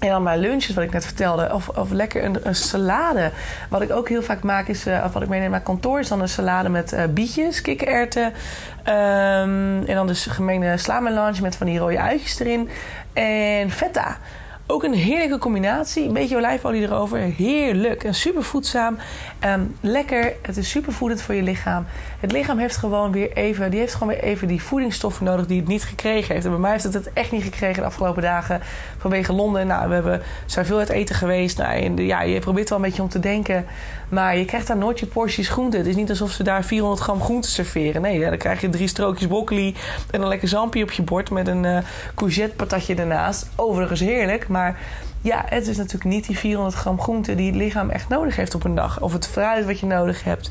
en 0.00 0.08
dan 0.08 0.22
mijn 0.22 0.38
lunches, 0.38 0.74
wat 0.74 0.84
ik 0.84 0.92
net 0.92 1.04
vertelde. 1.04 1.54
Of, 1.54 1.68
of 1.68 1.90
lekker 1.90 2.24
een, 2.24 2.36
een 2.42 2.54
salade. 2.54 3.30
Wat 3.68 3.82
ik 3.82 3.92
ook 3.92 4.08
heel 4.08 4.22
vaak 4.22 4.42
maak 4.42 4.68
is... 4.68 4.86
Uh, 4.86 5.02
of 5.04 5.12
wat 5.12 5.22
ik 5.22 5.28
meeneem 5.28 5.50
naar 5.50 5.60
kantoor... 5.60 5.98
is 5.98 6.08
dan 6.08 6.20
een 6.20 6.28
salade 6.28 6.68
met 6.68 6.92
uh, 6.92 7.04
bietjes, 7.10 7.60
kikkererwten. 7.60 8.24
Um, 8.24 9.84
en 9.84 9.94
dan 9.94 10.06
dus 10.06 10.26
gemengde 10.26 10.76
slamelange 10.76 11.40
met 11.40 11.56
van 11.56 11.66
die 11.66 11.78
rode 11.78 12.00
uitjes 12.00 12.38
erin. 12.38 12.68
En 13.12 13.70
feta. 13.70 14.16
Ook 14.70 14.82
een 14.82 14.94
heerlijke 14.94 15.38
combinatie. 15.38 16.06
Een 16.06 16.12
beetje 16.12 16.36
olijfolie 16.36 16.82
erover. 16.82 17.18
Heerlijk. 17.18 18.04
En 18.04 18.14
super 18.14 18.42
voedzaam. 18.42 18.98
Lekker. 19.80 20.32
Het 20.42 20.56
is 20.56 20.70
super 20.70 20.92
voedend 20.92 21.22
voor 21.22 21.34
je 21.34 21.42
lichaam. 21.42 21.86
Het 22.20 22.32
lichaam 22.32 22.58
heeft 22.58 22.76
gewoon 22.76 23.12
weer 23.12 23.32
even, 23.32 23.70
die 23.70 23.80
heeft 23.80 23.94
gewoon 23.94 24.08
weer 24.08 24.22
even 24.22 24.48
die 24.48 24.62
voedingsstoffen 24.62 25.24
nodig 25.24 25.46
die 25.46 25.60
het 25.60 25.68
niet 25.68 25.84
gekregen 25.84 26.32
heeft. 26.34 26.44
En 26.44 26.50
bij 26.50 26.60
mij 26.60 26.70
heeft 26.70 26.84
het 26.84 26.94
het 26.94 27.12
echt 27.12 27.32
niet 27.32 27.42
gekregen 27.42 27.82
de 27.82 27.88
afgelopen 27.88 28.22
dagen 28.22 28.60
vanwege 28.98 29.32
Londen. 29.32 29.66
Nou, 29.66 29.88
we 29.88 29.94
hebben, 29.94 30.22
zijn 30.46 30.66
veel 30.66 30.78
uit 30.78 30.88
eten 30.88 31.14
geweest. 31.14 31.58
Nou, 31.58 31.82
en 31.82 31.96
ja, 31.96 32.22
je 32.22 32.40
probeert 32.40 32.68
wel 32.68 32.78
een 32.78 32.84
beetje 32.84 33.02
om 33.02 33.08
te 33.08 33.20
denken. 33.20 33.66
Maar 34.10 34.36
je 34.36 34.44
krijgt 34.44 34.66
daar 34.66 34.76
nooit 34.76 34.98
je 34.98 35.06
porties 35.06 35.48
groente. 35.48 35.76
Het 35.76 35.86
is 35.86 35.96
niet 35.96 36.10
alsof 36.10 36.30
ze 36.30 36.42
daar 36.42 36.64
400 36.64 37.02
gram 37.02 37.22
groente 37.22 37.50
serveren. 37.50 38.02
Nee, 38.02 38.20
dan 38.20 38.36
krijg 38.36 38.60
je 38.60 38.68
drie 38.68 38.88
strookjes 38.88 39.26
broccoli 39.28 39.74
en 40.10 40.22
een 40.22 40.28
lekker 40.28 40.48
zampie 40.48 40.82
op 40.82 40.90
je 40.90 41.02
bord 41.02 41.30
met 41.30 41.48
een 41.48 41.64
uh, 41.64 41.78
courgette 42.14 42.56
patatje 42.56 42.94
ernaast. 42.94 43.48
Overigens 43.56 44.00
heerlijk, 44.00 44.48
maar 44.48 44.78
ja, 45.22 45.44
het 45.46 45.66
is 45.66 45.76
natuurlijk 45.76 46.04
niet 46.04 46.26
die 46.26 46.38
400 46.38 46.76
gram 46.76 47.00
groente 47.00 47.34
die 47.34 47.46
het 47.46 47.56
lichaam 47.56 47.90
echt 47.90 48.08
nodig 48.08 48.36
heeft 48.36 48.54
op 48.54 48.64
een 48.64 48.74
dag. 48.74 49.00
Of 49.00 49.12
het 49.12 49.28
fruit 49.28 49.66
wat 49.66 49.80
je 49.80 49.86
nodig 49.86 50.24
hebt. 50.24 50.50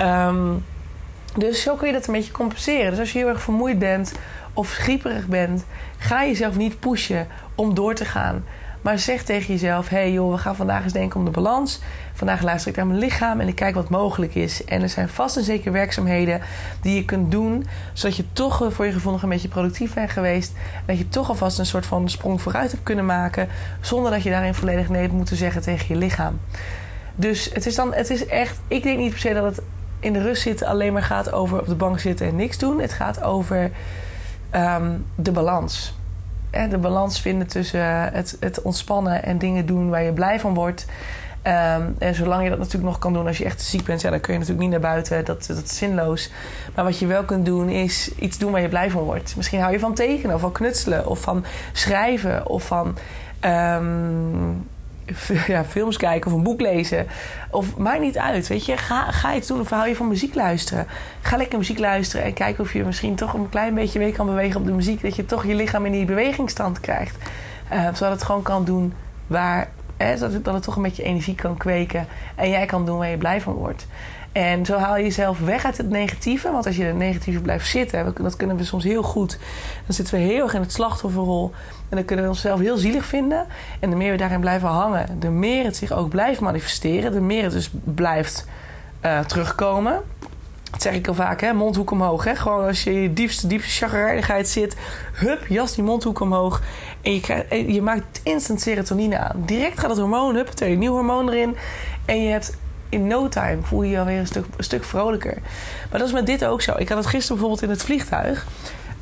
Um, 0.00 0.64
dus 1.36 1.62
zo 1.62 1.74
kun 1.74 1.86
je 1.86 1.92
dat 1.92 2.06
een 2.06 2.12
beetje 2.12 2.32
compenseren. 2.32 2.90
Dus 2.90 2.98
als 2.98 3.12
je 3.12 3.18
heel 3.18 3.28
erg 3.28 3.42
vermoeid 3.42 3.78
bent 3.78 4.12
of 4.54 4.68
schieperig 4.68 5.26
bent, 5.26 5.64
ga 5.98 6.24
jezelf 6.24 6.56
niet 6.56 6.80
pushen 6.80 7.26
om 7.54 7.74
door 7.74 7.94
te 7.94 8.04
gaan. 8.04 8.44
Maar 8.80 8.98
zeg 8.98 9.22
tegen 9.22 9.52
jezelf: 9.52 9.88
hé 9.88 9.96
hey 9.96 10.12
joh, 10.12 10.32
we 10.32 10.38
gaan 10.38 10.56
vandaag 10.56 10.82
eens 10.82 10.92
denken 10.92 11.18
om 11.18 11.24
de 11.24 11.30
balans. 11.30 11.80
Vandaag 12.12 12.42
luister 12.42 12.70
ik 12.70 12.76
naar 12.76 12.86
mijn 12.86 12.98
lichaam 12.98 13.40
en 13.40 13.48
ik 13.48 13.54
kijk 13.54 13.74
wat 13.74 13.88
mogelijk 13.88 14.34
is. 14.34 14.64
En 14.64 14.82
er 14.82 14.88
zijn 14.88 15.08
vast 15.08 15.36
en 15.36 15.44
zeker 15.44 15.72
werkzaamheden 15.72 16.40
die 16.82 16.94
je 16.94 17.04
kunt 17.04 17.30
doen, 17.30 17.66
zodat 17.92 18.16
je 18.16 18.24
toch 18.32 18.66
voor 18.68 18.86
je 18.86 18.92
gevoel 18.92 19.12
nog 19.12 19.22
een 19.22 19.28
beetje 19.28 19.48
productief 19.48 19.94
bent 19.94 20.10
geweest. 20.10 20.52
Dat 20.86 20.98
je 20.98 21.08
toch 21.08 21.28
alvast 21.28 21.58
een 21.58 21.66
soort 21.66 21.86
van 21.86 22.10
sprong 22.10 22.42
vooruit 22.42 22.70
hebt 22.70 22.82
kunnen 22.82 23.06
maken, 23.06 23.48
zonder 23.80 24.10
dat 24.10 24.22
je 24.22 24.30
daarin 24.30 24.54
volledig 24.54 24.88
nee 24.88 25.00
hebt 25.00 25.12
moeten 25.12 25.36
zeggen 25.36 25.62
tegen 25.62 25.86
je 25.88 25.96
lichaam. 25.96 26.40
Dus 27.14 27.50
het 27.52 27.66
is 27.66 27.74
dan, 27.74 27.94
het 27.94 28.10
is 28.10 28.26
echt, 28.26 28.60
ik 28.68 28.82
denk 28.82 28.98
niet 28.98 29.10
per 29.10 29.18
se 29.18 29.32
dat 29.32 29.44
het 29.44 29.62
in 30.00 30.12
de 30.12 30.22
rust 30.22 30.42
zitten 30.42 30.66
alleen 30.66 30.92
maar 30.92 31.02
gaat 31.02 31.32
over 31.32 31.60
op 31.60 31.66
de 31.66 31.74
bank 31.74 31.98
zitten 32.00 32.26
en 32.26 32.36
niks 32.36 32.58
doen. 32.58 32.80
Het 32.80 32.92
gaat 32.92 33.22
over 33.22 33.70
ehm, 34.50 34.92
de 35.14 35.32
balans. 35.32 35.94
De 36.50 36.78
balans 36.78 37.20
vinden 37.20 37.46
tussen 37.46 38.12
het, 38.12 38.36
het 38.40 38.62
ontspannen 38.62 39.22
en 39.22 39.38
dingen 39.38 39.66
doen 39.66 39.90
waar 39.90 40.02
je 40.02 40.12
blij 40.12 40.40
van 40.40 40.54
wordt. 40.54 40.86
Ehm, 41.42 41.82
en 41.98 42.14
zolang 42.14 42.42
je 42.42 42.48
dat 42.48 42.58
natuurlijk 42.58 42.84
nog 42.84 42.98
kan 42.98 43.12
doen 43.12 43.26
als 43.26 43.38
je 43.38 43.44
echt 43.44 43.62
ziek 43.62 43.84
bent, 43.84 44.00
ja, 44.00 44.10
dan 44.10 44.20
kun 44.20 44.32
je 44.32 44.38
natuurlijk 44.38 44.68
niet 44.68 44.80
naar 44.80 44.90
buiten. 44.90 45.24
Dat, 45.24 45.46
dat 45.46 45.64
is 45.64 45.76
zinloos. 45.76 46.30
Maar 46.74 46.84
wat 46.84 46.98
je 46.98 47.06
wel 47.06 47.24
kunt 47.24 47.44
doen, 47.44 47.68
is 47.68 48.14
iets 48.14 48.38
doen 48.38 48.52
waar 48.52 48.60
je 48.60 48.68
blij 48.68 48.90
van 48.90 49.02
wordt. 49.02 49.36
Misschien 49.36 49.60
hou 49.60 49.72
je 49.72 49.78
van 49.78 49.94
tekenen, 49.94 50.34
of 50.34 50.40
van 50.40 50.52
knutselen, 50.52 51.06
of 51.06 51.20
van 51.20 51.44
schrijven, 51.72 52.46
of 52.46 52.66
van. 52.66 52.96
Ehm, 53.40 53.84
ja, 55.46 55.64
films 55.64 55.96
kijken 55.96 56.30
of 56.30 56.36
een 56.36 56.42
boek 56.42 56.60
lezen. 56.60 57.06
Of 57.50 57.76
maakt 57.76 58.00
niet 58.00 58.18
uit, 58.18 58.48
weet 58.48 58.66
je. 58.66 58.76
Ga, 58.76 59.10
ga 59.10 59.34
iets 59.34 59.46
doen 59.48 59.60
of 59.60 59.70
hou 59.70 59.88
je 59.88 59.96
van 59.96 60.08
muziek 60.08 60.34
luisteren. 60.34 60.86
Ga 61.20 61.36
lekker 61.36 61.58
muziek 61.58 61.78
luisteren 61.78 62.26
en 62.26 62.32
kijk 62.32 62.58
of 62.58 62.72
je 62.72 62.84
misschien 62.84 63.14
toch 63.14 63.34
een 63.34 63.48
klein 63.48 63.74
beetje 63.74 63.98
mee 63.98 64.12
kan 64.12 64.26
bewegen 64.26 64.60
op 64.60 64.66
de 64.66 64.72
muziek. 64.72 65.02
Dat 65.02 65.16
je 65.16 65.26
toch 65.26 65.46
je 65.46 65.54
lichaam 65.54 65.86
in 65.86 65.92
die 65.92 66.04
bewegingsstand 66.04 66.80
krijgt. 66.80 67.16
Uh, 67.72 67.84
zodat 67.84 68.12
het 68.12 68.22
gewoon 68.22 68.42
kan 68.42 68.64
doen 68.64 68.92
waar... 69.26 69.68
Hè, 69.96 70.16
zodat 70.16 70.32
het, 70.32 70.46
het 70.46 70.62
toch 70.62 70.76
een 70.76 70.82
beetje 70.82 71.02
energie 71.02 71.34
kan 71.34 71.56
kweken. 71.56 72.06
En 72.34 72.50
jij 72.50 72.66
kan 72.66 72.86
doen 72.86 72.98
waar 72.98 73.08
je 73.08 73.16
blij 73.16 73.40
van 73.40 73.52
wordt. 73.52 73.86
En 74.32 74.66
zo 74.66 74.76
haal 74.76 74.96
je 74.96 75.02
jezelf 75.02 75.38
weg 75.38 75.64
uit 75.64 75.76
het 75.76 75.88
negatieve. 75.88 76.50
Want 76.50 76.66
als 76.66 76.76
je 76.76 76.82
in 76.82 76.88
het 76.88 76.96
negatieve 76.96 77.40
blijft 77.40 77.68
zitten, 77.68 78.14
dat 78.22 78.36
kunnen 78.36 78.56
we 78.56 78.64
soms 78.64 78.84
heel 78.84 79.02
goed. 79.02 79.38
Dan 79.86 79.94
zitten 79.94 80.14
we 80.14 80.20
heel 80.20 80.42
erg 80.42 80.54
in 80.54 80.60
het 80.60 80.72
slachtofferrol. 80.72 81.52
En 81.88 81.96
dan 81.96 82.04
kunnen 82.04 82.24
we 82.24 82.30
onszelf 82.30 82.60
heel 82.60 82.76
zielig 82.76 83.04
vinden. 83.04 83.46
En 83.80 83.90
de 83.90 83.96
meer 83.96 84.10
we 84.10 84.16
daarin 84.16 84.40
blijven 84.40 84.68
hangen, 84.68 85.20
de 85.20 85.30
meer 85.30 85.64
het 85.64 85.76
zich 85.76 85.92
ook 85.92 86.08
blijft 86.08 86.40
manifesteren. 86.40 87.12
De 87.12 87.20
meer 87.20 87.42
het 87.42 87.52
dus 87.52 87.70
blijft 87.84 88.46
uh, 89.04 89.18
terugkomen. 89.18 90.02
Dat 90.70 90.82
zeg 90.82 90.94
ik 90.94 91.08
al 91.08 91.14
vaak, 91.14 91.40
hè? 91.40 91.52
mondhoek 91.52 91.90
omhoog. 91.90 92.24
Hè? 92.24 92.36
Gewoon 92.36 92.66
als 92.66 92.82
je 92.82 93.02
je 93.02 93.12
diepste, 93.12 93.46
diepste 93.46 93.70
chagrijnigheid 93.70 94.48
zit, 94.48 94.76
hup, 95.12 95.46
jas 95.46 95.74
die 95.74 95.84
mondhoek 95.84 96.20
omhoog. 96.20 96.62
En 97.02 97.72
je 97.72 97.82
maakt 97.82 98.20
instant 98.22 98.60
serotonine 98.60 99.18
aan. 99.18 99.42
Direct 99.46 99.80
gaat 99.80 99.90
het 99.90 99.98
hormoon, 99.98 100.34
hup, 100.34 100.50
een 100.58 100.78
nieuw 100.78 100.92
hormoon 100.92 101.28
erin. 101.28 101.56
En 102.04 102.22
je 102.22 102.30
hebt 102.30 102.56
in 102.90 103.06
no 103.06 103.28
time 103.28 103.58
voel 103.62 103.82
je 103.82 103.90
je 103.90 103.98
alweer 103.98 104.18
een 104.18 104.26
stuk, 104.26 104.44
stuk 104.58 104.84
vrolijker. 104.84 105.38
Maar 105.90 105.98
dat 105.98 106.08
is 106.08 106.14
met 106.14 106.26
dit 106.26 106.44
ook 106.44 106.62
zo. 106.62 106.74
Ik 106.76 106.88
had 106.88 106.98
het 106.98 107.06
gisteren 107.06 107.36
bijvoorbeeld 107.36 107.62
in 107.62 107.70
het 107.70 107.82
vliegtuig. 107.82 108.46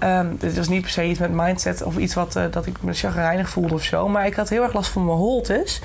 Um, 0.02 0.36
dit 0.38 0.56
was 0.56 0.68
niet 0.68 0.82
per 0.82 0.90
se 0.90 1.04
iets 1.04 1.18
met 1.18 1.32
mindset 1.32 1.82
of 1.82 1.96
iets 1.96 2.14
wat 2.14 2.36
uh, 2.36 2.44
dat 2.50 2.66
ik 2.66 2.82
me 2.82 2.92
chagrijnig 2.92 3.48
voelde 3.48 3.74
of 3.74 3.82
zo. 3.82 4.08
Maar 4.08 4.26
ik 4.26 4.34
had 4.34 4.48
heel 4.48 4.62
erg 4.62 4.72
last 4.72 4.90
van 4.90 5.04
mijn 5.04 5.16
holtes. 5.16 5.80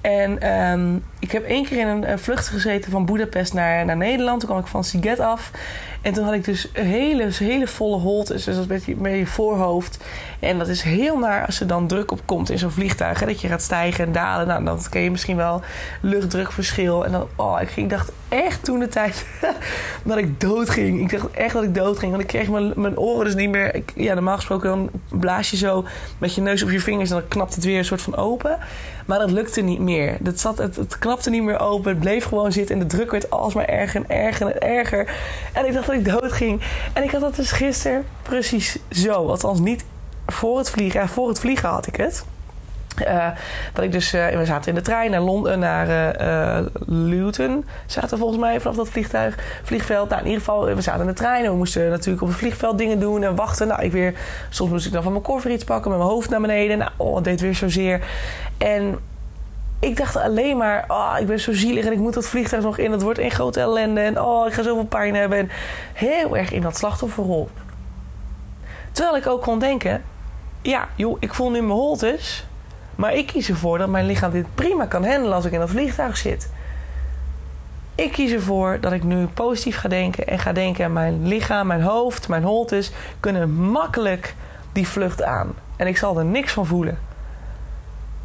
En 0.00 0.60
um, 0.70 1.04
ik 1.18 1.32
heb 1.32 1.44
één 1.44 1.64
keer 1.64 1.78
in 1.78 1.86
een, 1.86 2.10
een, 2.10 2.18
vlucht 2.18 2.48
gezeten 2.48 2.90
van 2.90 3.04
Budapest 3.04 3.54
naar, 3.54 3.84
naar 3.84 3.96
Nederland. 3.96 4.40
Toen 4.40 4.48
kwam 4.48 4.60
ik 4.60 4.66
van 4.66 4.84
Siget 4.84 5.20
af. 5.20 5.50
En 6.02 6.12
toen 6.12 6.24
had 6.24 6.34
ik 6.34 6.44
dus 6.44 6.68
hele, 6.72 7.28
hele 7.32 7.66
volle 7.66 7.96
holtes. 7.96 8.44
Dus 8.44 8.66
met 8.66 8.84
je, 8.84 9.26
voorhoofd. 9.26 10.04
En 10.38 10.58
dat 10.58 10.68
is 10.68 10.82
heel 10.82 11.18
naar 11.18 11.46
als 11.46 11.60
er 11.60 11.66
dan 11.66 11.86
druk 11.86 12.10
op 12.10 12.20
komt 12.24 12.50
in 12.50 12.58
zo'n 12.58 12.70
vliegtuig. 12.70 13.20
Hè, 13.20 13.26
dat 13.26 13.40
je 13.40 13.48
gaat 13.48 13.62
stijgen 13.62 14.04
en 14.04 14.12
dalen. 14.12 14.46
Nou, 14.46 14.64
dan 14.64 14.80
ken 14.90 15.02
je 15.02 15.10
misschien 15.10 15.36
wel 15.36 15.62
luchtdrukverschil. 16.00 17.04
En 17.04 17.12
dan, 17.12 17.26
oh, 17.36 17.60
ik, 17.60 17.68
ging, 17.68 17.90
dacht 17.90 18.12
echt 18.28 18.64
toen 18.64 18.78
de 18.78 18.88
tijd 18.88 19.26
dat 20.04 20.18
ik 20.18 20.40
dood 20.40 20.70
ging. 20.70 21.00
Ik 21.00 21.10
dacht 21.10 21.30
echt 21.30 21.54
dat 21.54 21.62
ik 21.62 21.74
dood 21.74 21.98
ging. 21.98 22.10
Want 22.10 22.22
ik 22.22 22.28
kreeg 22.28 22.48
mijn, 22.48 22.72
mijn 22.76 22.98
oren 22.98 23.24
dus 23.24 23.34
niet 23.34 23.50
meer. 23.50 23.74
Ik, 23.74 23.92
ja, 23.94 24.14
normaal 24.14 24.36
gesproken 24.36 24.68
dan 24.68 24.90
blaas 25.08 25.50
je 25.50 25.56
zo 25.56 25.84
met 26.18 26.34
je 26.34 26.40
neus 26.40 26.62
op 26.62 26.70
je 26.70 26.80
vingers. 26.80 27.10
En 27.10 27.16
dan 27.16 27.28
knapt 27.28 27.54
het 27.54 27.64
weer 27.64 27.78
een 27.78 27.84
soort 27.84 28.02
van 28.02 28.16
open. 28.16 28.58
Maar 29.06 29.18
dat 29.18 29.30
lukte 29.30 29.60
niet 29.60 29.80
meer. 29.80 30.16
Dat 30.20 30.40
zat, 30.40 30.58
het, 30.58 30.76
het 30.76 30.98
knapte 30.98 31.30
niet 31.30 31.42
meer 31.42 31.60
open. 31.60 31.90
Het 31.90 32.00
bleef 32.00 32.24
gewoon 32.24 32.52
zitten. 32.52 32.74
En 32.74 32.80
de 32.80 32.96
druk 32.96 33.10
werd 33.10 33.30
alsmaar 33.30 33.64
erger 33.64 34.00
en 34.00 34.16
erger 34.16 34.46
en 34.46 34.60
erger. 34.60 35.14
En 35.52 35.66
ik 35.66 35.72
dacht 35.72 35.88
dat 35.90 36.00
ik 36.00 36.20
dood 36.20 36.32
ging. 36.32 36.60
En 36.92 37.02
ik 37.02 37.10
had 37.10 37.20
dat 37.20 37.36
dus 37.36 37.52
gisteren 37.52 38.04
precies 38.22 38.78
zo. 38.90 39.12
Althans 39.12 39.60
niet 39.60 39.84
voor 40.26 40.58
het 40.58 40.70
vliegen. 40.70 41.08
Voor 41.08 41.28
het 41.28 41.40
vliegen 41.40 41.68
had 41.68 41.86
ik 41.86 41.96
het. 41.96 42.24
Uh, 43.06 43.26
dat 43.72 43.84
ik 43.84 43.92
dus, 43.92 44.14
uh, 44.14 44.28
we 44.28 44.44
zaten 44.44 44.68
in 44.68 44.74
de 44.74 44.80
trein 44.80 45.10
naar 45.10 45.20
Londen, 45.20 45.58
naar 45.58 46.20
uh, 46.20 46.66
Luton. 46.86 47.64
Zaten 47.86 48.18
volgens 48.18 48.40
mij 48.40 48.60
vanaf 48.60 48.76
dat 48.76 48.88
vliegtuig, 48.88 49.38
vliegveld. 49.62 50.08
Nou, 50.08 50.20
in 50.20 50.26
ieder 50.26 50.44
geval, 50.44 50.64
we 50.64 50.80
zaten 50.80 51.00
in 51.00 51.06
de 51.06 51.12
trein 51.12 51.44
en 51.44 51.50
we 51.50 51.56
moesten 51.56 51.90
natuurlijk 51.90 52.22
op 52.22 52.28
het 52.28 52.36
vliegveld 52.36 52.78
dingen 52.78 53.00
doen 53.00 53.22
en 53.22 53.34
wachten. 53.34 53.68
Nou, 53.68 53.82
ik 53.82 53.92
weer, 53.92 54.14
soms 54.48 54.70
moest 54.70 54.86
ik 54.86 54.92
dan 54.92 55.02
van 55.02 55.12
mijn 55.12 55.24
koffer 55.24 55.50
iets 55.50 55.64
pakken 55.64 55.90
met 55.90 55.98
mijn 55.98 56.10
hoofd 56.10 56.30
naar 56.30 56.40
beneden. 56.40 56.78
Nou, 56.78 56.90
oh, 56.96 57.14
het 57.14 57.24
deed 57.24 57.40
weer 57.40 57.54
zozeer. 57.54 58.00
En 58.58 58.98
ik 59.80 59.96
dacht 59.96 60.16
alleen 60.16 60.56
maar, 60.56 60.84
oh, 60.88 61.16
ik 61.20 61.26
ben 61.26 61.40
zo 61.40 61.52
zielig 61.52 61.84
en 61.84 61.92
ik 61.92 61.98
moet 61.98 62.14
dat 62.14 62.26
vliegtuig 62.26 62.62
nog 62.62 62.78
in. 62.78 62.92
Het 62.92 63.02
wordt 63.02 63.18
een 63.18 63.30
grote 63.30 63.60
ellende 63.60 64.00
en 64.00 64.20
oh, 64.20 64.46
ik 64.46 64.52
ga 64.52 64.62
zoveel 64.62 64.84
pijn 64.84 65.14
hebben. 65.14 65.38
En 65.38 65.50
heel 65.92 66.36
erg 66.36 66.52
in 66.52 66.62
dat 66.62 66.76
slachtofferrol. 66.76 67.48
Terwijl 68.92 69.16
ik 69.16 69.26
ook 69.26 69.42
kon 69.42 69.58
denken, 69.58 70.02
ja, 70.62 70.88
joh, 70.94 71.16
ik 71.20 71.34
voel 71.34 71.50
nu 71.50 71.60
mijn 71.60 71.78
holtes. 71.78 72.46
Maar 72.94 73.14
ik 73.14 73.26
kies 73.26 73.48
ervoor 73.48 73.78
dat 73.78 73.88
mijn 73.88 74.06
lichaam 74.06 74.30
dit 74.30 74.54
prima 74.54 74.86
kan 74.86 75.06
handelen 75.06 75.34
als 75.34 75.44
ik 75.44 75.52
in 75.52 75.58
dat 75.58 75.70
vliegtuig 75.70 76.16
zit. 76.16 76.50
Ik 77.94 78.12
kies 78.12 78.32
ervoor 78.32 78.78
dat 78.80 78.92
ik 78.92 79.04
nu 79.04 79.26
positief 79.26 79.76
ga 79.76 79.88
denken 79.88 80.26
en 80.26 80.38
ga 80.38 80.52
denken: 80.52 80.92
mijn 80.92 81.26
lichaam, 81.26 81.66
mijn 81.66 81.82
hoofd, 81.82 82.28
mijn 82.28 82.42
holtes 82.42 82.92
kunnen 83.20 83.52
makkelijk 83.52 84.34
die 84.72 84.88
vlucht 84.88 85.22
aan. 85.22 85.54
En 85.76 85.86
ik 85.86 85.96
zal 85.96 86.18
er 86.18 86.24
niks 86.24 86.52
van 86.52 86.66
voelen. 86.66 86.98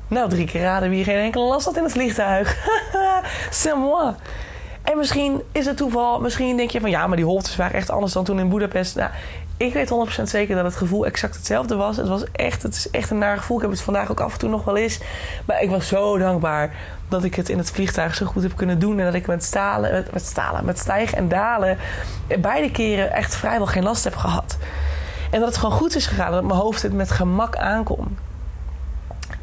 Nou, 0.08 0.30
drie 0.30 0.46
keer 0.46 0.62
raden 0.62 0.90
wie 0.90 1.04
geen 1.04 1.20
enkele 1.20 1.44
last 1.44 1.66
had 1.66 1.78
in 1.78 1.84
het 1.84 1.92
vliegtuig. 1.92 2.68
C'est 3.50 3.76
moi. 3.76 4.14
En 4.84 4.98
misschien 4.98 5.42
is 5.52 5.66
het 5.66 5.78
toeval. 5.78 6.20
Misschien 6.20 6.58
denk 6.58 6.70
je 6.70 6.80
van 6.80 6.90
ja, 6.90 7.08
maar 7.08 7.18
die 7.18 7.26
holtes 7.26 7.56
waren 7.56 7.76
echt 7.76 7.90
anders 7.90 8.14
dan 8.14 8.24
toen 8.24 8.40
in 8.40 8.50
Budapest. 8.50 8.96
Nou, 8.96 9.10
ik 9.58 9.74
weet 9.74 10.20
100% 10.20 10.22
zeker 10.24 10.56
dat 10.56 10.66
het 10.66 10.76
gevoel 10.76 11.06
exact 11.06 11.36
hetzelfde 11.36 11.76
was. 11.76 11.98
Het 11.98 12.08
was 12.08 12.32
echt, 12.32 12.64
het 12.64 12.76
is 12.76 12.90
echt 12.90 13.10
een 13.10 13.18
naar 13.18 13.38
gevoel. 13.38 13.58
Ik 13.58 13.62
heb 13.62 13.72
het 13.72 13.82
vandaag 13.82 14.12
ook 14.12 14.20
af 14.20 14.34
en 14.34 14.40
toe 14.40 14.50
nog 14.50 14.64
wel 14.64 14.78
eens. 14.78 15.00
Maar 15.46 15.62
ik 15.62 15.70
was 15.70 15.88
zo 15.88 16.18
dankbaar 16.18 16.76
dat 17.10 17.24
ik 17.24 17.36
het 17.36 17.50
in 17.50 17.58
het 17.58 17.72
vliegtuig 17.72 18.16
zo 18.16 18.26
goed 18.26 18.44
heb 18.44 18.56
kunnen 18.56 18.80
doen. 18.80 19.00
En 19.00 19.06
dat 19.06 19.14
ik 19.14 19.28
met 19.28 19.44
stalen, 19.44 19.92
met, 19.92 20.14
met 20.14 20.26
stalen, 20.26 20.66
met 20.66 20.80
stijgen 20.80 21.18
en 21.18 21.28
dalen 21.28 21.78
beide 22.40 22.72
keren 22.72 23.12
echt 23.12 23.36
vrijwel 23.36 23.68
geen 23.68 23.84
last 23.84 24.04
heb 24.04 24.16
gehad. 24.16 24.58
En 25.32 25.40
dat 25.40 25.50
het 25.50 25.58
gewoon 25.58 25.76
goed 25.76 25.96
is 25.96 26.08
gegaan. 26.08 26.32
Dat 26.32 26.44
mijn 26.44 26.60
hoofd 26.60 26.82
het 26.82 26.94
met 26.94 27.12
gemak 27.12 27.56
aankomt. 27.56 28.20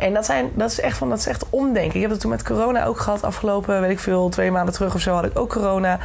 En 0.03 0.15
dat, 0.15 0.25
zijn, 0.25 0.51
dat, 0.55 0.71
is 0.71 0.81
echt 0.81 0.99
van, 0.99 1.09
dat 1.09 1.19
is 1.19 1.27
echt 1.27 1.45
omdenken. 1.51 1.95
Ik 1.95 2.01
heb 2.01 2.11
het 2.11 2.21
toen 2.21 2.31
met 2.31 2.43
corona 2.43 2.85
ook 2.85 2.99
gehad. 2.99 3.23
Afgelopen, 3.23 3.81
weet 3.81 3.91
ik 3.91 3.99
veel, 3.99 4.29
twee 4.29 4.51
maanden 4.51 4.75
terug 4.75 4.95
of 4.95 5.01
zo 5.01 5.15
had 5.15 5.25
ik 5.25 5.39
ook 5.39 5.49
corona. 5.51 5.99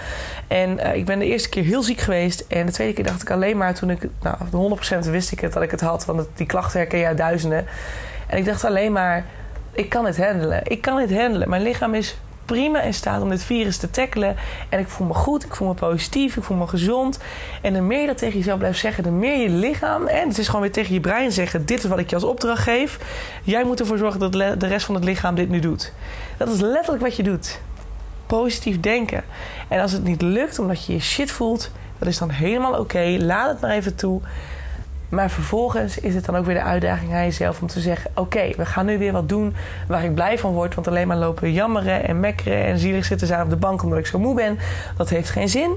En 0.48 0.80
uh, 0.80 0.96
ik 0.96 1.06
ben 1.06 1.20
de 1.20 1.26
eerste 1.26 1.50
keer 1.50 1.64
heel 1.64 1.84
ziek 1.84 2.00
geweest. 2.00 2.46
En 2.48 2.66
de 2.66 2.72
tweede 2.72 2.94
keer 2.94 3.04
dacht 3.04 3.22
ik 3.22 3.32
alleen 3.32 3.58
maar 3.58 3.74
toen 3.74 3.90
ik... 3.90 4.08
Nou, 4.22 4.78
100% 5.06 5.10
wist 5.10 5.32
ik 5.32 5.40
het 5.40 5.54
dat 5.54 5.64
ik 5.64 5.72
het 5.72 5.82
had. 5.82 6.06
Want 6.06 6.28
die 6.36 6.46
klachten 6.46 6.80
herken 6.80 7.00
je 7.00 7.06
uit 7.06 7.18
duizenden. 7.18 7.66
En 8.28 8.38
ik 8.38 8.46
dacht 8.46 8.64
alleen 8.64 8.92
maar... 8.92 9.26
Ik 9.72 9.90
kan 9.90 10.06
het 10.06 10.18
handelen. 10.18 10.62
Ik 10.64 10.82
kan 10.82 10.98
dit 10.98 11.18
handelen. 11.18 11.50
Mijn 11.50 11.62
lichaam 11.62 11.94
is 11.94 12.18
prima 12.48 12.82
in 12.82 12.94
staat 12.94 13.22
om 13.22 13.30
dit 13.30 13.44
virus 13.44 13.78
te 13.78 13.90
tackelen. 13.90 14.36
En 14.70 14.80
ik 14.80 14.88
voel 14.88 15.08
me 15.08 15.14
goed, 15.14 15.46
ik 15.46 15.56
voel 15.56 15.68
me 15.68 15.74
positief, 15.74 16.38
ik 16.38 16.44
voel 16.44 16.58
me 16.58 16.68
gezond. 16.68 17.20
En 17.62 17.74
de 17.74 17.82
meer 17.82 18.02
je 18.02 18.08
dat 18.08 18.18
tegen 18.18 18.38
jezelf 18.38 18.58
blijft 18.58 18.80
zeggen, 18.80 19.04
de 19.04 19.12
meer 19.12 19.38
je 19.38 19.50
lichaam... 19.50 20.08
en 20.08 20.28
het 20.28 20.38
is 20.38 20.46
gewoon 20.46 20.62
weer 20.62 20.72
tegen 20.72 20.94
je 20.94 21.00
brein 21.00 21.32
zeggen... 21.32 21.66
dit 21.66 21.84
is 21.84 21.90
wat 21.90 22.00
ik 22.00 22.10
je 22.10 22.16
als 22.16 22.24
opdracht 22.24 22.64
geef. 22.64 23.00
Jij 23.44 23.64
moet 23.64 23.80
ervoor 23.80 23.98
zorgen 23.98 24.20
dat 24.20 24.32
de 24.32 24.68
rest 24.68 24.86
van 24.86 24.96
het 24.96 25.04
lichaam 25.04 25.36
dit 25.36 25.50
nu 25.50 25.60
doet. 25.60 25.94
Dat 26.38 26.50
is 26.50 26.60
letterlijk 26.60 27.04
wat 27.04 27.16
je 27.16 27.24
doet. 27.24 27.60
Positief 28.26 28.80
denken. 28.80 29.24
En 29.68 29.82
als 29.82 29.92
het 29.92 30.04
niet 30.04 30.22
lukt 30.22 30.60
omdat 30.60 30.86
je 30.86 30.94
je 30.94 31.00
shit 31.00 31.32
voelt... 31.32 31.72
dat 32.00 32.08
is 32.08 32.18
dan 32.18 32.30
helemaal 32.30 32.80
oké. 32.80 33.18
Laat 33.20 33.50
het 33.50 33.62
maar 33.62 33.72
even 33.72 33.96
toe. 33.96 34.22
Maar 35.10 35.30
vervolgens 35.30 36.00
is 36.00 36.16
het 36.16 36.26
dan 36.26 36.36
ook 36.36 36.46
weer 36.46 36.56
de 36.56 36.64
uitdaging 36.64 37.14
aan 37.14 37.24
jezelf 37.24 37.62
om 37.62 37.68
te 37.68 37.80
zeggen: 37.80 38.12
Oké, 38.16 38.50
we 38.58 38.66
gaan 38.66 38.86
nu 38.86 38.98
weer 38.98 39.12
wat 39.12 39.30
doen 39.30 39.56
waar 39.88 40.04
ik 40.04 40.14
blij 40.14 40.40
van 40.40 40.52
word. 40.52 40.76
Want 40.76 40.88
alleen 40.88 41.08
maar 41.08 41.18
lopen 41.18 41.52
jammeren 41.52 42.08
en 42.08 42.20
mekkeren 42.20 42.64
en 42.66 42.80
zielig 42.80 43.06
zitten 43.06 43.28
zijn 43.28 43.42
op 43.42 43.50
de 43.50 43.56
bank 43.56 43.84
omdat 43.84 44.00
ik 44.00 44.06
zo 44.06 44.20
moe 44.20 44.36
ben. 44.36 44.60
Dat 44.98 45.10
heeft 45.10 45.30
geen 45.30 45.50
zin. 45.50 45.72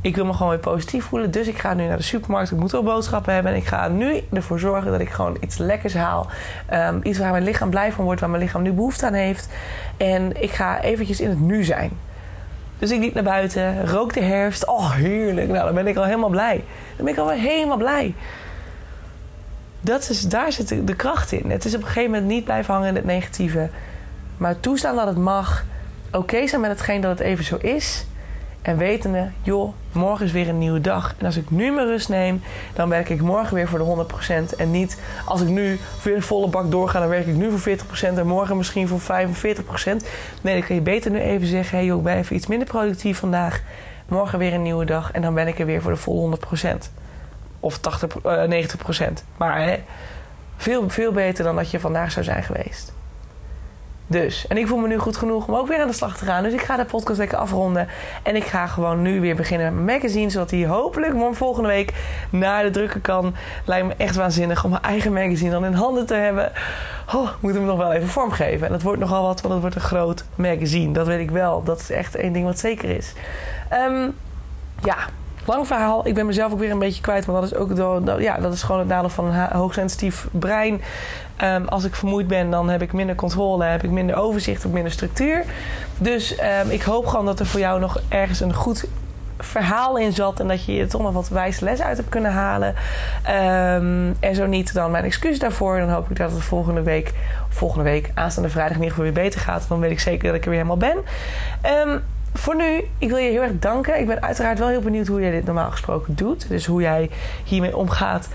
Ik 0.00 0.16
wil 0.16 0.24
me 0.24 0.32
gewoon 0.32 0.48
weer 0.48 0.58
positief 0.58 1.04
voelen. 1.04 1.30
Dus 1.30 1.46
ik 1.46 1.58
ga 1.58 1.74
nu 1.74 1.86
naar 1.86 1.96
de 1.96 2.02
supermarkt. 2.02 2.50
Ik 2.50 2.58
moet 2.58 2.70
wel 2.70 2.82
boodschappen 2.82 3.34
hebben. 3.34 3.52
En 3.52 3.58
ik 3.58 3.66
ga 3.66 3.88
nu 3.88 4.20
ervoor 4.32 4.58
zorgen 4.58 4.90
dat 4.90 5.00
ik 5.00 5.08
gewoon 5.08 5.36
iets 5.40 5.56
lekkers 5.56 5.94
haal. 5.94 6.26
Um, 6.72 7.00
iets 7.02 7.18
waar 7.18 7.30
mijn 7.30 7.44
lichaam 7.44 7.70
blij 7.70 7.92
van 7.92 8.04
wordt. 8.04 8.20
Waar 8.20 8.30
mijn 8.30 8.42
lichaam 8.42 8.62
nu 8.62 8.72
behoefte 8.72 9.06
aan 9.06 9.12
heeft. 9.12 9.48
En 9.96 10.42
ik 10.42 10.50
ga 10.50 10.80
eventjes 10.80 11.20
in 11.20 11.28
het 11.28 11.40
nu 11.40 11.64
zijn. 11.64 11.90
Dus 12.78 12.90
ik 12.90 13.00
liep 13.00 13.14
naar 13.14 13.22
buiten. 13.22 13.86
Rook 13.86 14.14
de 14.14 14.22
herfst. 14.22 14.66
Oh, 14.66 14.92
heerlijk. 14.92 15.48
Nou, 15.48 15.64
dan 15.64 15.74
ben 15.74 15.86
ik 15.86 15.96
al 15.96 16.04
helemaal 16.04 16.28
blij. 16.28 16.64
Dan 16.96 17.04
ben 17.04 17.14
ik 17.14 17.20
alweer 17.20 17.38
helemaal 17.38 17.76
blij. 17.76 18.14
Dat 19.86 20.08
is, 20.10 20.20
daar 20.20 20.52
zit 20.52 20.68
de, 20.68 20.96
kracht 20.96 21.32
in. 21.32 21.50
Het 21.50 21.64
is 21.64 21.74
op 21.74 21.80
een 21.80 21.86
gegeven 21.86 22.10
moment 22.10 22.28
niet 22.28 22.44
blijven 22.44 22.74
hangen 22.74 22.88
in 22.88 22.94
het 22.94 23.04
negatieve. 23.04 23.68
Maar 24.36 24.60
toestaan 24.60 24.96
dat 24.96 25.06
het 25.06 25.16
mag. 25.16 25.64
Oké 26.12 26.46
zijn 26.46 26.60
met 26.60 26.70
hetgeen 26.70 27.00
dat 27.00 27.18
het 27.18 27.20
even 27.20 27.44
zo 27.44 27.56
is. 27.56 28.06
En 28.62 28.76
wetende, 28.76 29.30
joh, 29.42 29.72
morgen 29.92 30.26
is 30.26 30.32
weer 30.32 30.48
een 30.48 30.58
nieuwe 30.58 30.80
dag. 30.80 31.14
En 31.18 31.26
als 31.26 31.36
ik 31.36 31.50
nu 31.50 31.72
mijn 31.72 31.86
rust 31.86 32.08
neem, 32.08 32.42
dan 32.74 32.88
werk 32.88 33.08
ik 33.08 33.20
morgen 33.20 33.54
weer 33.54 33.68
voor 33.68 33.78
de 33.78 34.06
100%. 34.54 34.56
En 34.56 34.70
niet 34.70 35.00
als 35.24 35.40
ik 35.40 35.48
nu 35.48 35.78
weer 36.02 36.14
een 36.14 36.22
volle 36.22 36.48
bak 36.48 36.70
doorga, 36.70 36.98
dan 36.98 37.08
werk 37.08 37.26
ik 37.26 37.34
nu 37.34 37.58
voor 37.58 37.76
40% 37.78 38.18
en 38.18 38.26
morgen 38.26 38.56
misschien 38.56 38.88
voor 38.88 39.00
45%. 39.00 39.04
Nee, 40.42 40.58
dan 40.58 40.66
kan 40.66 40.74
je 40.76 40.82
beter 40.82 41.10
nu 41.10 41.18
even 41.18 41.46
zeggen, 41.46 41.70
hé 41.70 41.76
hey 41.76 41.86
joh, 41.86 41.98
ik 41.98 42.04
ben 42.04 42.16
even 42.16 42.36
iets 42.36 42.46
minder 42.46 42.68
productief 42.68 43.18
vandaag. 43.18 43.62
Morgen 44.08 44.38
weer 44.38 44.54
een 44.54 44.62
nieuwe 44.62 44.84
dag 44.84 45.12
en 45.12 45.22
dan 45.22 45.34
ben 45.34 45.48
ik 45.48 45.58
er 45.58 45.66
weer 45.66 45.82
voor 45.82 45.90
de 45.90 45.96
volle 45.96 46.38
100%. 46.64 47.05
Of 47.60 47.78
80, 47.78 48.24
uh, 48.24 48.42
90%. 48.42 49.24
Maar 49.36 49.62
hè, 49.62 49.82
veel, 50.56 50.90
veel 50.90 51.12
beter 51.12 51.44
dan 51.44 51.56
dat 51.56 51.70
je 51.70 51.80
vandaag 51.80 52.12
zou 52.12 52.24
zijn 52.24 52.42
geweest. 52.42 52.94
Dus, 54.08 54.46
en 54.46 54.56
ik 54.56 54.66
voel 54.66 54.78
me 54.78 54.88
nu 54.88 54.98
goed 54.98 55.16
genoeg 55.16 55.48
om 55.48 55.54
ook 55.54 55.68
weer 55.68 55.80
aan 55.80 55.86
de 55.86 55.92
slag 55.92 56.16
te 56.16 56.24
gaan. 56.24 56.42
Dus 56.42 56.52
ik 56.52 56.60
ga 56.60 56.76
de 56.76 56.84
podcast 56.84 57.18
lekker 57.18 57.38
afronden. 57.38 57.88
En 58.22 58.36
ik 58.36 58.44
ga 58.44 58.66
gewoon 58.66 59.02
nu 59.02 59.20
weer 59.20 59.36
beginnen 59.36 59.74
met 59.74 59.84
mijn 59.84 59.96
magazine. 59.96 60.30
Zodat 60.30 60.50
hij 60.50 60.66
hopelijk 60.66 61.14
volgende 61.32 61.68
week 61.68 61.92
naar 62.30 62.62
de 62.62 62.70
drukker 62.70 63.00
kan. 63.00 63.34
Lijkt 63.64 63.86
me 63.86 63.94
echt 63.96 64.16
waanzinnig 64.16 64.64
om 64.64 64.70
mijn 64.70 64.82
eigen 64.82 65.12
magazine 65.12 65.50
dan 65.50 65.64
in 65.64 65.72
handen 65.72 66.06
te 66.06 66.14
hebben. 66.14 66.52
Oh, 67.14 67.30
moet 67.40 67.54
hem 67.54 67.64
nog 67.64 67.78
wel 67.78 67.92
even 67.92 68.08
vormgeven. 68.08 68.66
En 68.66 68.72
het 68.72 68.82
wordt 68.82 69.00
nogal 69.00 69.22
wat, 69.22 69.40
want 69.40 69.52
het 69.52 69.62
wordt 69.62 69.76
een 69.76 69.82
groot 69.82 70.24
magazine. 70.34 70.92
Dat 70.92 71.06
weet 71.06 71.20
ik 71.20 71.30
wel. 71.30 71.62
Dat 71.62 71.80
is 71.80 71.90
echt 71.90 72.14
één 72.14 72.32
ding 72.32 72.44
wat 72.44 72.58
zeker 72.58 72.90
is. 72.90 73.12
Um, 73.72 74.14
ja, 74.82 74.96
lang 75.46 75.66
verhaal. 75.66 76.06
Ik 76.06 76.14
ben 76.14 76.26
mezelf 76.26 76.52
ook 76.52 76.58
weer 76.58 76.70
een 76.70 76.78
beetje 76.78 77.00
kwijt. 77.00 77.26
Maar 77.26 77.40
dat 77.40 77.52
is 77.52 77.54
ook 77.54 77.70
ja, 78.18 78.36
dat 78.38 78.52
is 78.52 78.62
gewoon 78.62 78.80
het 78.80 78.88
nadeel 78.88 79.08
van 79.08 79.24
een 79.24 79.56
hoogsensitief 79.56 80.26
brein. 80.30 80.80
Um, 81.42 81.68
als 81.68 81.84
ik 81.84 81.94
vermoeid 81.94 82.26
ben, 82.26 82.50
dan 82.50 82.68
heb 82.68 82.82
ik 82.82 82.92
minder 82.92 83.14
controle, 83.14 83.64
heb 83.64 83.84
ik 83.84 83.90
minder 83.90 84.16
overzicht, 84.16 84.62
heb 84.62 84.72
minder 84.72 84.92
structuur. 84.92 85.44
Dus 85.98 86.40
um, 86.62 86.70
ik 86.70 86.82
hoop 86.82 87.06
gewoon 87.06 87.26
dat 87.26 87.40
er 87.40 87.46
voor 87.46 87.60
jou 87.60 87.80
nog 87.80 88.00
ergens 88.08 88.40
een 88.40 88.54
goed 88.54 88.84
verhaal 89.38 89.98
in 89.98 90.12
zat 90.12 90.40
en 90.40 90.48
dat 90.48 90.64
je 90.64 90.80
er 90.80 90.88
toch 90.88 91.02
nog 91.02 91.12
wat 91.12 91.28
wijze 91.28 91.64
les 91.64 91.80
uit 91.80 91.96
hebt 91.96 92.08
kunnen 92.08 92.32
halen. 92.32 92.74
Um, 93.28 94.16
en 94.20 94.34
zo 94.34 94.46
niet, 94.46 94.74
dan 94.74 94.90
mijn 94.90 95.04
excuus 95.04 95.38
daarvoor. 95.38 95.78
Dan 95.78 95.90
hoop 95.90 96.10
ik 96.10 96.16
dat 96.16 96.32
het 96.32 96.42
volgende 96.42 96.82
week, 96.82 97.12
volgende 97.48 97.84
week, 97.84 98.10
aanstaande 98.14 98.48
vrijdag 98.48 98.76
in 98.76 98.82
ieder 98.82 98.96
geval 98.96 99.12
weer 99.12 99.22
beter 99.24 99.40
gaat. 99.40 99.66
Dan 99.68 99.80
weet 99.80 99.90
ik 99.90 100.00
zeker 100.00 100.26
dat 100.26 100.34
ik 100.34 100.44
er 100.44 100.50
weer 100.50 100.64
helemaal 100.64 100.90
ben. 100.90 100.96
Voor 102.38 102.56
nu, 102.56 102.84
ik 102.98 103.08
wil 103.08 103.16
je 103.16 103.30
heel 103.30 103.42
erg 103.42 103.58
danken. 103.58 104.00
Ik 104.00 104.06
ben 104.06 104.22
uiteraard 104.22 104.58
wel 104.58 104.68
heel 104.68 104.80
benieuwd 104.80 105.06
hoe 105.06 105.20
jij 105.20 105.30
dit 105.30 105.44
normaal 105.44 105.70
gesproken 105.70 106.14
doet. 106.14 106.48
Dus 106.48 106.66
hoe 106.66 106.80
jij 106.80 107.10
hiermee 107.44 107.76
omgaat. 107.76 108.28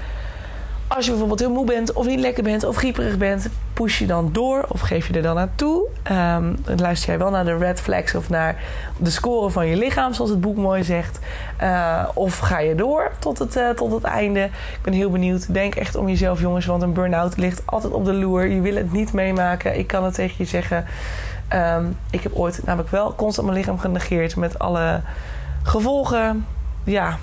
Als 0.95 1.05
je 1.05 1.11
bijvoorbeeld 1.11 1.39
heel 1.39 1.51
moe 1.51 1.65
bent 1.65 1.93
of 1.93 2.05
niet 2.05 2.19
lekker 2.19 2.43
bent 2.43 2.63
of 2.63 2.75
grieperig 2.75 3.17
bent, 3.17 3.49
push 3.73 3.99
je 3.99 4.05
dan 4.05 4.29
door 4.31 4.65
of 4.67 4.79
geef 4.79 5.07
je 5.07 5.13
er 5.13 5.21
dan 5.21 5.35
naartoe. 5.35 5.87
Um, 6.11 6.57
luister 6.77 7.09
jij 7.09 7.17
wel 7.17 7.29
naar 7.29 7.45
de 7.45 7.57
red 7.57 7.81
flags 7.81 8.15
of 8.15 8.29
naar 8.29 8.55
de 8.97 9.09
score 9.09 9.49
van 9.49 9.67
je 9.67 9.75
lichaam, 9.75 10.13
zoals 10.13 10.29
het 10.29 10.41
boek 10.41 10.55
mooi 10.55 10.83
zegt. 10.83 11.19
Uh, 11.61 12.03
of 12.13 12.37
ga 12.37 12.59
je 12.59 12.75
door 12.75 13.11
tot 13.19 13.39
het, 13.39 13.55
uh, 13.55 13.69
tot 13.69 13.91
het 13.91 14.03
einde. 14.03 14.43
Ik 14.43 14.79
ben 14.81 14.93
heel 14.93 15.09
benieuwd. 15.09 15.53
Denk 15.53 15.75
echt 15.75 15.95
om 15.95 16.07
jezelf, 16.07 16.39
jongens, 16.39 16.65
want 16.65 16.81
een 16.81 16.93
burn-out 16.93 17.37
ligt 17.37 17.61
altijd 17.65 17.93
op 17.93 18.05
de 18.05 18.13
loer. 18.13 18.47
Je 18.47 18.61
wil 18.61 18.75
het 18.75 18.91
niet 18.91 19.13
meemaken. 19.13 19.77
Ik 19.77 19.87
kan 19.87 20.03
het 20.03 20.13
tegen 20.13 20.35
je 20.37 20.45
zeggen. 20.45 20.85
Um, 21.53 21.97
ik 22.09 22.23
heb 22.23 22.33
ooit 22.33 22.61
namelijk 22.65 22.91
wel 22.91 23.15
constant 23.15 23.47
mijn 23.47 23.59
lichaam 23.59 23.79
genegeerd 23.79 24.35
met 24.35 24.59
alle 24.59 25.01
gevolgen. 25.63 26.45
Ja, 26.83 27.17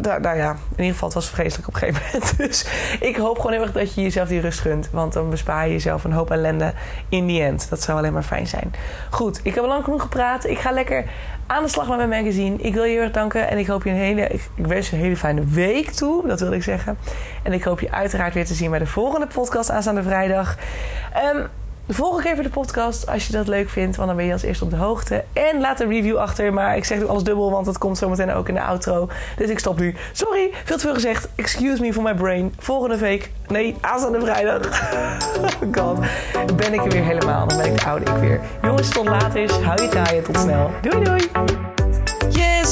daar, 0.00 0.36
ja, 0.36 0.50
in 0.50 0.58
ieder 0.70 0.92
geval, 0.92 1.08
het 1.08 1.16
was 1.16 1.28
vreselijk 1.28 1.68
op 1.68 1.74
een 1.74 1.80
gegeven 1.80 2.02
moment. 2.04 2.36
Dus 2.46 2.66
ik 3.00 3.16
hoop 3.16 3.36
gewoon 3.36 3.52
heel 3.52 3.62
erg 3.62 3.72
dat 3.72 3.94
je 3.94 4.02
jezelf 4.02 4.28
die 4.28 4.40
rust 4.40 4.60
gunt. 4.60 4.88
Want 4.90 5.12
dan 5.12 5.30
bespaar 5.30 5.66
je 5.66 5.72
jezelf 5.72 6.04
een 6.04 6.12
hoop 6.12 6.30
ellende 6.30 6.72
in 7.08 7.26
die 7.26 7.42
end. 7.42 7.68
Dat 7.70 7.82
zou 7.82 7.98
alleen 7.98 8.12
maar 8.12 8.22
fijn 8.22 8.46
zijn. 8.46 8.72
Goed, 9.10 9.40
ik 9.42 9.54
heb 9.54 9.64
al 9.64 9.70
lang 9.70 9.84
genoeg 9.84 10.02
gepraat. 10.02 10.46
Ik 10.46 10.58
ga 10.58 10.70
lekker 10.70 11.04
aan 11.46 11.62
de 11.62 11.68
slag 11.68 11.88
met 11.88 11.96
mijn 11.96 12.08
magazine. 12.08 12.56
Ik 12.56 12.74
wil 12.74 12.84
je 12.84 12.92
heel 12.92 13.02
erg 13.02 13.12
danken. 13.12 13.48
En 13.48 13.58
ik 13.58 13.66
hoop 13.66 13.84
je 13.84 13.90
een 13.90 13.96
hele, 13.96 14.28
ik, 14.28 14.66
wens 14.66 14.90
je 14.90 14.96
een 14.96 15.02
hele 15.02 15.16
fijne 15.16 15.44
week 15.44 15.90
toe. 15.90 16.26
Dat 16.26 16.40
wil 16.40 16.52
ik 16.52 16.62
zeggen. 16.62 16.98
En 17.42 17.52
ik 17.52 17.64
hoop 17.64 17.80
je 17.80 17.92
uiteraard 17.92 18.34
weer 18.34 18.46
te 18.46 18.54
zien 18.54 18.70
bij 18.70 18.78
de 18.78 18.86
volgende 18.86 19.26
podcast 19.26 19.70
aanstaande 19.70 20.02
vrijdag. 20.02 20.56
Um, 21.34 21.48
Volg 21.88 22.14
ook 22.14 22.24
even 22.24 22.44
de 22.44 22.50
podcast 22.50 23.08
als 23.08 23.26
je 23.26 23.32
dat 23.32 23.48
leuk 23.48 23.68
vindt, 23.68 23.96
want 23.96 24.08
dan 24.08 24.16
ben 24.16 24.26
je 24.26 24.32
als 24.32 24.42
eerste 24.42 24.64
op 24.64 24.70
de 24.70 24.76
hoogte. 24.76 25.24
En 25.32 25.60
laat 25.60 25.80
een 25.80 25.88
review 25.88 26.16
achter, 26.16 26.52
maar 26.52 26.76
ik 26.76 26.84
zeg 26.84 26.98
nu 26.98 27.06
alles 27.06 27.22
dubbel, 27.22 27.50
want 27.50 27.66
het 27.66 27.78
komt 27.78 27.98
zometeen 27.98 28.32
ook 28.32 28.48
in 28.48 28.54
de 28.54 28.62
outro. 28.62 29.08
Dus 29.36 29.50
ik 29.50 29.58
stop 29.58 29.78
nu. 29.78 29.94
Sorry, 30.12 30.50
veel 30.64 30.76
te 30.76 30.82
veel 30.82 30.94
gezegd. 30.94 31.28
Excuse 31.34 31.82
me 31.82 31.92
for 31.92 32.02
my 32.02 32.14
brain. 32.14 32.54
Volgende 32.58 32.96
week, 32.96 33.30
nee, 33.48 33.76
aanstaande 33.80 34.20
vrijdag. 34.20 34.60
god, 35.78 35.98
ben 36.56 36.72
ik 36.74 36.84
er 36.84 36.90
weer 36.90 37.04
helemaal. 37.04 37.48
Dan 37.48 37.58
ben 37.58 37.66
ik 37.66 37.78
de 37.78 37.84
oude 37.84 38.10
ik 38.10 38.16
weer. 38.16 38.40
Jongens, 38.62 38.88
tot 38.88 39.08
later. 39.08 39.52
Hou 39.52 39.82
je 39.82 39.88
taaien. 39.88 40.22
Tot 40.22 40.38
snel. 40.38 40.70
Doei 40.82 41.04
doei. 41.04 41.65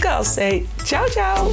Hey, 0.00 0.66
ciao, 0.84 1.06
ciao. 1.10 1.50